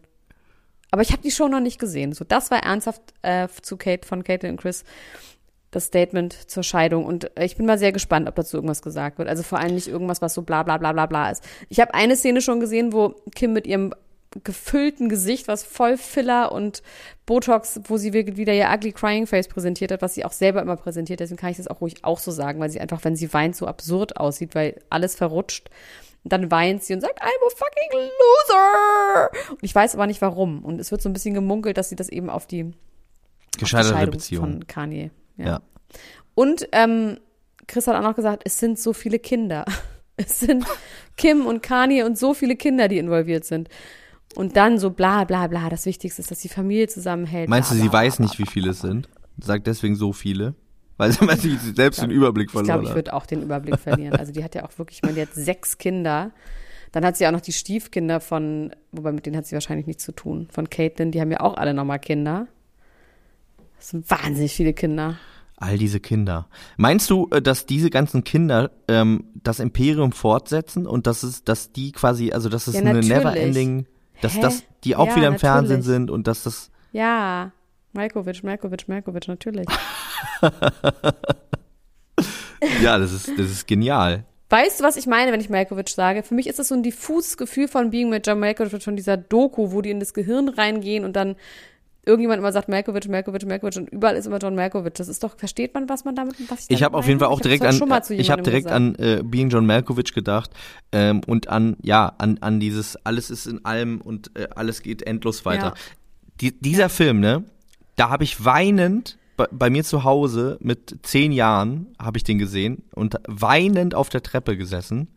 Aber 0.89 1.01
ich 1.03 1.11
habe 1.11 1.21
die 1.21 1.31
Show 1.31 1.47
noch 1.47 1.59
nicht 1.59 1.79
gesehen. 1.79 2.13
So, 2.13 2.25
das 2.25 2.49
war 2.49 2.63
ernsthaft 2.63 3.01
äh, 3.21 3.47
zu 3.61 3.77
Kate 3.77 4.07
von 4.07 4.23
Kate 4.23 4.49
und 4.49 4.57
Chris 4.57 4.83
das 5.75 5.85
Statement 5.85 6.33
zur 6.49 6.63
Scheidung. 6.63 7.05
Und 7.05 7.35
äh, 7.37 7.45
ich 7.45 7.57
bin 7.57 7.65
mal 7.65 7.77
sehr 7.77 7.91
gespannt, 7.91 8.27
ob 8.27 8.35
dazu 8.35 8.57
irgendwas 8.57 8.81
gesagt 8.81 9.17
wird. 9.17 9.27
Also 9.27 9.43
vor 9.43 9.59
allem 9.59 9.75
nicht 9.75 9.87
irgendwas, 9.87 10.21
was 10.21 10.33
so 10.33 10.41
bla 10.41 10.63
bla 10.63 10.77
bla 10.77 10.93
bla 10.93 11.05
bla 11.05 11.31
ist. 11.31 11.43
Ich 11.69 11.79
habe 11.79 11.93
eine 11.93 12.15
Szene 12.15 12.41
schon 12.41 12.59
gesehen, 12.59 12.93
wo 12.93 13.15
Kim 13.35 13.53
mit 13.53 13.67
ihrem 13.67 13.93
gefüllten 14.43 15.09
Gesicht, 15.09 15.47
was 15.47 15.63
voll 15.63 15.95
Filler 15.97 16.51
und 16.51 16.81
Botox, 17.27 17.81
wo 17.83 17.97
sie 17.97 18.13
wirklich 18.13 18.37
wieder 18.37 18.53
ihr 18.53 18.67
ugly 18.73 18.91
crying 18.91 19.27
face 19.27 19.47
präsentiert 19.47 19.91
hat, 19.91 20.01
was 20.01 20.15
sie 20.15 20.25
auch 20.25 20.31
selber 20.31 20.61
immer 20.61 20.75
präsentiert. 20.75 21.19
Deswegen 21.19 21.39
kann 21.39 21.51
ich 21.51 21.57
das 21.57 21.67
auch 21.67 21.81
ruhig 21.81 22.03
auch 22.03 22.19
so 22.19 22.31
sagen, 22.31 22.59
weil 22.59 22.71
sie 22.71 22.79
einfach, 22.79 23.03
wenn 23.03 23.15
sie 23.15 23.31
weint, 23.33 23.55
so 23.55 23.67
absurd 23.67 24.17
aussieht, 24.17 24.55
weil 24.55 24.81
alles 24.89 25.15
verrutscht. 25.15 25.69
Und 26.23 26.33
dann 26.33 26.49
weint 26.49 26.83
sie 26.83 26.93
und 26.93 27.01
sagt, 27.01 27.21
I'm 27.21 27.25
a 27.25 27.49
fucking 27.49 27.99
loser. 27.99 29.51
Und 29.51 29.63
ich 29.63 29.75
weiß 29.75 29.93
aber 29.93 30.07
nicht 30.07 30.21
warum. 30.21 30.63
Und 30.63 30.79
es 30.79 30.89
wird 30.89 31.01
so 31.01 31.09
ein 31.09 31.13
bisschen 31.13 31.33
gemunkelt, 31.33 31.77
dass 31.77 31.89
sie 31.89 31.95
das 31.95 32.09
eben 32.09 32.29
auf 32.29 32.47
die, 32.47 32.73
Gescheiterte 33.57 34.11
Beziehung. 34.11 34.41
von 34.41 34.67
Kanye. 34.67 35.11
Ja. 35.37 35.45
Ja. 35.45 35.61
Und 36.35 36.67
ähm, 36.71 37.17
Chris 37.67 37.87
hat 37.87 37.95
auch 37.95 38.01
noch 38.01 38.15
gesagt, 38.15 38.43
es 38.45 38.59
sind 38.59 38.79
so 38.79 38.93
viele 38.93 39.19
Kinder. 39.19 39.65
Es 40.15 40.41
sind 40.41 40.63
Kim 41.17 41.47
und 41.47 41.63
Kanye 41.63 42.03
und 42.03 42.19
so 42.19 42.35
viele 42.35 42.55
Kinder, 42.55 42.87
die 42.87 42.99
involviert 42.99 43.45
sind. 43.45 43.67
Und 44.35 44.55
dann 44.55 44.77
so 44.77 44.91
bla 44.91 45.23
bla 45.23 45.47
bla. 45.47 45.69
Das 45.69 45.87
Wichtigste 45.87 46.21
ist, 46.21 46.29
dass 46.29 46.39
die 46.39 46.49
Familie 46.49 46.87
zusammenhält. 46.87 47.49
Meinst 47.49 47.71
du, 47.71 47.75
sie 47.75 47.89
bla, 47.89 47.93
weiß 47.93 48.17
bla, 48.17 48.25
nicht, 48.25 48.37
wie 48.37 48.45
viele 48.45 48.69
es 48.69 48.81
sind? 48.81 49.09
Sagt 49.39 49.65
deswegen 49.65 49.95
so 49.95 50.13
viele? 50.13 50.53
Weil 50.97 51.11
sie, 51.11 51.57
sie 51.57 51.73
selbst 51.73 52.01
den 52.01 52.11
Überblick 52.11 52.49
Ich 52.49 52.51
glaube, 52.51 52.65
verloren 52.65 52.85
ich 52.85 52.93
würde 52.93 53.13
auch 53.13 53.25
den 53.25 53.41
Überblick 53.41 53.79
verlieren. 53.79 54.15
Also 54.15 54.31
die 54.31 54.43
hat 54.43 54.53
ja 54.53 54.65
auch 54.65 54.77
wirklich, 54.77 54.99
ich 54.99 55.01
meine, 55.01 55.15
die 55.15 55.21
hat 55.21 55.33
sechs 55.33 55.79
Kinder 55.79 56.31
Dann 56.91 57.03
hat 57.03 57.17
sie 57.17 57.25
auch 57.25 57.31
noch 57.31 57.41
die 57.41 57.51
Stiefkinder 57.51 58.19
von, 58.19 58.71
wobei 58.91 59.11
mit 59.11 59.25
denen 59.25 59.35
hat 59.35 59.47
sie 59.47 59.55
wahrscheinlich 59.55 59.87
nichts 59.87 60.03
zu 60.03 60.11
tun, 60.11 60.47
von 60.51 60.69
Caitlin, 60.69 61.11
die 61.11 61.19
haben 61.19 61.31
ja 61.31 61.39
auch 61.39 61.57
alle 61.57 61.73
nochmal 61.73 61.99
Kinder. 61.99 62.47
Das 63.83 63.89
sind 63.89 64.09
wahnsinnig 64.09 64.53
viele 64.53 64.71
Kinder. 64.71 65.17
All 65.57 65.77
diese 65.77 65.99
Kinder. 65.99 66.47
Meinst 66.77 67.09
du, 67.09 67.27
äh, 67.31 67.41
dass 67.41 67.65
diese 67.65 67.89
ganzen 67.89 68.23
Kinder 68.23 68.71
ähm, 68.87 69.25
das 69.43 69.59
Imperium 69.59 70.13
fortsetzen 70.13 70.87
und 70.87 71.05
dass 71.05 71.21
es, 71.23 71.43
dass 71.43 71.73
die 71.73 71.91
quasi, 71.91 72.31
also 72.31 72.47
dass 72.47 72.67
es 72.67 72.75
Ja, 72.75 72.79
eine. 72.79 73.01
Neverending, 73.01 73.85
dass 74.21 74.35
Hä? 74.35 74.41
das 74.41 74.63
die 74.85 74.95
auch 74.95 75.07
Ja, 75.07 75.17
wieder 75.17 75.27
im 75.27 75.37
Fernsehen 75.37 75.79
natürlich. 75.79 75.85
sind 75.85 76.11
und 76.11 76.27
dass 76.27 76.43
das 76.43 76.71
Ja, 76.93 77.51
Malkovic, 77.91 78.41
Malkovic, 78.41 78.87
Malkovic, 78.87 79.27
natürlich. 79.27 79.67
ja, 82.81 82.97
das 82.97 83.11
ist 83.11 83.31
das 83.37 83.51
ist 83.51 83.67
genial. 83.67 84.23
Weißt 84.49 84.79
du, 84.79 84.85
was 84.85 84.95
ich 84.95 85.07
meine, 85.07 85.33
wenn 85.33 85.41
ich 85.41 85.49
Malkovich 85.49 85.89
sage? 85.89 86.23
Für 86.23 86.35
mich 86.35 86.47
ist 86.47 86.57
das 86.57 86.69
so 86.69 86.75
ein 86.75 86.83
diffuses 86.83 87.35
Gefühl 87.35 87.67
von 87.67 87.89
Being 87.89 88.09
mit 88.09 88.25
John 88.27 88.39
Malkovich 88.39 88.81
von 88.81 88.95
dieser 88.95 89.17
Doku, 89.17 89.73
wo 89.73 89.81
die 89.81 89.89
in 89.89 89.99
das 89.99 90.13
Gehirn 90.13 90.47
reingehen 90.47 91.03
und 91.03 91.17
dann 91.17 91.35
irgendjemand 92.05 92.39
immer 92.39 92.51
sagt 92.51 92.69
Malkovich, 92.69 93.07
Malkovich, 93.07 93.45
Malkovich 93.45 93.77
und 93.77 93.89
überall 93.89 94.15
ist 94.15 94.25
immer 94.25 94.37
John 94.37 94.55
Malkovich. 94.55 94.93
Das 94.93 95.07
ist 95.07 95.23
doch, 95.23 95.37
versteht 95.37 95.73
man, 95.73 95.87
was 95.89 96.05
man 96.05 96.15
damit, 96.15 96.35
was 96.49 96.65
ich 96.67 96.71
Ich 96.71 96.83
habe 96.83 96.97
auf 96.97 97.07
jeden 97.07 97.19
Fall 97.19 97.29
auch 97.29 97.39
direkt 97.39 97.63
an, 97.63 97.73
zu 97.73 98.13
ich 98.13 98.29
habe 98.29 98.41
direkt 98.41 98.67
gesagt. 98.67 98.75
an 98.75 98.95
äh, 98.95 99.21
Being 99.23 99.49
John 99.49 99.65
Malkovich 99.65 100.13
gedacht 100.13 100.51
ähm, 100.91 101.21
und 101.27 101.49
an 101.49 101.77
ja 101.81 102.13
an 102.17 102.37
an 102.41 102.59
dieses 102.59 102.97
alles 103.05 103.29
ist 103.29 103.47
in 103.47 103.63
allem 103.65 104.01
und 104.01 104.31
äh, 104.37 104.47
alles 104.55 104.81
geht 104.81 105.01
endlos 105.03 105.45
weiter. 105.45 105.67
Ja. 105.67 105.73
Die, 106.41 106.59
dieser 106.59 106.89
Film, 106.89 107.19
ne, 107.19 107.43
da 107.95 108.09
habe 108.09 108.23
ich 108.23 108.43
weinend 108.43 109.17
bei, 109.37 109.47
bei 109.51 109.69
mir 109.69 109.83
zu 109.83 110.03
Hause 110.03 110.57
mit 110.61 110.99
zehn 111.03 111.31
Jahren 111.31 111.95
habe 111.99 112.17
ich 112.17 112.23
den 112.23 112.37
gesehen 112.37 112.83
und 112.93 113.17
weinend 113.27 113.95
auf 113.95 114.09
der 114.09 114.23
Treppe 114.23 114.57
gesessen 114.57 115.07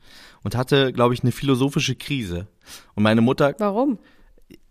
und 0.42 0.56
hatte, 0.56 0.92
glaube 0.92 1.14
ich, 1.14 1.22
eine 1.22 1.32
philosophische 1.32 1.96
Krise. 1.96 2.46
Und 2.94 3.02
meine 3.02 3.20
Mutter, 3.20 3.54
Warum? 3.58 3.98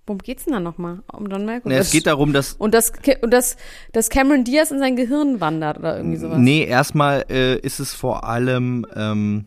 Worum 0.08 0.20
geht's 0.20 0.46
denn 0.46 0.54
da 0.54 0.60
nochmal? 0.60 1.00
Um 1.12 1.28
John 1.28 1.46
Malkovich? 1.46 1.76
ne, 1.76 1.82
es 1.82 1.92
geht 1.92 2.06
darum, 2.06 2.32
dass 2.32 2.54
und 2.54 2.74
das, 2.74 2.92
und 3.22 3.32
das, 3.32 3.58
dass 3.92 4.10
Cameron 4.10 4.44
Diaz 4.44 4.70
in 4.70 4.80
sein 4.80 4.96
Gehirn 4.96 5.42
wandert 5.42 5.80
oder 5.80 5.98
irgendwie 5.98 6.18
sowas. 6.18 6.38
Nee, 6.38 6.64
erstmal 6.64 7.26
äh, 7.30 7.58
ist 7.60 7.80
es 7.80 7.94
vor 7.94 8.24
allem, 8.24 8.86
ähm, 8.96 9.46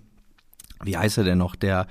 wie 0.83 0.97
heißt 0.97 1.19
er 1.19 1.25
denn 1.25 1.39
noch, 1.39 1.55
der 1.55 1.87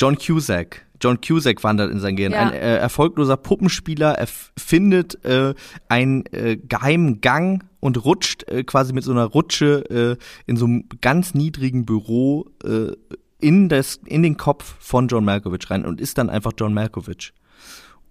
John 0.00 0.16
Cusack. 0.18 0.84
John 1.00 1.20
Cusack 1.20 1.62
wandert 1.64 1.90
in 1.90 2.00
sein 2.00 2.16
Gehirn. 2.16 2.32
Ja. 2.32 2.40
Ein 2.40 2.52
äh, 2.52 2.76
erfolgloser 2.76 3.36
Puppenspieler. 3.36 4.12
Er 4.12 4.28
findet 4.56 5.24
äh, 5.24 5.54
einen 5.88 6.24
äh, 6.26 6.56
geheimen 6.56 7.20
Gang 7.20 7.64
und 7.80 8.04
rutscht 8.04 8.48
äh, 8.48 8.64
quasi 8.64 8.92
mit 8.92 9.04
so 9.04 9.12
einer 9.12 9.26
Rutsche 9.26 10.18
äh, 10.18 10.24
in 10.46 10.56
so 10.56 10.64
einem 10.64 10.84
ganz 11.00 11.34
niedrigen 11.34 11.84
Büro 11.84 12.50
äh, 12.64 12.92
in, 13.40 13.68
das, 13.68 14.00
in 14.06 14.22
den 14.22 14.36
Kopf 14.36 14.76
von 14.78 15.08
John 15.08 15.24
Malkovich 15.24 15.70
rein 15.70 15.84
und 15.84 16.00
ist 16.00 16.18
dann 16.18 16.30
einfach 16.30 16.52
John 16.56 16.74
Malkovich. 16.74 17.32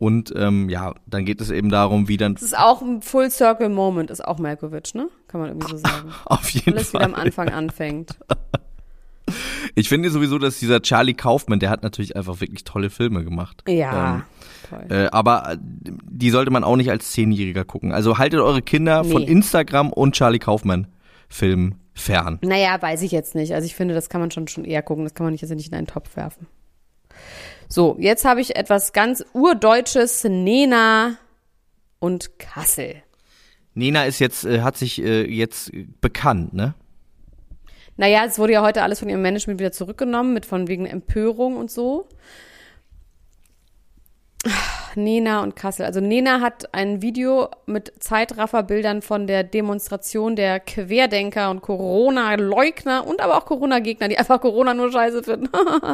Und 0.02 0.34
ähm, 0.36 0.68
ja, 0.68 0.96
dann 1.06 1.26
geht 1.26 1.42
es 1.42 1.52
eben 1.52 1.70
darum, 1.70 2.08
wie 2.08 2.18
dann 2.18 2.34
Das 2.34 2.42
ist 2.42 2.58
auch 2.58 2.82
ein 2.82 3.04
Full 3.04 3.30
Circle 3.30 3.70
Moment, 3.70 4.10
ist 4.10 4.26
auch 4.26 4.40
Malkovich, 4.40 4.96
ne? 4.96 5.10
Kann 5.28 5.42
man 5.42 5.52
irgendwie 5.52 5.70
so 5.70 5.78
sagen. 5.78 6.10
auf 6.26 6.50
jeden 6.50 6.74
Alles 6.74 6.90
Fall. 6.90 7.02
wieder 7.02 7.14
am 7.14 7.16
Anfang 7.16 7.50
anfängt. 7.50 8.18
Ich 9.76 9.88
finde 9.88 10.10
sowieso, 10.10 10.38
dass 10.40 10.60
dieser 10.60 10.82
Charlie 10.82 11.14
Kaufman, 11.14 11.60
der 11.60 11.70
hat 11.70 11.84
natürlich 11.84 12.18
einfach 12.18 12.42
wirklich 12.42 12.66
tolle 12.66 12.90
Filme 12.90 13.24
gemacht. 13.24 13.64
Ja, 13.66 14.26
toll. 14.70 14.86
Äh, 14.90 15.08
aber 15.12 15.54
äh, 15.54 15.58
die 15.62 16.32
sollte 16.32 16.52
man 16.52 16.66
auch 16.66 16.76
nicht 16.76 16.90
als 16.90 17.12
Zehnjähriger 17.12 17.64
gucken. 17.64 17.94
Also 17.94 18.18
haltet 18.18 18.42
eure 18.42 18.62
Kinder 18.62 19.06
von 19.06 19.22
Nee. 19.22 19.32
Instagram 19.32 19.94
und 19.94 20.16
Charlie 20.16 20.40
Kaufman 20.40 20.88
Filmen 21.30 21.76
fern. 21.94 22.40
Naja, 22.42 22.82
weiß 22.82 23.04
ich 23.04 23.12
jetzt 23.14 23.36
nicht. 23.36 23.54
Also 23.54 23.66
ich 23.66 23.76
finde, 23.76 23.94
das 23.94 24.10
kann 24.10 24.20
man 24.20 24.32
schon, 24.32 24.50
schon 24.50 24.66
eher 24.66 24.82
gucken. 24.82 25.06
Das 25.06 25.14
kann 25.14 25.24
man 25.26 25.32
nicht, 25.32 25.42
jetzt 25.42 25.52
nicht 25.56 25.70
in 25.72 25.78
einen 25.78 25.88
Topf 25.88 26.18
werfen. 26.18 26.48
So, 27.72 27.96
jetzt 28.00 28.26
habe 28.26 28.42
ich 28.42 28.58
etwas 28.58 28.92
ganz 28.92 29.24
Urdeutsches. 29.32 30.26
Nena 30.26 31.16
und 32.00 32.38
Kassel. 32.38 32.96
Nena 33.76 34.04
ist 34.04 34.20
jetzt, 34.20 34.44
äh, 34.44 34.60
hat 34.60 34.76
sich 34.76 35.02
äh, 35.02 35.24
jetzt 35.26 35.72
bekannt, 36.02 36.54
ne? 36.54 36.74
Naja, 37.96 38.26
es 38.26 38.38
wurde 38.38 38.52
ja 38.52 38.62
heute 38.62 38.84
alles 38.84 39.00
von 39.00 39.08
ihrem 39.08 39.22
Management 39.22 39.62
wieder 39.62 39.72
zurückgenommen, 39.72 40.34
mit 40.34 40.46
von 40.46 40.68
wegen 40.68 40.86
Empörung 40.86 41.56
und 41.56 41.72
so. 41.72 42.10
Nena 44.96 45.44
und 45.44 45.56
Kassel. 45.56 45.86
Also 45.86 46.02
Nena 46.02 46.42
hat 46.42 46.74
ein 46.74 47.02
Video 47.02 47.50
mit 47.66 47.94
Zeitrafferbildern 48.00 49.02
von 49.02 49.28
der 49.28 49.44
Demonstration 49.44 50.36
der 50.36 50.60
Querdenker 50.60 51.50
und 51.50 51.62
Corona-Leugner 51.62 53.06
und 53.08 53.22
aber 53.22 53.38
auch 53.38 53.46
Corona-Gegner, 53.46 54.08
die 54.08 54.18
einfach 54.18 54.42
Corona 54.42 54.74
nur 54.74 54.92
scheiße 54.92 55.24
finden, 55.24 55.50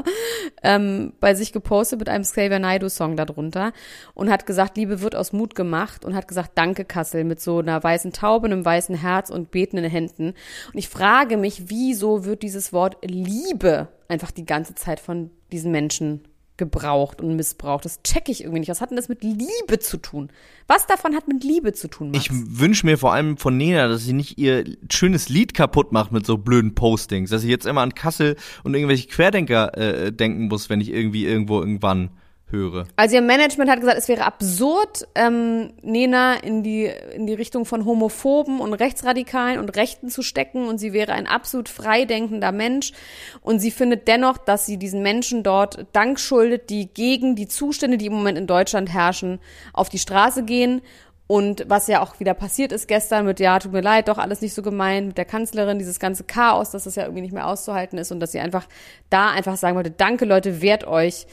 ähm, 0.63 1.13
bei 1.19 1.35
sich 1.35 1.51
gepostet 1.51 1.99
mit 1.99 2.09
einem 2.09 2.23
Xavier 2.23 2.59
Naidoo-Song 2.59 3.15
darunter 3.15 3.73
und 4.13 4.31
hat 4.31 4.45
gesagt, 4.45 4.77
Liebe 4.77 5.01
wird 5.01 5.15
aus 5.15 5.33
Mut 5.33 5.55
gemacht 5.55 6.05
und 6.05 6.15
hat 6.15 6.27
gesagt, 6.27 6.51
danke 6.55 6.85
Kassel 6.85 7.23
mit 7.23 7.41
so 7.41 7.59
einer 7.59 7.83
weißen 7.83 8.13
Taube, 8.13 8.47
einem 8.47 8.65
weißen 8.65 8.95
Herz 8.95 9.29
und 9.29 9.51
betenden 9.51 9.89
Händen. 9.89 10.33
Und 10.73 10.77
ich 10.77 10.89
frage 10.89 11.37
mich, 11.37 11.69
wieso 11.69 12.25
wird 12.25 12.43
dieses 12.43 12.73
Wort 12.73 12.97
Liebe 13.03 13.89
einfach 14.07 14.31
die 14.31 14.45
ganze 14.45 14.75
Zeit 14.75 14.99
von 14.99 15.31
diesen 15.51 15.71
Menschen 15.71 16.23
gebraucht 16.57 17.21
und 17.21 17.35
missbraucht. 17.35 17.85
Das 17.85 18.01
checke 18.03 18.31
ich 18.31 18.41
irgendwie 18.41 18.59
nicht. 18.59 18.69
Was 18.69 18.81
hat 18.81 18.89
denn 18.89 18.97
das 18.97 19.09
mit 19.09 19.23
Liebe 19.23 19.79
zu 19.79 19.97
tun? 19.97 20.29
Was 20.67 20.87
davon 20.87 21.15
hat 21.15 21.27
mit 21.27 21.43
Liebe 21.43 21.73
zu 21.73 21.87
tun, 21.87 22.11
Max? 22.11 22.25
Ich 22.25 22.31
wünsche 22.31 22.85
mir 22.85 22.97
vor 22.97 23.13
allem 23.13 23.37
von 23.37 23.55
Nena, 23.55 23.87
dass 23.87 24.03
sie 24.03 24.13
nicht 24.13 24.37
ihr 24.37 24.65
schönes 24.91 25.29
Lied 25.29 25.53
kaputt 25.53 25.91
macht 25.91 26.11
mit 26.11 26.25
so 26.25 26.37
blöden 26.37 26.75
Postings. 26.75 27.29
Dass 27.29 27.43
ich 27.43 27.49
jetzt 27.49 27.65
immer 27.65 27.81
an 27.81 27.95
Kassel 27.95 28.35
und 28.63 28.73
irgendwelche 28.73 29.07
Querdenker 29.07 29.77
äh, 29.77 30.11
denken 30.11 30.47
muss, 30.47 30.69
wenn 30.69 30.81
ich 30.81 30.91
irgendwie 30.91 31.25
irgendwo 31.25 31.59
irgendwann 31.59 32.09
höre. 32.49 32.87
Also 32.95 33.15
ihr 33.15 33.21
Management 33.21 33.69
hat 33.69 33.79
gesagt, 33.79 33.97
es 33.97 34.07
wäre 34.07 34.25
absurd, 34.25 35.07
ähm, 35.15 35.73
Nena 35.81 36.35
in 36.35 36.63
die, 36.63 36.85
in 37.13 37.27
die 37.27 37.33
Richtung 37.33 37.65
von 37.65 37.85
Homophoben 37.85 38.59
und 38.59 38.73
Rechtsradikalen 38.73 39.59
und 39.59 39.75
Rechten 39.75 40.09
zu 40.09 40.21
stecken 40.21 40.67
und 40.67 40.77
sie 40.77 40.93
wäre 40.93 41.11
ein 41.13 41.27
absolut 41.27 41.67
freidenkender 41.67 42.53
Mensch 42.53 42.93
und 43.41 43.59
sie 43.59 43.71
findet 43.71 44.07
dennoch, 44.07 44.37
dass 44.37 44.65
sie 44.65 44.77
diesen 44.77 45.01
Menschen 45.01 45.43
dort 45.43 45.85
Dank 45.91 46.19
schuldet, 46.19 46.69
die 46.69 46.87
gegen 46.87 47.35
die 47.35 47.47
Zustände, 47.47 47.97
die 47.97 48.05
im 48.05 48.13
Moment 48.13 48.37
in 48.37 48.47
Deutschland 48.47 48.93
herrschen, 48.93 49.39
auf 49.73 49.89
die 49.89 49.99
Straße 49.99 50.43
gehen 50.43 50.81
und 51.27 51.65
was 51.67 51.87
ja 51.87 52.01
auch 52.01 52.21
wieder 52.21 52.33
passiert 52.33 52.71
ist 52.71 52.87
gestern 52.87 53.25
mit, 53.25 53.41
ja, 53.41 53.59
tut 53.59 53.73
mir 53.73 53.81
leid, 53.81 54.07
doch 54.07 54.17
alles 54.17 54.39
nicht 54.39 54.53
so 54.53 54.61
gemeint, 54.61 55.07
mit 55.07 55.17
der 55.17 55.25
Kanzlerin, 55.25 55.77
dieses 55.77 55.99
ganze 55.99 56.23
Chaos, 56.23 56.71
dass 56.71 56.85
das 56.85 56.95
ja 56.95 57.03
irgendwie 57.03 57.21
nicht 57.21 57.33
mehr 57.33 57.47
auszuhalten 57.47 57.99
ist 57.99 58.13
und 58.13 58.21
dass 58.21 58.31
sie 58.31 58.39
einfach 58.39 58.65
da 59.09 59.31
einfach 59.31 59.57
sagen 59.57 59.75
wollte, 59.75 59.91
danke 59.91 60.23
Leute, 60.23 60.61
wehrt 60.61 60.87
euch. 60.87 61.27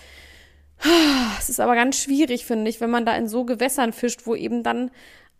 Es 1.39 1.49
ist 1.49 1.61
aber 1.61 1.75
ganz 1.75 1.99
schwierig, 1.99 2.45
finde 2.45 2.71
ich, 2.71 2.81
wenn 2.81 2.91
man 2.91 3.07
da 3.07 3.17
in 3.17 3.29
so 3.29 3.45
Gewässern 3.45 3.93
fischt, 3.93 4.23
wo 4.25 4.35
eben 4.35 4.63
dann 4.63 4.91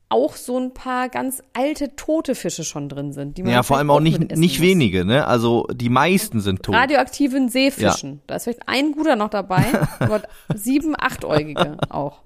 auch 0.09 0.37
so 0.37 0.59
ein 0.59 0.73
paar 0.73 1.09
ganz 1.09 1.43
alte 1.55 1.97
tote 1.97 2.35
Fische 2.35 2.63
schon 2.63 2.89
drin 2.89 3.13
sind. 3.13 3.37
Die 3.37 3.43
man 3.43 3.53
Ja, 3.53 3.63
vor 3.63 3.79
allem 3.79 3.91
auch 3.91 4.01
nicht, 4.01 4.37
nicht 4.37 4.61
wenige, 4.61 5.05
ne? 5.05 5.27
Also 5.27 5.67
die 5.73 5.89
meisten 5.89 6.41
sind 6.41 6.63
tot. 6.63 6.75
Radioaktiven 6.75 7.49
Seefischen. 7.49 8.21
Da 8.27 8.37
ist 8.37 8.45
vielleicht 8.45 8.69
ein 8.69 8.93
guter 8.93 9.17
noch 9.17 9.31
dabei, 9.31 9.65
aber 9.99 10.23
sieben, 10.55 10.95
achtäugige 10.97 11.79
auch. 11.89 12.21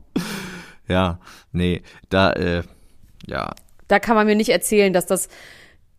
Ja, 0.87 1.19
nee, 1.53 1.83
da, 2.09 2.33
äh, 2.33 2.63
ja. 3.27 3.53
Da 3.87 3.99
kann 4.01 4.17
man 4.17 4.27
mir 4.27 4.37
nicht 4.37 4.51
erzählen, 4.51 4.93
dass 4.93 5.07
das 5.07 5.29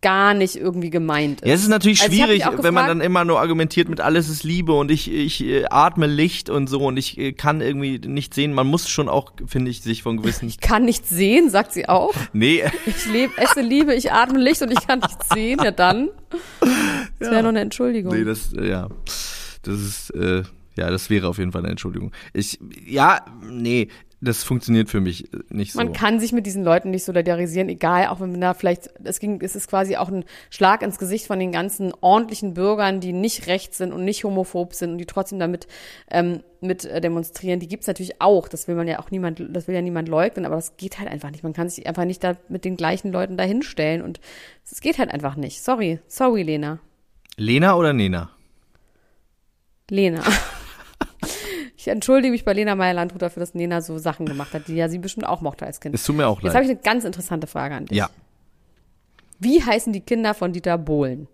gar 0.02 0.32
nicht 0.34 0.56
irgendwie 0.56 0.88
gemeint 0.90 1.42
ist. 1.42 1.46
Ja, 1.48 1.54
es 1.54 1.62
ist 1.62 1.68
natürlich 1.68 2.00
Also 2.02 2.14
schwierig, 2.14 2.46
auch 2.46 2.52
wenn 2.52 2.72
man 2.74 2.84
gefragt- 2.84 2.88
dann 2.90 3.00
immer 3.00 3.24
nur 3.24 3.38
argumentiert 3.40 3.88
mit 3.88 4.00
alles 4.00 4.28
ist 4.28 4.44
Liebe 4.44 4.72
und 4.72 4.90
ich, 4.90 5.10
ich 5.12 5.44
äh, 5.44 5.64
atme 5.68 6.06
Licht 6.06 6.48
und 6.48 6.68
so 6.68 6.80
und 6.86 6.96
ich 6.96 7.18
äh, 7.18 7.32
kann 7.32 7.60
irgendwie 7.60 7.98
nicht 7.98 8.32
sehen. 8.34 8.54
Man 8.54 8.66
muss 8.66 8.88
schon 8.88 9.08
auch, 9.08 9.32
finde 9.46 9.70
ich, 9.70 9.82
sich 9.82 10.02
von 10.02 10.16
gewissen. 10.16 10.48
Ich 10.48 10.58
kann 10.60 10.84
nichts 10.84 11.08
sehen, 11.10 11.50
sagt 11.50 11.72
sie 11.72 11.88
auch. 11.88 12.14
nee, 12.32 12.62
Ich 12.86 13.06
lebe, 13.06 13.36
esse 13.36 13.60
Liebe, 13.60 13.94
ich 13.94 14.10
atme 14.12 14.38
Licht 14.38 14.62
und 14.62 14.70
ich 14.72 14.86
kann 14.86 15.00
nichts 15.00 15.28
sehen. 15.34 15.60
Ja 15.62 15.70
dann. 15.70 16.08
Das 17.18 17.30
wäre 17.30 17.42
nur 17.42 17.50
eine 17.50 17.60
Entschuldigung. 17.60 18.14
nee, 18.16 18.24
das, 18.24 18.52
äh, 18.54 18.68
ja. 18.68 18.88
Das 19.62 19.74
ist, 19.80 20.10
äh, 20.14 20.42
ja, 20.76 20.90
das 20.90 21.10
wäre 21.10 21.28
auf 21.28 21.36
jeden 21.38 21.52
Fall 21.52 21.60
eine 21.62 21.70
Entschuldigung. 21.70 22.12
Ich, 22.32 22.58
ja, 22.86 23.20
nee, 23.42 23.88
das 24.22 24.44
funktioniert 24.44 24.90
für 24.90 25.00
mich 25.00 25.32
äh, 25.32 25.38
nicht 25.48 25.72
so. 25.72 25.78
Man 25.78 25.92
kann 25.92 26.20
sich 26.20 26.32
mit 26.32 26.44
diesen 26.44 26.62
Leuten 26.62 26.90
nicht 26.90 27.04
solidarisieren, 27.04 27.68
egal, 27.68 28.08
auch 28.08 28.20
wenn 28.20 28.32
man 28.32 28.40
da 28.40 28.54
vielleicht, 28.54 28.90
es 29.02 29.18
ging, 29.18 29.40
es 29.40 29.56
ist 29.56 29.68
quasi 29.68 29.96
auch 29.96 30.08
ein 30.08 30.24
Schlag 30.50 30.82
ins 30.82 30.98
Gesicht 30.98 31.26
von 31.26 31.38
den 31.38 31.52
ganzen 31.52 31.92
ordentlichen 32.00 32.54
Bürgern, 32.54 33.00
die 33.00 33.12
nicht 33.12 33.46
rechts 33.46 33.78
sind 33.78 33.92
und 33.92 34.04
nicht 34.04 34.24
homophob 34.24 34.74
sind 34.74 34.92
und 34.92 34.98
die 34.98 35.06
trotzdem 35.06 35.38
damit 35.38 35.66
ähm, 36.10 36.42
mit 36.60 36.84
äh, 36.84 37.00
demonstrieren. 37.00 37.60
Die 37.60 37.68
gibt's 37.68 37.86
natürlich 37.86 38.20
auch. 38.20 38.48
Das 38.48 38.68
will 38.68 38.74
man 38.74 38.86
ja 38.86 38.98
auch 38.98 39.10
niemand, 39.10 39.42
das 39.50 39.66
will 39.66 39.74
ja 39.74 39.82
niemand 39.82 40.08
leugnen, 40.08 40.44
aber 40.44 40.56
das 40.56 40.76
geht 40.76 40.98
halt 40.98 41.08
einfach 41.08 41.30
nicht. 41.30 41.42
Man 41.42 41.54
kann 41.54 41.68
sich 41.70 41.86
einfach 41.86 42.04
nicht 42.04 42.22
da 42.22 42.36
mit 42.48 42.66
den 42.66 42.76
gleichen 42.76 43.12
Leuten 43.12 43.38
da 43.38 43.44
hinstellen 43.44 44.02
und 44.02 44.20
es 44.70 44.80
geht 44.82 44.98
halt 44.98 45.10
einfach 45.10 45.36
nicht. 45.36 45.62
Sorry, 45.62 45.98
sorry, 46.08 46.42
Lena. 46.42 46.78
Lena 47.36 47.74
oder 47.74 47.94
Nena? 47.94 48.30
Lena. 49.88 50.22
Ich 51.80 51.88
entschuldige 51.88 52.30
mich 52.30 52.44
bei 52.44 52.52
Lena 52.52 52.74
Meyer-Landrut 52.74 53.22
dafür, 53.22 53.40
dass 53.40 53.54
Lena 53.54 53.80
so 53.80 53.96
Sachen 53.96 54.26
gemacht 54.26 54.52
hat, 54.52 54.68
die 54.68 54.74
ja 54.74 54.90
sie 54.90 54.98
bestimmt 54.98 55.26
auch 55.26 55.40
mochte 55.40 55.64
als 55.64 55.80
Kind. 55.80 55.94
Es 55.94 56.04
tut 56.04 56.14
mir 56.14 56.26
auch 56.26 56.42
Jetzt 56.42 56.54
habe 56.54 56.66
leid. 56.66 56.72
ich 56.72 56.76
eine 56.76 56.82
ganz 56.82 57.04
interessante 57.06 57.46
Frage 57.46 57.74
an 57.74 57.86
dich. 57.86 57.96
Ja. 57.96 58.10
Wie 59.38 59.64
heißen 59.64 59.90
die 59.90 60.02
Kinder 60.02 60.34
von 60.34 60.52
Dieter 60.52 60.76
Bohlen? 60.76 61.26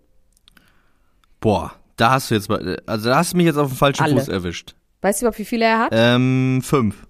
Boah, 1.41 1.73
da 1.97 2.11
hast 2.11 2.31
du 2.31 2.35
jetzt 2.35 2.47
mal, 2.47 2.81
also 2.85 3.09
da 3.09 3.17
hast 3.17 3.33
du 3.33 3.37
mich 3.37 3.45
jetzt 3.45 3.57
auf 3.57 3.67
den 3.67 3.75
falschen 3.75 4.03
Alle. 4.03 4.19
Fuß 4.21 4.29
erwischt. 4.29 4.73
Weißt 5.01 5.19
du 5.21 5.25
überhaupt, 5.25 5.39
wie 5.39 5.43
viele 5.43 5.65
er 5.65 5.79
hat? 5.79 5.89
Ähm, 5.91 6.61
fünf. 6.63 7.05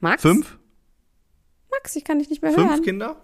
Max? 0.00 0.20
Fünf? 0.20 0.58
Max, 1.70 1.96
ich 1.96 2.04
kann 2.04 2.18
dich 2.18 2.28
nicht 2.28 2.42
mehr 2.42 2.52
Fünf 2.52 2.68
hören. 2.68 2.82
Kinder? 2.82 3.16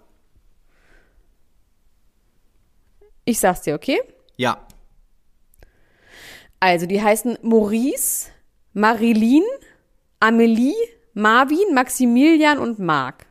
Ich 3.25 3.39
sag's 3.39 3.61
dir, 3.61 3.75
okay? 3.75 4.01
Ja. 4.37 4.65
Also, 6.59 6.87
die 6.87 6.99
heißen 6.99 7.37
Maurice, 7.43 8.31
Marilyn, 8.79 9.43
Amelie, 10.21 10.73
Marvin, 11.13 11.73
Maximilian 11.73 12.59
und 12.59 12.79
Marc. 12.79 13.25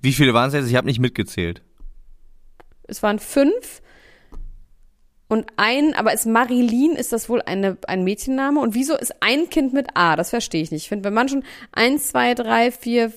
Wie 0.00 0.12
viele 0.12 0.32
waren 0.32 0.48
es 0.48 0.54
jetzt? 0.54 0.70
Ich 0.70 0.76
habe 0.76 0.86
nicht 0.86 1.00
mitgezählt. 1.00 1.60
Es 2.84 3.02
waren 3.02 3.18
fünf. 3.18 3.82
Und 5.28 5.46
ein, 5.56 5.94
aber 5.94 6.14
ist 6.14 6.24
Marilyn, 6.24 6.92
ist 6.92 7.12
das 7.12 7.28
wohl 7.28 7.42
eine, 7.42 7.76
ein 7.88 8.04
Mädchenname? 8.04 8.60
Und 8.60 8.74
wieso 8.74 8.96
ist 8.96 9.14
ein 9.20 9.50
Kind 9.50 9.74
mit 9.74 9.88
A? 9.94 10.16
Das 10.16 10.30
verstehe 10.30 10.62
ich 10.62 10.70
nicht. 10.70 10.84
Ich 10.84 10.88
finde, 10.88 11.04
wenn 11.04 11.14
man 11.14 11.28
schon 11.28 11.44
eins, 11.72 12.08
zwei, 12.08 12.34
drei, 12.34 12.70
vier, 12.70 13.12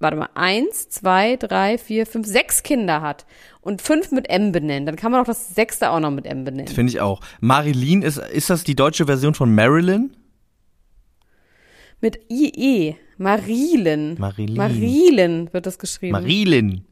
warte 0.00 0.16
mal, 0.16 0.30
eins, 0.34 0.88
zwei, 0.88 1.36
drei, 1.36 1.78
vier, 1.78 2.06
fünf, 2.06 2.26
sechs 2.26 2.62
Kinder 2.62 3.02
hat 3.02 3.26
und 3.60 3.82
fünf 3.82 4.10
mit 4.10 4.28
M 4.28 4.50
benennen, 4.50 4.86
dann 4.86 4.96
kann 4.96 5.12
man 5.12 5.20
doch 5.20 5.26
das 5.26 5.54
sechste 5.54 5.90
auch 5.90 6.00
noch 6.00 6.10
mit 6.10 6.26
M 6.26 6.44
benennen. 6.44 6.68
Finde 6.68 6.90
ich 6.90 7.00
auch. 7.00 7.20
Marilyn, 7.40 8.02
ist, 8.02 8.18
ist 8.18 8.50
das 8.50 8.64
die 8.64 8.74
deutsche 8.74 9.06
Version 9.06 9.34
von 9.34 9.54
Marilyn? 9.54 10.16
Mit 12.00 12.18
IE. 12.30 12.96
Marilen. 13.18 14.16
Marilyn. 14.18 14.56
Marilen 14.56 15.52
wird 15.52 15.66
das 15.66 15.78
geschrieben. 15.78 16.12
Marilyn. 16.12 16.84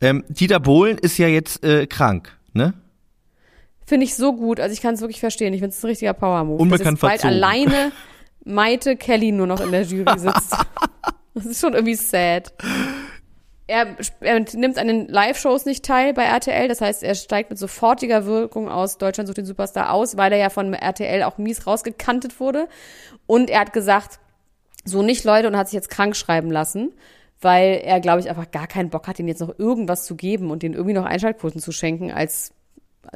Ähm, 0.00 0.24
Dieter 0.28 0.60
Bohlen 0.60 0.98
ist 0.98 1.18
ja 1.18 1.26
jetzt 1.26 1.64
äh, 1.64 1.86
krank, 1.88 2.38
ne? 2.52 2.74
Finde 3.86 4.04
ich 4.04 4.14
so 4.14 4.32
gut. 4.34 4.60
Also 4.60 4.72
ich 4.72 4.80
kann 4.80 4.94
es 4.94 5.00
wirklich 5.00 5.20
verstehen. 5.20 5.52
Ich 5.52 5.60
finde 5.60 5.74
es 5.74 5.82
ein 5.82 5.88
richtiger 5.88 6.14
Power-Move. 6.14 6.62
Unbekannt 6.62 6.84
dass 6.84 6.92
jetzt 6.92 7.00
bald 7.00 7.20
verzogen. 7.20 7.42
alleine 7.44 7.92
Maite 8.44 8.96
Kelly 8.96 9.32
nur 9.32 9.46
noch 9.46 9.60
in 9.60 9.72
der 9.72 9.82
Jury 9.82 10.18
sitzt. 10.18 10.56
Das 11.34 11.46
ist 11.46 11.60
schon 11.60 11.74
irgendwie 11.74 11.96
sad. 11.96 12.52
Er, 13.66 13.96
er 14.20 14.40
nimmt 14.54 14.78
an 14.78 14.86
den 14.86 15.08
Live-Shows 15.08 15.64
nicht 15.64 15.84
teil 15.84 16.14
bei 16.14 16.24
RTL. 16.24 16.68
Das 16.68 16.80
heißt, 16.80 17.02
er 17.02 17.14
steigt 17.14 17.50
mit 17.50 17.58
sofortiger 17.58 18.26
Wirkung 18.26 18.68
aus 18.68 18.98
Deutschland 18.98 19.26
sucht 19.26 19.38
den 19.38 19.46
Superstar 19.46 19.92
aus, 19.92 20.16
weil 20.16 20.32
er 20.32 20.38
ja 20.38 20.50
von 20.50 20.72
RTL 20.74 21.22
auch 21.22 21.38
mies 21.38 21.66
rausgekantet 21.66 22.40
wurde. 22.40 22.68
Und 23.26 23.50
er 23.50 23.60
hat 23.60 23.72
gesagt, 23.72 24.20
so 24.84 25.02
nicht 25.02 25.24
Leute 25.24 25.48
und 25.48 25.56
hat 25.56 25.68
sich 25.68 25.74
jetzt 25.74 25.90
krank 25.90 26.14
schreiben 26.14 26.50
lassen, 26.50 26.92
weil 27.40 27.80
er, 27.82 28.00
glaube 28.00 28.20
ich, 28.20 28.28
einfach 28.28 28.50
gar 28.50 28.66
keinen 28.66 28.90
Bock 28.90 29.08
hat, 29.08 29.18
ihnen 29.18 29.28
jetzt 29.28 29.40
noch 29.40 29.58
irgendwas 29.58 30.04
zu 30.04 30.14
geben 30.14 30.50
und 30.50 30.62
denen 30.62 30.74
irgendwie 30.74 30.94
noch 30.94 31.06
Einschaltquoten 31.06 31.60
zu 31.60 31.72
schenken 31.72 32.12
als 32.12 32.52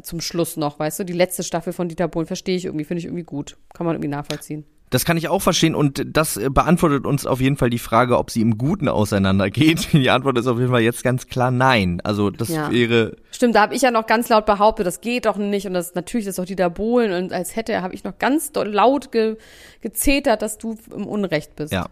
zum 0.02 0.20
Schluss 0.20 0.56
noch, 0.56 0.78
weißt 0.78 1.00
du? 1.00 1.04
Die 1.04 1.14
letzte 1.14 1.42
Staffel 1.42 1.72
von 1.72 1.88
Dieter 1.88 2.08
Bohlen 2.08 2.26
verstehe 2.26 2.56
ich 2.56 2.64
irgendwie, 2.66 2.84
finde 2.84 2.98
ich 2.98 3.06
irgendwie 3.06 3.24
gut. 3.24 3.56
Kann 3.72 3.86
man 3.86 3.94
irgendwie 3.94 4.08
nachvollziehen. 4.08 4.64
Das 4.90 5.04
kann 5.04 5.16
ich 5.16 5.28
auch 5.28 5.42
verstehen 5.42 5.74
und 5.74 6.02
das 6.06 6.36
äh, 6.36 6.48
beantwortet 6.50 7.04
uns 7.06 7.26
auf 7.26 7.40
jeden 7.40 7.56
Fall 7.56 7.70
die 7.70 7.78
Frage, 7.78 8.18
ob 8.18 8.30
sie 8.30 8.40
im 8.40 8.56
Guten 8.58 8.88
auseinandergeht. 8.88 9.88
Die 9.92 10.10
Antwort 10.10 10.38
ist 10.38 10.46
auf 10.46 10.58
jeden 10.58 10.70
Fall 10.70 10.80
jetzt 10.82 11.02
ganz 11.04 11.26
klar 11.26 11.50
nein. 11.50 12.00
Also 12.04 12.30
das 12.30 12.48
Ja. 12.48 12.70
wäre 12.70 13.16
Stimmt, 13.30 13.54
da 13.54 13.60
habe 13.62 13.74
ich 13.74 13.82
ja 13.82 13.90
noch 13.90 14.06
ganz 14.06 14.28
laut 14.28 14.46
behauptet, 14.46 14.86
das 14.86 15.00
geht 15.00 15.26
doch 15.26 15.36
nicht 15.36 15.66
und 15.66 15.74
das 15.74 15.94
natürlich 15.94 16.24
das 16.26 16.32
ist 16.32 16.38
doch 16.38 16.44
Dieter 16.46 16.70
Bohlen 16.70 17.12
und 17.12 17.32
als 17.32 17.56
hätte 17.56 17.82
habe 17.82 17.94
ich 17.94 18.04
noch 18.04 18.18
ganz 18.18 18.50
laut 18.54 19.12
ge, 19.12 19.36
gezetert, 19.80 20.42
dass 20.42 20.58
du 20.58 20.76
im 20.94 21.06
Unrecht 21.06 21.56
bist. 21.56 21.72
Ja. 21.72 21.86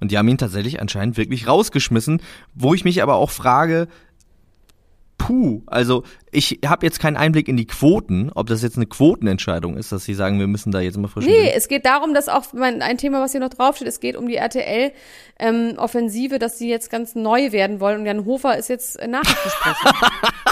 Und 0.00 0.10
die 0.12 0.18
haben 0.18 0.28
ihn 0.28 0.38
tatsächlich 0.38 0.80
anscheinend 0.80 1.16
wirklich 1.16 1.48
rausgeschmissen, 1.48 2.22
wo 2.54 2.74
ich 2.74 2.84
mich 2.84 3.02
aber 3.02 3.16
auch 3.16 3.30
frage, 3.30 3.88
puh, 5.18 5.62
also 5.66 6.04
ich 6.30 6.60
habe 6.66 6.86
jetzt 6.86 7.00
keinen 7.00 7.16
Einblick 7.16 7.48
in 7.48 7.56
die 7.56 7.66
Quoten, 7.66 8.30
ob 8.34 8.48
das 8.48 8.62
jetzt 8.62 8.76
eine 8.76 8.86
Quotenentscheidung 8.86 9.76
ist, 9.76 9.90
dass 9.92 10.04
sie 10.04 10.14
sagen, 10.14 10.38
wir 10.38 10.46
müssen 10.46 10.70
da 10.72 10.80
jetzt 10.80 10.96
mal 10.98 11.08
frisch 11.08 11.26
Nee, 11.26 11.50
es 11.54 11.68
geht 11.68 11.86
darum, 11.86 12.14
dass 12.14 12.28
auch 12.28 12.52
mein, 12.52 12.82
ein 12.82 12.98
Thema, 12.98 13.20
was 13.20 13.32
hier 13.32 13.40
noch 13.40 13.50
draufsteht, 13.50 13.88
es 13.88 14.00
geht 14.00 14.16
um 14.16 14.28
die 14.28 14.36
RTL-Offensive, 14.36 16.38
dass 16.38 16.58
sie 16.58 16.68
jetzt 16.68 16.90
ganz 16.90 17.14
neu 17.14 17.52
werden 17.52 17.80
wollen 17.80 18.00
und 18.00 18.06
Jan 18.06 18.24
Hofer 18.24 18.58
ist 18.58 18.68
jetzt 18.68 18.98
äh, 18.98 19.08
Nachrichtensprecher. 19.08 19.92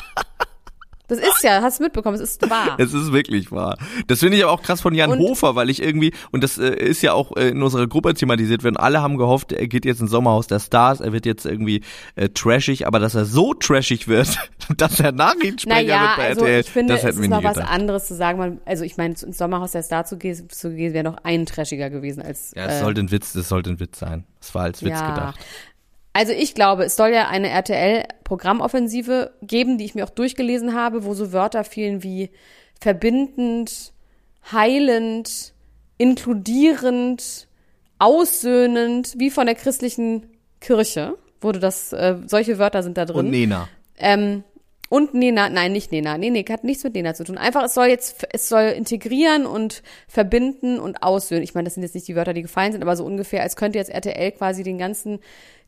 das 1.07 1.19
ist 1.19 1.43
ja, 1.43 1.61
hast 1.63 1.79
du 1.81 1.85
mitbekommen, 1.85 2.15
es 2.15 2.21
ist 2.23 2.51
wahr. 2.51 2.77
Es 2.79 2.95
ist 2.95 3.13
wirklich 3.13 3.53
wahr. 3.53 3.77
Das 4.07 4.21
finde 4.21 4.37
ich 4.39 4.43
aber 4.45 4.53
auch 4.53 4.63
krass 4.63 4.81
von 4.81 4.95
Jan 4.95 5.11
Und- 5.13 5.19
Hofer, 5.19 5.55
weil 5.55 5.69
ich 5.71 5.83
irgendwie, 5.83 6.13
und 6.33 6.43
das 6.43 6.57
äh, 6.59 6.75
ist 6.75 7.03
ja 7.03 7.13
auch 7.13 7.37
äh, 7.37 7.49
in 7.49 7.63
unserer 7.63 7.87
Gruppe 7.87 8.15
thematisiert 8.15 8.65
werden, 8.65 8.77
alle 8.77 9.03
haben 9.03 9.19
gehofft, 9.19 9.53
er 9.53 9.69
geht 9.69 9.85
jetzt 9.85 10.01
ins 10.01 10.11
Sommerhaus 10.11 10.47
der 10.47 10.61
Stars, 10.61 11.01
er 11.01 11.13
wird 11.13 11.27
jetzt 11.27 11.45
irgendwie 11.47 11.83
äh, 12.17 12.29
trashig, 12.31 12.87
aber 12.87 12.99
dass 13.01 13.15
er 13.15 13.25
so 13.27 13.53
trashig 13.55 14.09
wird, 14.09 14.37
dass 14.77 14.99
er 15.01 15.13
Nachrichtensprecher 15.13 15.83
Naja, 15.83 16.01
wird 16.03 16.17
bei 16.17 16.27
also 16.29 16.41
RTL, 16.47 16.61
ich 16.61 16.71
finde, 16.71 16.93
das 16.95 17.01
es 17.01 17.07
hätten 17.07 17.17
wir 17.19 17.25
ist 17.25 17.29
nie 17.31 17.37
noch 17.37 17.45
was 17.45 17.55
gedacht. 17.57 17.71
anderes 17.73 18.07
zu 18.07 18.15
sagen. 18.15 18.39
Man, 18.39 18.61
also 18.65 18.85
ich 18.85 18.97
meine, 18.97 19.15
ins 19.21 19.37
Sommerhaus 19.39 19.73
der 19.73 19.83
Star 19.83 20.05
zu 20.07 20.17
gehen, 20.17 20.49
zu 20.49 20.71
gehen 20.75 20.95
wäre 20.95 21.05
noch 21.05 21.19
ein 21.23 21.45
trashiger 21.47 21.91
gewesen 21.91 22.23
als. 22.23 22.53
Ja, 22.57 22.65
es 22.67 22.77
äh, 22.77 22.81
sollte 22.81 23.01
ein 23.03 23.11
Witz, 23.11 23.35
es 23.35 23.49
sollte 23.49 23.71
ein 23.71 23.81
Witz 23.81 23.99
sein. 23.99 24.25
Es 24.41 24.55
war 24.55 24.63
als 24.65 24.83
Witz 24.83 24.91
Ja. 24.93 25.11
gedacht. 25.15 25.41
Also 26.15 26.33
ich 26.33 26.55
glaube, 26.55 26.85
es 26.85 26.97
soll 26.97 27.11
ja 27.11 27.29
eine 27.29 27.51
RTL-Programmoffensive 27.51 29.33
geben, 29.43 29.79
die 29.79 29.85
ich 29.85 29.95
mir 29.97 30.05
auch 30.05 30.11
durchgelesen 30.11 30.73
habe, 30.73 31.05
wo 31.05 31.13
so 31.13 31.33
Wörter 31.33 31.65
fielen 31.65 32.03
wie 32.05 32.31
verbindend, 32.81 33.93
heilend, 34.51 35.53
inkludierend, 35.99 37.49
aussöhnend, 37.99 39.15
wie 39.19 39.31
von 39.31 39.47
der 39.47 39.57
christlichen 39.57 40.27
Kirche 40.61 41.19
wurde 41.41 41.59
das, 41.59 41.93
äh, 41.93 42.17
solche 42.27 42.59
Wörter 42.59 42.83
sind 42.83 42.97
da 42.97 43.05
drin. 43.05 43.27
Und 43.27 43.31
Nena. 43.31 43.69
Ähm, 43.99 44.45
und 44.89 45.15
Nena, 45.15 45.49
nein, 45.49 45.73
nicht 45.73 45.93
Nena. 45.93 46.19
Nee, 46.19 46.31
nee, 46.31 46.45
hat 46.49 46.63
nichts 46.63 46.85
mit 46.85 46.95
Nena 46.95 47.15
zu 47.15 47.25
tun. 47.25 47.39
Einfach, 47.39 47.65
es 47.65 47.75
soll 47.75 47.87
jetzt, 47.87 48.27
es 48.33 48.49
soll 48.49 48.65
integrieren 48.65 49.47
und 49.47 49.83
verbinden 50.07 50.79
und 50.79 51.03
aussöhnen. 51.03 51.43
Ich 51.43 51.55
meine, 51.55 51.65
das 51.65 51.75
sind 51.75 51.83
jetzt 51.83 51.95
nicht 51.95 52.07
die 52.07 52.15
Wörter, 52.15 52.33
die 52.33 52.43
gefallen 52.43 52.73
sind, 52.73 52.83
aber 52.83 52.97
so 52.97 53.05
ungefähr, 53.05 53.43
als 53.43 53.57
könnte 53.57 53.79
jetzt 53.79 53.91
RTL 53.91 54.33
quasi 54.33 54.63
den 54.63 54.79
ganzen, 54.79 55.21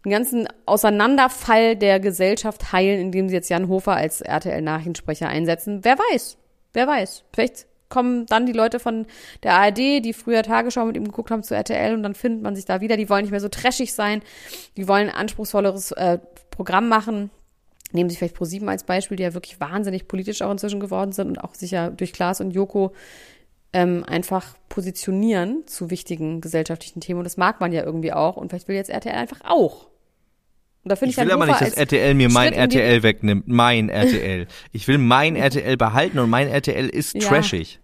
den 0.04 0.12
ganzen 0.12 0.48
Auseinanderfall 0.66 1.76
der 1.76 2.00
Gesellschaft 2.00 2.72
heilen, 2.72 3.00
indem 3.00 3.28
sie 3.28 3.34
jetzt 3.34 3.48
Jan 3.48 3.68
Hofer 3.68 3.96
als 3.96 4.20
RTL-Nachrichtensprecher 4.20 5.28
einsetzen. 5.28 5.80
Wer 5.82 5.98
weiß? 5.98 6.38
Wer 6.72 6.86
weiß? 6.86 7.24
Vielleicht 7.32 7.66
kommen 7.88 8.26
dann 8.26 8.46
die 8.46 8.52
Leute 8.52 8.80
von 8.80 9.06
der 9.42 9.54
ARD, 9.54 10.04
die 10.04 10.12
früher 10.12 10.42
Tagesschau 10.42 10.84
mit 10.84 10.96
ihm 10.96 11.04
geguckt 11.04 11.30
haben, 11.30 11.42
zu 11.42 11.54
RTL 11.54 11.94
und 11.94 12.02
dann 12.02 12.14
findet 12.14 12.42
man 12.42 12.56
sich 12.56 12.64
da 12.64 12.80
wieder. 12.80 12.96
Die 12.96 13.08
wollen 13.08 13.22
nicht 13.22 13.30
mehr 13.30 13.40
so 13.40 13.48
trashig 13.48 13.92
sein. 13.92 14.22
Die 14.76 14.88
wollen 14.88 15.08
ein 15.08 15.14
anspruchsvolleres 15.14 15.92
äh, 15.92 16.18
Programm 16.50 16.88
machen 16.88 17.30
nehmen 17.92 18.10
sich 18.10 18.18
vielleicht 18.18 18.36
ProSieben 18.36 18.68
als 18.68 18.84
Beispiel, 18.84 19.16
die 19.16 19.22
ja 19.22 19.34
wirklich 19.34 19.60
wahnsinnig 19.60 20.08
politisch 20.08 20.42
auch 20.42 20.50
inzwischen 20.50 20.80
geworden 20.80 21.12
sind 21.12 21.28
und 21.28 21.38
auch 21.38 21.54
sicher 21.54 21.90
durch 21.90 22.12
Klaas 22.12 22.40
und 22.40 22.52
Joko 22.52 22.92
ähm, 23.76 24.04
einfach 24.06 24.56
positionieren 24.70 25.66
zu 25.66 25.90
wichtigen 25.90 26.40
gesellschaftlichen 26.40 27.00
Themen. 27.00 27.18
Und 27.18 27.24
das 27.24 27.36
mag 27.36 27.60
man 27.60 27.72
ja 27.72 27.84
irgendwie 27.84 28.10
auch. 28.14 28.38
Und 28.38 28.48
vielleicht 28.48 28.68
will 28.68 28.76
jetzt 28.76 28.88
RTL 28.88 29.14
einfach 29.14 29.42
auch. 29.44 29.88
Und 30.82 30.90
da 30.90 30.96
finde 30.96 31.10
ich, 31.10 31.18
Ich 31.18 31.24
will 31.24 31.30
aber 31.30 31.44
nicht, 31.44 31.60
dass 31.60 31.74
RTL 31.74 32.14
mir 32.14 32.30
mein 32.30 32.54
RTL 32.54 33.02
wegnimmt. 33.02 33.48
Mein 33.48 33.90
RTL. 33.90 34.46
Ich 34.72 34.88
will 34.88 34.96
mein 34.96 35.36
RTL 35.46 35.76
behalten 35.76 36.18
und 36.18 36.30
mein 36.30 36.48
RTL 36.48 36.88
ist 36.88 37.14
Ja. 37.14 37.28
trashig. 37.28 37.78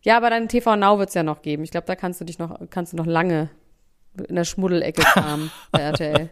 Ja, 0.00 0.16
aber 0.16 0.30
dann 0.30 0.48
TV 0.48 0.74
Now 0.76 0.98
wird's 0.98 1.12
ja 1.14 1.22
noch 1.22 1.42
geben. 1.42 1.64
Ich 1.64 1.70
glaube, 1.70 1.86
da 1.86 1.96
kannst 1.96 2.20
du 2.22 2.24
dich 2.24 2.38
noch, 2.38 2.58
kannst 2.70 2.94
du 2.94 2.96
noch 2.96 3.06
lange 3.06 3.50
in 4.26 4.36
der 4.36 4.44
Schmuddelecke 4.44 5.02
kramen, 5.02 5.50
bei 5.70 5.80
RTL. 5.80 6.30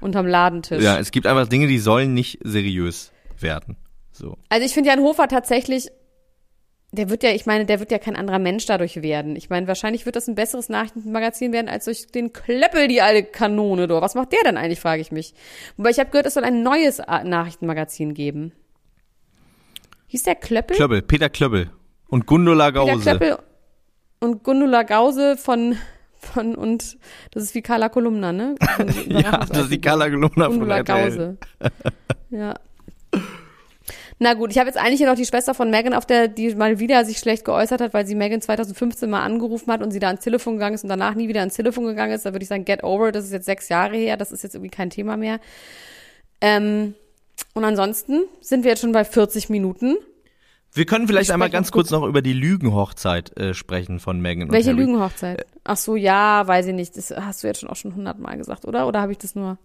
Unterm 0.00 0.26
Ladentisch. 0.26 0.82
Ja, 0.82 0.98
es 0.98 1.12
gibt 1.12 1.26
einfach 1.28 1.46
Dinge, 1.46 1.68
die 1.68 1.78
sollen 1.78 2.14
nicht 2.14 2.40
seriös 2.42 3.12
werden. 3.38 3.76
So. 4.12 4.38
Also 4.48 4.66
ich 4.66 4.72
finde 4.74 4.90
Jan 4.90 5.00
Hofer 5.00 5.28
tatsächlich, 5.28 5.88
der 6.94 7.10
wird 7.10 7.22
ja, 7.22 7.30
ich 7.30 7.46
meine, 7.46 7.66
der 7.66 7.80
wird 7.80 7.90
ja 7.90 7.98
kein 7.98 8.16
anderer 8.16 8.38
Mensch 8.38 8.66
dadurch 8.66 9.02
werden. 9.02 9.36
Ich 9.36 9.50
meine, 9.50 9.66
wahrscheinlich 9.68 10.06
wird 10.06 10.16
das 10.16 10.28
ein 10.28 10.34
besseres 10.34 10.68
Nachrichtenmagazin 10.68 11.52
werden 11.52 11.68
als 11.68 11.84
durch 11.84 12.06
den 12.06 12.32
Klöppel, 12.32 12.88
die 12.88 13.00
alte 13.02 13.24
Kanone. 13.24 13.86
Do. 13.86 14.00
Was 14.00 14.14
macht 14.14 14.32
der 14.32 14.40
denn 14.44 14.56
eigentlich, 14.56 14.80
frage 14.80 15.00
ich 15.02 15.12
mich. 15.12 15.34
Wobei 15.76 15.90
ich 15.90 15.98
habe 15.98 16.10
gehört, 16.10 16.26
es 16.26 16.34
soll 16.34 16.44
ein 16.44 16.62
neues 16.62 17.00
A- 17.00 17.24
Nachrichtenmagazin 17.24 18.14
geben. 18.14 18.52
Hieß 20.08 20.22
der 20.22 20.34
Klöppel? 20.36 20.76
Klöbbel, 20.76 21.02
Peter 21.02 21.28
Klöbbel 21.28 21.70
und 22.08 22.26
Gundula 22.26 22.70
Gause. 22.70 23.00
Klöppel 23.02 23.38
und 24.20 24.44
Gundula 24.44 24.82
Gause 24.84 25.36
von, 25.36 25.76
von, 26.20 26.54
und 26.54 26.96
das 27.32 27.42
ist 27.42 27.54
wie 27.54 27.62
Carla 27.62 27.88
Kolumna, 27.88 28.32
ne? 28.32 28.54
Ja, 29.08 29.38
das 29.46 29.58
ist 29.64 29.72
die 29.72 29.80
Carla 29.80 30.08
Gelumna 30.08 30.46
von 30.46 30.58
Gundula. 30.60 30.82
Gause. 30.82 31.36
Ja. 32.30 32.54
Na 34.18 34.34
gut, 34.34 34.50
ich 34.50 34.58
habe 34.58 34.68
jetzt 34.68 34.76
eigentlich 34.76 34.98
hier 34.98 35.08
noch 35.08 35.16
die 35.16 35.24
Schwester 35.24 35.54
von 35.54 35.70
Megan 35.70 35.92
auf 35.92 36.06
der, 36.06 36.28
die 36.28 36.54
mal 36.54 36.78
wieder 36.78 37.04
sich 37.04 37.18
schlecht 37.18 37.44
geäußert 37.44 37.80
hat, 37.80 37.94
weil 37.94 38.06
sie 38.06 38.14
Megan 38.14 38.40
2015 38.40 39.10
mal 39.10 39.22
angerufen 39.22 39.72
hat 39.72 39.82
und 39.82 39.90
sie 39.90 39.98
da 39.98 40.08
ans 40.08 40.22
Telefon 40.22 40.54
gegangen 40.54 40.74
ist 40.74 40.84
und 40.84 40.88
danach 40.88 41.14
nie 41.14 41.28
wieder 41.28 41.40
ans 41.40 41.54
Telefon 41.54 41.84
gegangen 41.84 42.12
ist. 42.12 42.24
Da 42.24 42.32
würde 42.32 42.42
ich 42.42 42.48
sagen, 42.48 42.64
get 42.64 42.84
over, 42.84 43.10
das 43.10 43.24
ist 43.24 43.32
jetzt 43.32 43.46
sechs 43.46 43.68
Jahre 43.68 43.96
her, 43.96 44.16
das 44.16 44.30
ist 44.30 44.42
jetzt 44.42 44.54
irgendwie 44.54 44.70
kein 44.70 44.90
Thema 44.90 45.16
mehr. 45.16 45.40
Ähm, 46.40 46.94
und 47.54 47.64
ansonsten 47.64 48.22
sind 48.40 48.64
wir 48.64 48.70
jetzt 48.70 48.80
schon 48.80 48.92
bei 48.92 49.04
40 49.04 49.48
Minuten. 49.48 49.96
Wir 50.72 50.86
können 50.86 51.06
vielleicht 51.06 51.30
einmal 51.30 51.50
ganz 51.50 51.70
kurz 51.70 51.90
noch 51.90 52.04
über 52.04 52.20
die 52.20 52.32
Lügenhochzeit 52.32 53.36
äh, 53.38 53.54
sprechen 53.54 54.00
von 54.00 54.20
Megan 54.20 54.50
Welche 54.50 54.70
und 54.70 54.76
Harry. 54.76 54.86
Lügenhochzeit? 54.86 55.46
Ach 55.62 55.76
so, 55.76 55.94
ja, 55.94 56.46
weiß 56.46 56.66
ich 56.66 56.74
nicht. 56.74 56.96
Das 56.96 57.10
hast 57.10 57.42
du 57.42 57.46
jetzt 57.46 57.60
schon 57.60 57.68
auch 57.70 57.76
schon 57.76 57.94
hundertmal 57.94 58.36
gesagt, 58.36 58.64
oder? 58.64 58.88
Oder 58.88 59.00
habe 59.00 59.12
ich 59.12 59.18
das 59.18 59.34
nur? 59.34 59.56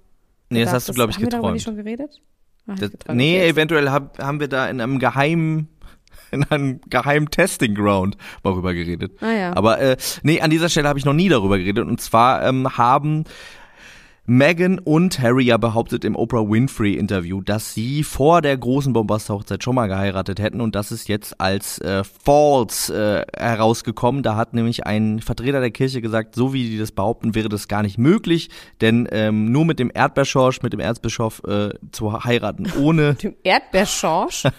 Nee, 0.49 0.63
das 0.63 0.73
hast 0.73 0.89
du, 0.89 0.93
glaube 0.93 1.11
ich, 1.11 1.17
haben 1.17 1.23
wir 1.23 1.29
darüber 1.29 1.47
geträumt. 1.47 1.55
nicht 1.55 1.63
schon 1.63 1.75
geredet? 1.77 2.21
Das, 2.77 2.91
nee, 3.13 3.47
eventuell 3.47 3.89
hab, 3.89 4.19
haben 4.19 4.39
wir 4.39 4.47
da 4.47 4.67
in 4.67 4.81
einem 4.81 4.99
geheimen 4.99 5.69
in 6.31 6.43
einem 6.45 6.79
geheimen 6.89 7.29
Testing 7.29 7.75
Ground 7.75 8.17
mal 8.43 8.53
rüber 8.53 8.73
geredet. 8.73 9.13
Ah, 9.21 9.31
ja. 9.31 9.55
Aber 9.55 9.79
äh, 9.79 9.97
nee, 10.21 10.41
an 10.41 10.49
dieser 10.49 10.69
Stelle 10.69 10.87
habe 10.87 10.99
ich 10.99 11.05
noch 11.05 11.13
nie 11.13 11.29
darüber 11.29 11.57
geredet. 11.57 11.87
Und 11.87 11.99
zwar 12.01 12.45
ähm, 12.45 12.77
haben 12.77 13.23
Meghan 14.29 14.77
und 14.77 15.19
Harry 15.19 15.45
ja 15.45 15.57
behauptet 15.57 16.05
im 16.05 16.15
Oprah 16.15 16.47
Winfrey 16.47 16.93
Interview, 16.93 17.41
dass 17.41 17.73
sie 17.73 18.03
vor 18.03 18.43
der 18.43 18.55
großen 18.55 18.93
Bombast-Hochzeit 18.93 19.63
schon 19.63 19.73
mal 19.73 19.87
geheiratet 19.87 20.39
hätten 20.39 20.61
und 20.61 20.75
das 20.75 20.91
ist 20.91 21.09
jetzt 21.09 21.41
als 21.41 21.79
äh, 21.79 22.03
false 22.03 22.93
äh, 22.93 23.25
herausgekommen. 23.35 24.21
Da 24.21 24.35
hat 24.35 24.53
nämlich 24.53 24.85
ein 24.85 25.19
Vertreter 25.19 25.61
der 25.61 25.71
Kirche 25.71 25.99
gesagt, 25.99 26.35
so 26.35 26.53
wie 26.53 26.69
die 26.69 26.77
das 26.77 26.91
behaupten, 26.91 27.33
wäre 27.33 27.49
das 27.49 27.67
gar 27.67 27.81
nicht 27.81 27.97
möglich, 27.97 28.51
denn 28.81 29.07
ähm, 29.11 29.51
nur 29.51 29.65
mit 29.65 29.79
dem 29.79 29.89
Erdbeerschorsch, 29.91 30.61
mit 30.61 30.73
dem 30.73 30.79
Erzbischof 30.79 31.41
äh, 31.47 31.71
zu 31.91 32.23
heiraten 32.23 32.71
ohne 32.79 33.15
Dem 33.15 33.33
Erdbeerschorsch? 33.41 34.43
das 34.43 34.53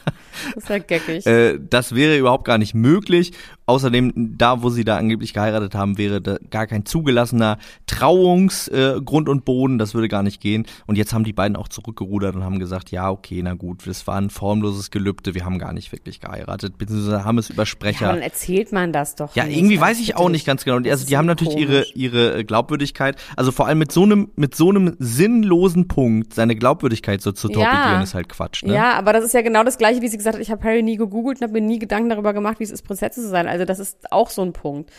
ist 0.57 0.69
ja 0.69 0.79
geckig. 0.79 1.25
äh, 1.27 1.61
das 1.61 1.95
wäre 1.95 2.19
überhaupt 2.19 2.45
gar 2.45 2.59
nicht 2.59 2.75
möglich. 2.75 3.35
Außerdem, 3.71 4.35
da 4.37 4.63
wo 4.63 4.69
sie 4.71 4.85
da 4.85 4.97
angeblich 4.97 5.33
geheiratet 5.33 5.75
haben, 5.77 5.97
wäre 5.97 6.21
da 6.21 6.39
gar 6.51 6.67
kein 6.67 6.85
zugelassener 6.85 7.59
Trauungsgrund 7.87 9.29
äh, 9.29 9.31
und 9.31 9.45
Boden. 9.45 9.79
Das 9.79 9.95
würde 9.95 10.09
gar 10.09 10.23
nicht 10.23 10.41
gehen. 10.41 10.67
Und 10.87 10.97
jetzt 10.99 11.13
haben 11.13 11.25
die 11.25 11.33
beiden 11.33 11.57
auch 11.57 11.69
zurückgerudert 11.69 12.35
und 12.35 12.43
haben 12.45 12.59
gesagt, 12.59 12.91
ja, 12.91 13.11
okay, 13.11 13.41
na 13.43 13.55
gut, 13.55 13.87
das 13.87 14.07
war 14.07 14.17
ein 14.17 14.31
formloses 14.31 14.91
Gelübde. 14.91 15.35
Wir 15.35 15.45
haben 15.45 15.59
gar 15.59 15.73
nicht 15.73 15.93
wirklich 15.93 16.21
geheiratet, 16.21 16.79
beziehungsweise 16.79 17.25
haben 17.25 17.39
es 17.39 17.51
über 17.51 17.63
ja, 17.63 17.67
Sprecher. 17.67 18.09
dann 18.09 18.23
erzählt 18.23 18.73
man 18.73 18.93
das 18.93 19.15
doch. 19.15 19.35
Ja, 19.37 19.45
nicht. 19.45 19.57
irgendwie 19.57 19.81
weiß 19.81 20.01
ich 20.01 20.17
auch 20.17 20.29
nicht 20.29 20.45
ganz 20.47 20.65
genau. 20.65 20.77
Und 20.77 20.89
Also 20.89 21.07
die 21.07 21.17
haben 21.17 21.27
natürlich 21.27 21.57
ihre 21.57 21.83
komisch. 21.83 21.93
ihre 21.95 22.39
äh, 22.39 22.45
Glaubwürdigkeit. 22.45 23.17
Also 23.37 23.53
vor 23.53 23.67
allem 23.69 23.79
mit 23.79 23.93
so 23.93 24.03
einem 24.03 24.31
mit 24.37 24.55
so 24.57 24.69
einem 24.71 24.97
sinnlosen 24.99 25.87
Punkt 25.89 26.35
seine 26.35 26.57
Glaubwürdigkeit 26.57 27.23
so 27.23 27.31
zu 27.33 27.49
Ja. 27.51 27.55
torpedieren 27.55 28.03
ist 28.03 28.15
halt 28.15 28.29
Quatsch. 28.29 28.65
Ne? 28.65 28.75
Ja, 28.75 28.95
aber 28.95 29.13
das 29.13 29.25
ist 29.25 29.35
ja 29.35 29.43
genau 29.43 29.63
das 29.63 29.79
gleiche, 29.79 30.03
wie 30.03 30.09
sie 30.09 30.17
gesagt 30.17 30.35
hat, 30.37 30.43
ich 30.43 30.51
habe 30.51 30.65
Harry 30.65 30.83
nie 30.83 30.97
gegoogelt 30.97 31.39
und 31.39 31.43
habe 31.45 31.53
mir 31.61 31.67
nie 31.67 31.79
Gedanken 31.79 32.09
darüber 32.09 32.33
gemacht, 32.33 32.59
wie 32.61 32.65
es 32.65 32.71
ist, 32.71 32.83
Prinzessin 32.83 33.23
zu 33.23 33.29
sein. 33.29 33.47
Also 33.47 33.60
das 33.67 33.79
ist 33.79 34.13
auch 34.13 34.31
so 34.31 34.43
ein 34.43 34.53
Punkt. 34.53 34.91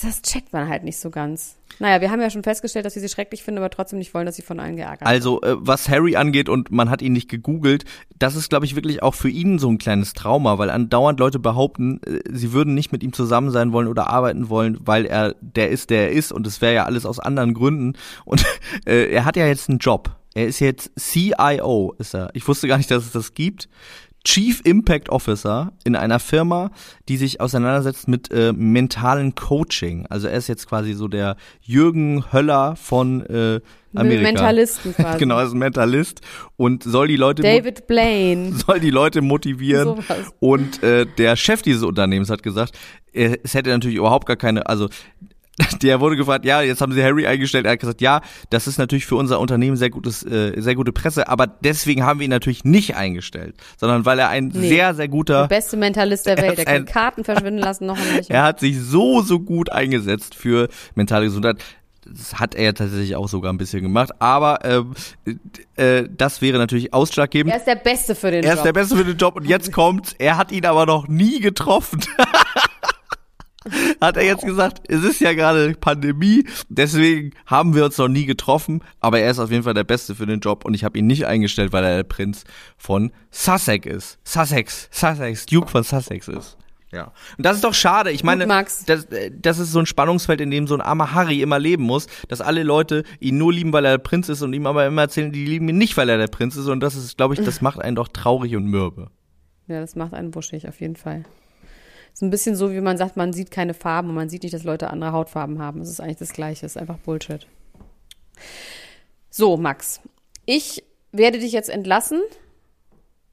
Das 0.00 0.22
checkt 0.22 0.52
man 0.52 0.68
halt 0.68 0.84
nicht 0.84 0.98
so 0.98 1.10
ganz. 1.10 1.56
Naja, 1.78 2.00
wir 2.00 2.10
haben 2.10 2.20
ja 2.20 2.30
schon 2.30 2.42
festgestellt, 2.42 2.86
dass 2.86 2.94
wir 2.94 3.02
sie 3.02 3.08
schrecklich 3.08 3.42
finden, 3.42 3.58
aber 3.58 3.70
trotzdem 3.70 3.98
nicht 3.98 4.14
wollen, 4.14 4.26
dass 4.26 4.36
sie 4.36 4.42
von 4.42 4.60
allen 4.60 4.76
geärgert 4.76 5.00
wird. 5.00 5.08
Also 5.08 5.40
äh, 5.42 5.56
was 5.58 5.88
Harry 5.88 6.16
angeht 6.16 6.48
und 6.48 6.70
man 6.70 6.90
hat 6.90 7.02
ihn 7.02 7.12
nicht 7.12 7.28
gegoogelt, 7.28 7.84
das 8.18 8.36
ist 8.36 8.48
glaube 8.48 8.64
ich 8.64 8.76
wirklich 8.76 9.02
auch 9.02 9.14
für 9.14 9.28
ihn 9.28 9.58
so 9.58 9.68
ein 9.68 9.78
kleines 9.78 10.12
Trauma, 10.12 10.58
weil 10.58 10.70
andauernd 10.70 11.18
Leute 11.18 11.38
behaupten, 11.38 12.00
äh, 12.04 12.20
sie 12.30 12.52
würden 12.52 12.74
nicht 12.74 12.92
mit 12.92 13.02
ihm 13.02 13.12
zusammen 13.12 13.50
sein 13.50 13.72
wollen 13.72 13.88
oder 13.88 14.08
arbeiten 14.08 14.48
wollen, 14.48 14.78
weil 14.80 15.04
er 15.04 15.34
der 15.40 15.70
ist, 15.70 15.90
der 15.90 16.08
er 16.08 16.10
ist 16.12 16.32
und 16.32 16.46
es 16.46 16.60
wäre 16.60 16.74
ja 16.74 16.84
alles 16.84 17.06
aus 17.06 17.18
anderen 17.18 17.54
Gründen 17.54 17.94
und 18.24 18.44
äh, 18.86 19.10
er 19.10 19.24
hat 19.24 19.36
ja 19.36 19.46
jetzt 19.46 19.68
einen 19.68 19.78
Job. 19.78 20.16
Er 20.36 20.48
ist 20.48 20.58
jetzt 20.58 20.90
CIO, 20.98 21.94
ist 21.98 22.12
er. 22.12 22.30
Ich 22.34 22.46
wusste 22.48 22.66
gar 22.66 22.76
nicht, 22.76 22.90
dass 22.90 23.04
es 23.04 23.12
das 23.12 23.34
gibt. 23.34 23.68
Chief 24.24 24.62
Impact 24.64 25.10
Officer 25.10 25.72
in 25.84 25.96
einer 25.96 26.18
Firma, 26.18 26.70
die 27.08 27.18
sich 27.18 27.40
auseinandersetzt 27.40 28.08
mit 28.08 28.30
äh, 28.30 28.52
mentalen 28.52 29.34
Coaching. 29.34 30.06
Also 30.08 30.28
er 30.28 30.38
ist 30.38 30.48
jetzt 30.48 30.66
quasi 30.66 30.94
so 30.94 31.08
der 31.08 31.36
Jürgen 31.60 32.32
Höller 32.32 32.74
von 32.76 33.20
äh, 33.26 33.60
Amerika. 33.94 34.22
Mentalisten 34.22 34.94
quasi. 34.96 35.18
genau, 35.18 35.38
er 35.38 35.46
ist 35.46 35.52
ein 35.52 35.58
Mentalist 35.58 36.20
und 36.56 36.82
soll 36.82 37.08
die 37.08 37.16
Leute 37.16 37.42
David 37.42 37.86
Blaine. 37.86 38.52
soll 38.66 38.80
die 38.80 38.90
Leute 38.90 39.20
motivieren. 39.20 39.96
Sowas. 39.96 40.32
Und 40.40 40.82
äh, 40.82 41.06
der 41.06 41.36
Chef 41.36 41.62
dieses 41.62 41.82
Unternehmens 41.82 42.30
hat 42.30 42.42
gesagt, 42.42 42.76
äh, 43.12 43.36
es 43.42 43.54
hätte 43.54 43.70
natürlich 43.70 43.98
überhaupt 43.98 44.26
gar 44.26 44.36
keine, 44.36 44.66
also 44.66 44.88
der 45.82 46.00
wurde 46.00 46.16
gefragt, 46.16 46.44
ja, 46.44 46.62
jetzt 46.62 46.80
haben 46.80 46.92
sie 46.92 47.02
Harry 47.02 47.26
eingestellt. 47.26 47.64
Er 47.66 47.72
hat 47.72 47.80
gesagt, 47.80 48.00
ja, 48.00 48.20
das 48.50 48.66
ist 48.66 48.78
natürlich 48.78 49.06
für 49.06 49.16
unser 49.16 49.38
Unternehmen 49.38 49.76
sehr 49.76 49.90
gutes, 49.90 50.24
äh, 50.24 50.52
sehr 50.60 50.74
gute 50.74 50.92
Presse, 50.92 51.28
aber 51.28 51.46
deswegen 51.46 52.04
haben 52.04 52.18
wir 52.20 52.24
ihn 52.24 52.30
natürlich 52.30 52.64
nicht 52.64 52.96
eingestellt, 52.96 53.54
sondern 53.78 54.04
weil 54.04 54.18
er 54.18 54.28
ein 54.30 54.48
Nee. 54.54 54.68
sehr, 54.68 54.94
sehr 54.94 55.08
guter, 55.08 55.42
Der 55.46 55.56
beste 55.56 55.76
Mentalist 55.76 56.26
der 56.26 56.38
Welt. 56.38 56.58
Der 56.58 56.64
kann 56.64 56.84
Karten 56.86 57.22
verschwinden 57.24 57.60
lassen, 57.60 57.86
noch 57.86 57.96
ein 57.98 58.20
er 58.28 58.42
hat 58.42 58.58
sich 58.60 58.80
so, 58.80 59.22
so 59.22 59.38
gut 59.40 59.70
eingesetzt 59.70 60.34
für 60.34 60.68
mentale 60.96 61.26
Gesundheit. 61.26 61.58
Das 62.06 62.34
hat 62.34 62.54
er 62.54 62.74
tatsächlich 62.74 63.16
auch 63.16 63.28
sogar 63.28 63.50
ein 63.50 63.56
bisschen 63.56 63.80
gemacht, 63.82 64.10
aber 64.18 64.58
ähm, 64.64 64.92
äh, 65.76 66.04
das 66.14 66.42
wäre 66.42 66.58
natürlich 66.58 66.92
ausschlaggebend. 66.92 67.50
Er 67.50 67.58
ist 67.58 67.66
der 67.66 67.76
Beste 67.76 68.14
für 68.14 68.30
den 68.30 68.42
Er 68.44 68.50
Job. 68.50 68.56
ist 68.58 68.64
der 68.64 68.72
Beste 68.74 68.96
für 68.96 69.04
den 69.04 69.16
Job 69.16 69.36
und 69.36 69.46
jetzt 69.46 69.72
kommt's, 69.72 70.14
er 70.18 70.36
hat 70.36 70.52
ihn 70.52 70.66
aber 70.66 70.84
noch 70.84 71.08
nie 71.08 71.40
getroffen. 71.40 72.00
hat 74.00 74.16
er 74.16 74.24
jetzt 74.24 74.44
gesagt, 74.44 74.82
es 74.88 75.04
ist 75.04 75.20
ja 75.20 75.32
gerade 75.32 75.74
Pandemie, 75.74 76.44
deswegen 76.68 77.32
haben 77.46 77.74
wir 77.74 77.84
uns 77.84 77.98
noch 77.98 78.08
nie 78.08 78.26
getroffen, 78.26 78.82
aber 79.00 79.20
er 79.20 79.30
ist 79.30 79.38
auf 79.38 79.50
jeden 79.50 79.62
Fall 79.62 79.74
der 79.74 79.84
Beste 79.84 80.14
für 80.14 80.26
den 80.26 80.40
Job 80.40 80.64
und 80.64 80.74
ich 80.74 80.84
habe 80.84 80.98
ihn 80.98 81.06
nicht 81.06 81.26
eingestellt, 81.26 81.72
weil 81.72 81.84
er 81.84 81.96
der 81.96 82.04
Prinz 82.04 82.44
von 82.76 83.12
Sussex 83.30 83.86
ist. 83.86 84.18
Sussex, 84.24 84.88
Sussex, 84.90 85.46
Duke 85.46 85.68
von 85.68 85.82
Sussex 85.82 86.28
ist. 86.28 86.56
Ja. 86.94 87.12
Und 87.36 87.44
das 87.44 87.56
ist 87.56 87.64
doch 87.64 87.74
schade. 87.74 88.12
Ich 88.12 88.22
meine, 88.22 88.46
Max. 88.46 88.84
das, 88.84 89.06
äh, 89.06 89.32
das 89.34 89.58
ist 89.58 89.72
so 89.72 89.80
ein 89.80 89.86
Spannungsfeld, 89.86 90.40
in 90.40 90.50
dem 90.50 90.68
so 90.68 90.74
ein 90.74 90.80
armer 90.80 91.12
Harry 91.12 91.42
immer 91.42 91.58
leben 91.58 91.82
muss, 91.82 92.06
dass 92.28 92.40
alle 92.40 92.62
Leute 92.62 93.02
ihn 93.18 93.36
nur 93.36 93.52
lieben, 93.52 93.72
weil 93.72 93.84
er 93.84 93.92
der 93.92 93.98
Prinz 93.98 94.28
ist 94.28 94.42
und 94.42 94.52
ihm 94.52 94.66
aber 94.66 94.86
immer 94.86 95.02
erzählen, 95.02 95.32
die 95.32 95.44
lieben 95.44 95.68
ihn 95.68 95.78
nicht, 95.78 95.96
weil 95.96 96.08
er 96.08 96.18
der 96.18 96.28
Prinz 96.28 96.54
ist. 96.56 96.68
Und 96.68 96.80
das 96.80 96.94
ist, 96.94 97.16
glaube 97.16 97.34
ich, 97.34 97.40
das 97.40 97.60
macht 97.62 97.80
einen 97.80 97.96
doch 97.96 98.08
traurig 98.08 98.54
und 98.54 98.66
mürbe. 98.66 99.10
Ja, 99.66 99.80
das 99.80 99.96
macht 99.96 100.14
einen 100.14 100.34
wuschig, 100.34 100.68
auf 100.68 100.80
jeden 100.80 100.96
Fall. 100.96 101.24
Ist 102.14 102.22
ein 102.22 102.30
bisschen 102.30 102.54
so, 102.54 102.72
wie 102.72 102.80
man 102.80 102.96
sagt, 102.96 103.16
man 103.16 103.32
sieht 103.32 103.50
keine 103.50 103.74
Farben 103.74 104.10
und 104.10 104.14
man 104.14 104.28
sieht 104.28 104.44
nicht, 104.44 104.54
dass 104.54 104.62
Leute 104.62 104.88
andere 104.88 105.12
Hautfarben 105.12 105.58
haben. 105.58 105.80
Es 105.80 105.90
ist 105.90 106.00
eigentlich 106.00 106.18
das 106.18 106.32
Gleiche, 106.32 106.64
es 106.64 106.76
ist 106.76 106.80
einfach 106.80 106.98
Bullshit. 106.98 107.46
So, 109.30 109.56
Max, 109.56 110.00
ich 110.46 110.84
werde 111.10 111.40
dich 111.40 111.52
jetzt 111.52 111.68
entlassen 111.68 112.22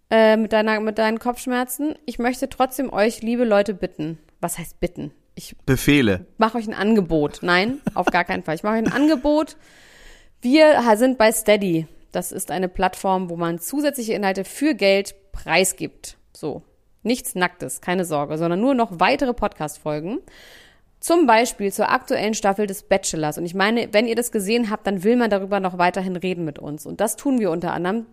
äh, 0.09 0.35
mit, 0.35 0.51
deiner, 0.51 0.79
mit 0.79 0.97
deinen 0.97 1.19
Kopfschmerzen. 1.19 1.95
Ich 2.05 2.17
möchte 2.17 2.49
trotzdem 2.49 2.91
euch, 2.91 3.21
liebe 3.21 3.43
Leute, 3.43 3.75
bitten. 3.75 4.17
Was 4.39 4.57
heißt 4.57 4.79
bitten? 4.79 5.11
Ich 5.35 5.55
Befehle. 5.65 6.25
mache 6.37 6.57
euch 6.57 6.67
ein 6.67 6.73
Angebot. 6.73 7.39
Nein, 7.43 7.81
auf 7.93 8.07
gar 8.07 8.25
keinen 8.25 8.43
Fall. 8.43 8.55
Ich 8.55 8.63
mache 8.63 8.75
euch 8.75 8.85
ein 8.85 8.91
Angebot. 8.91 9.57
Wir 10.41 10.81
sind 10.95 11.19
bei 11.19 11.31
Steady. 11.31 11.85
Das 12.11 12.31
ist 12.31 12.49
eine 12.49 12.67
Plattform, 12.67 13.29
wo 13.29 13.37
man 13.37 13.59
zusätzliche 13.59 14.13
Inhalte 14.13 14.43
für 14.43 14.73
Geld 14.73 15.15
preisgibt. 15.31 16.17
So. 16.35 16.63
Nichts 17.03 17.35
Nacktes, 17.35 17.81
keine 17.81 18.05
Sorge, 18.05 18.37
sondern 18.37 18.61
nur 18.61 18.73
noch 18.73 18.99
weitere 18.99 19.33
Podcast-Folgen. 19.33 20.19
Zum 20.99 21.25
Beispiel 21.25 21.73
zur 21.73 21.89
aktuellen 21.89 22.35
Staffel 22.35 22.67
des 22.67 22.83
Bachelors. 22.83 23.39
Und 23.39 23.45
ich 23.45 23.55
meine, 23.55 23.91
wenn 23.91 24.07
ihr 24.07 24.15
das 24.15 24.31
gesehen 24.31 24.69
habt, 24.69 24.85
dann 24.85 25.03
will 25.03 25.15
man 25.15 25.31
darüber 25.31 25.59
noch 25.59 25.79
weiterhin 25.79 26.15
reden 26.15 26.45
mit 26.45 26.59
uns. 26.59 26.85
Und 26.85 27.01
das 27.01 27.15
tun 27.15 27.39
wir 27.39 27.49
unter 27.49 27.73
anderem 27.73 28.05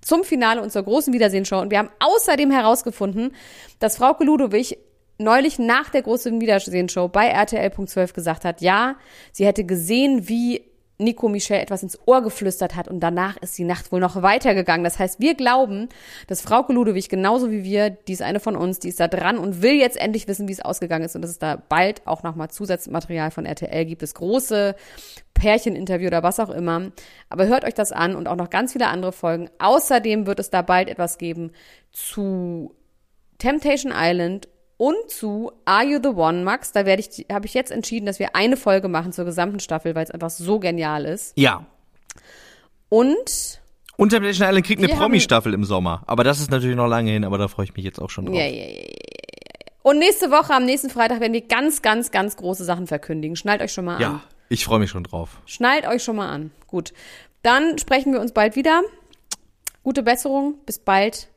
zum 0.00 0.22
Finale 0.22 0.66
zur 0.68 0.84
großen 0.84 1.12
Wiedersehensshow. 1.12 1.58
Und 1.58 1.70
wir 1.70 1.78
haben 1.78 1.90
außerdem 1.98 2.50
herausgefunden, 2.52 3.34
dass 3.80 3.96
Frauke 3.96 4.24
Ludowig 4.24 4.78
neulich 5.18 5.58
nach 5.58 5.90
der 5.90 6.02
großen 6.02 6.40
Wiedersehensshow 6.40 7.08
bei 7.08 7.26
RTL.12 7.28 8.14
gesagt 8.14 8.44
hat, 8.44 8.60
ja, 8.60 8.96
sie 9.32 9.46
hätte 9.46 9.64
gesehen, 9.64 10.28
wie 10.28 10.69
Nico 11.00 11.28
Michel 11.28 11.58
etwas 11.58 11.82
ins 11.82 11.98
Ohr 12.06 12.22
geflüstert 12.22 12.76
hat 12.76 12.88
und 12.88 13.00
danach 13.00 13.36
ist 13.38 13.58
die 13.58 13.64
Nacht 13.64 13.90
wohl 13.90 14.00
noch 14.00 14.22
weitergegangen. 14.22 14.84
Das 14.84 14.98
heißt, 14.98 15.20
wir 15.20 15.34
glauben, 15.34 15.88
dass 16.26 16.40
Frauke 16.40 16.72
Ludowig 16.72 17.08
genauso 17.08 17.50
wie 17.50 17.64
wir, 17.64 17.90
die 17.90 18.12
ist 18.12 18.22
eine 18.22 18.40
von 18.40 18.56
uns, 18.56 18.78
die 18.78 18.88
ist 18.88 19.00
da 19.00 19.08
dran 19.08 19.38
und 19.38 19.62
will 19.62 19.72
jetzt 19.72 19.96
endlich 19.96 20.28
wissen, 20.28 20.46
wie 20.48 20.52
es 20.52 20.60
ausgegangen 20.60 21.04
ist 21.04 21.16
und 21.16 21.22
dass 21.22 21.30
es 21.30 21.38
da 21.38 21.60
bald 21.68 22.06
auch 22.06 22.22
nochmal 22.22 22.50
Zusatzmaterial 22.50 23.30
von 23.30 23.46
RTL 23.46 23.84
gibt. 23.84 24.02
Das 24.02 24.14
große 24.14 24.76
Pärcheninterview 25.34 26.08
oder 26.08 26.22
was 26.22 26.38
auch 26.38 26.50
immer. 26.50 26.92
Aber 27.28 27.46
hört 27.46 27.64
euch 27.64 27.74
das 27.74 27.92
an 27.92 28.14
und 28.14 28.28
auch 28.28 28.36
noch 28.36 28.50
ganz 28.50 28.72
viele 28.72 28.88
andere 28.88 29.12
Folgen. 29.12 29.48
Außerdem 29.58 30.26
wird 30.26 30.38
es 30.38 30.50
da 30.50 30.62
bald 30.62 30.88
etwas 30.88 31.18
geben 31.18 31.52
zu 31.92 32.74
Temptation 33.38 33.92
Island 33.94 34.48
und 34.80 35.10
zu 35.10 35.52
Are 35.66 35.84
You 35.84 36.00
the 36.02 36.08
One, 36.08 36.42
Max? 36.42 36.72
Da 36.72 36.86
werde 36.86 37.02
ich, 37.02 37.26
habe 37.30 37.44
ich 37.44 37.52
jetzt 37.52 37.70
entschieden, 37.70 38.06
dass 38.06 38.18
wir 38.18 38.34
eine 38.34 38.56
Folge 38.56 38.88
machen 38.88 39.12
zur 39.12 39.26
gesamten 39.26 39.60
Staffel, 39.60 39.94
weil 39.94 40.04
es 40.04 40.10
einfach 40.10 40.30
so 40.30 40.58
genial 40.58 41.04
ist. 41.04 41.34
Ja. 41.36 41.66
Und 42.88 43.60
Und 43.98 44.08
Temptation 44.08 44.48
Island 44.48 44.66
kriegt 44.66 44.82
eine 44.82 44.94
Promi-Staffel 44.94 45.52
im 45.52 45.64
Sommer. 45.64 46.02
Aber 46.06 46.24
das 46.24 46.40
ist 46.40 46.50
natürlich 46.50 46.76
noch 46.76 46.86
lange 46.86 47.10
hin, 47.10 47.26
aber 47.26 47.36
da 47.36 47.48
freue 47.48 47.66
ich 47.66 47.76
mich 47.76 47.84
jetzt 47.84 48.00
auch 48.00 48.08
schon 48.08 48.24
drauf. 48.24 48.34
ja, 48.34 48.46
ja, 48.46 48.48
ja, 48.48 48.68
ja, 48.68 48.80
ja. 48.80 48.86
Und 49.82 49.98
nächste 49.98 50.30
Woche, 50.30 50.54
am 50.54 50.64
nächsten 50.64 50.88
Freitag, 50.88 51.20
werden 51.20 51.34
wir 51.34 51.42
ganz, 51.42 51.82
ganz, 51.82 52.10
ganz 52.10 52.38
große 52.38 52.64
Sachen 52.64 52.86
verkündigen. 52.86 53.36
Schnallt 53.36 53.60
euch 53.60 53.74
schon 53.74 53.84
mal 53.84 53.96
an. 53.96 54.00
Ja, 54.00 54.22
ich 54.48 54.64
freue 54.64 54.78
mich 54.78 54.88
schon 54.88 55.04
drauf. 55.04 55.42
Schnallt 55.44 55.86
euch 55.86 56.02
schon 56.02 56.16
mal 56.16 56.30
an. 56.30 56.52
Gut. 56.66 56.94
Dann 57.42 57.76
sprechen 57.76 58.14
wir 58.14 58.20
uns 58.20 58.32
bald 58.32 58.56
wieder. 58.56 58.82
Gute 59.82 60.02
Besserung. 60.02 60.54
Bis 60.64 60.78
bald. 60.78 61.28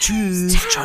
Tschüss. 0.00 0.56
Ciao, 0.70 0.84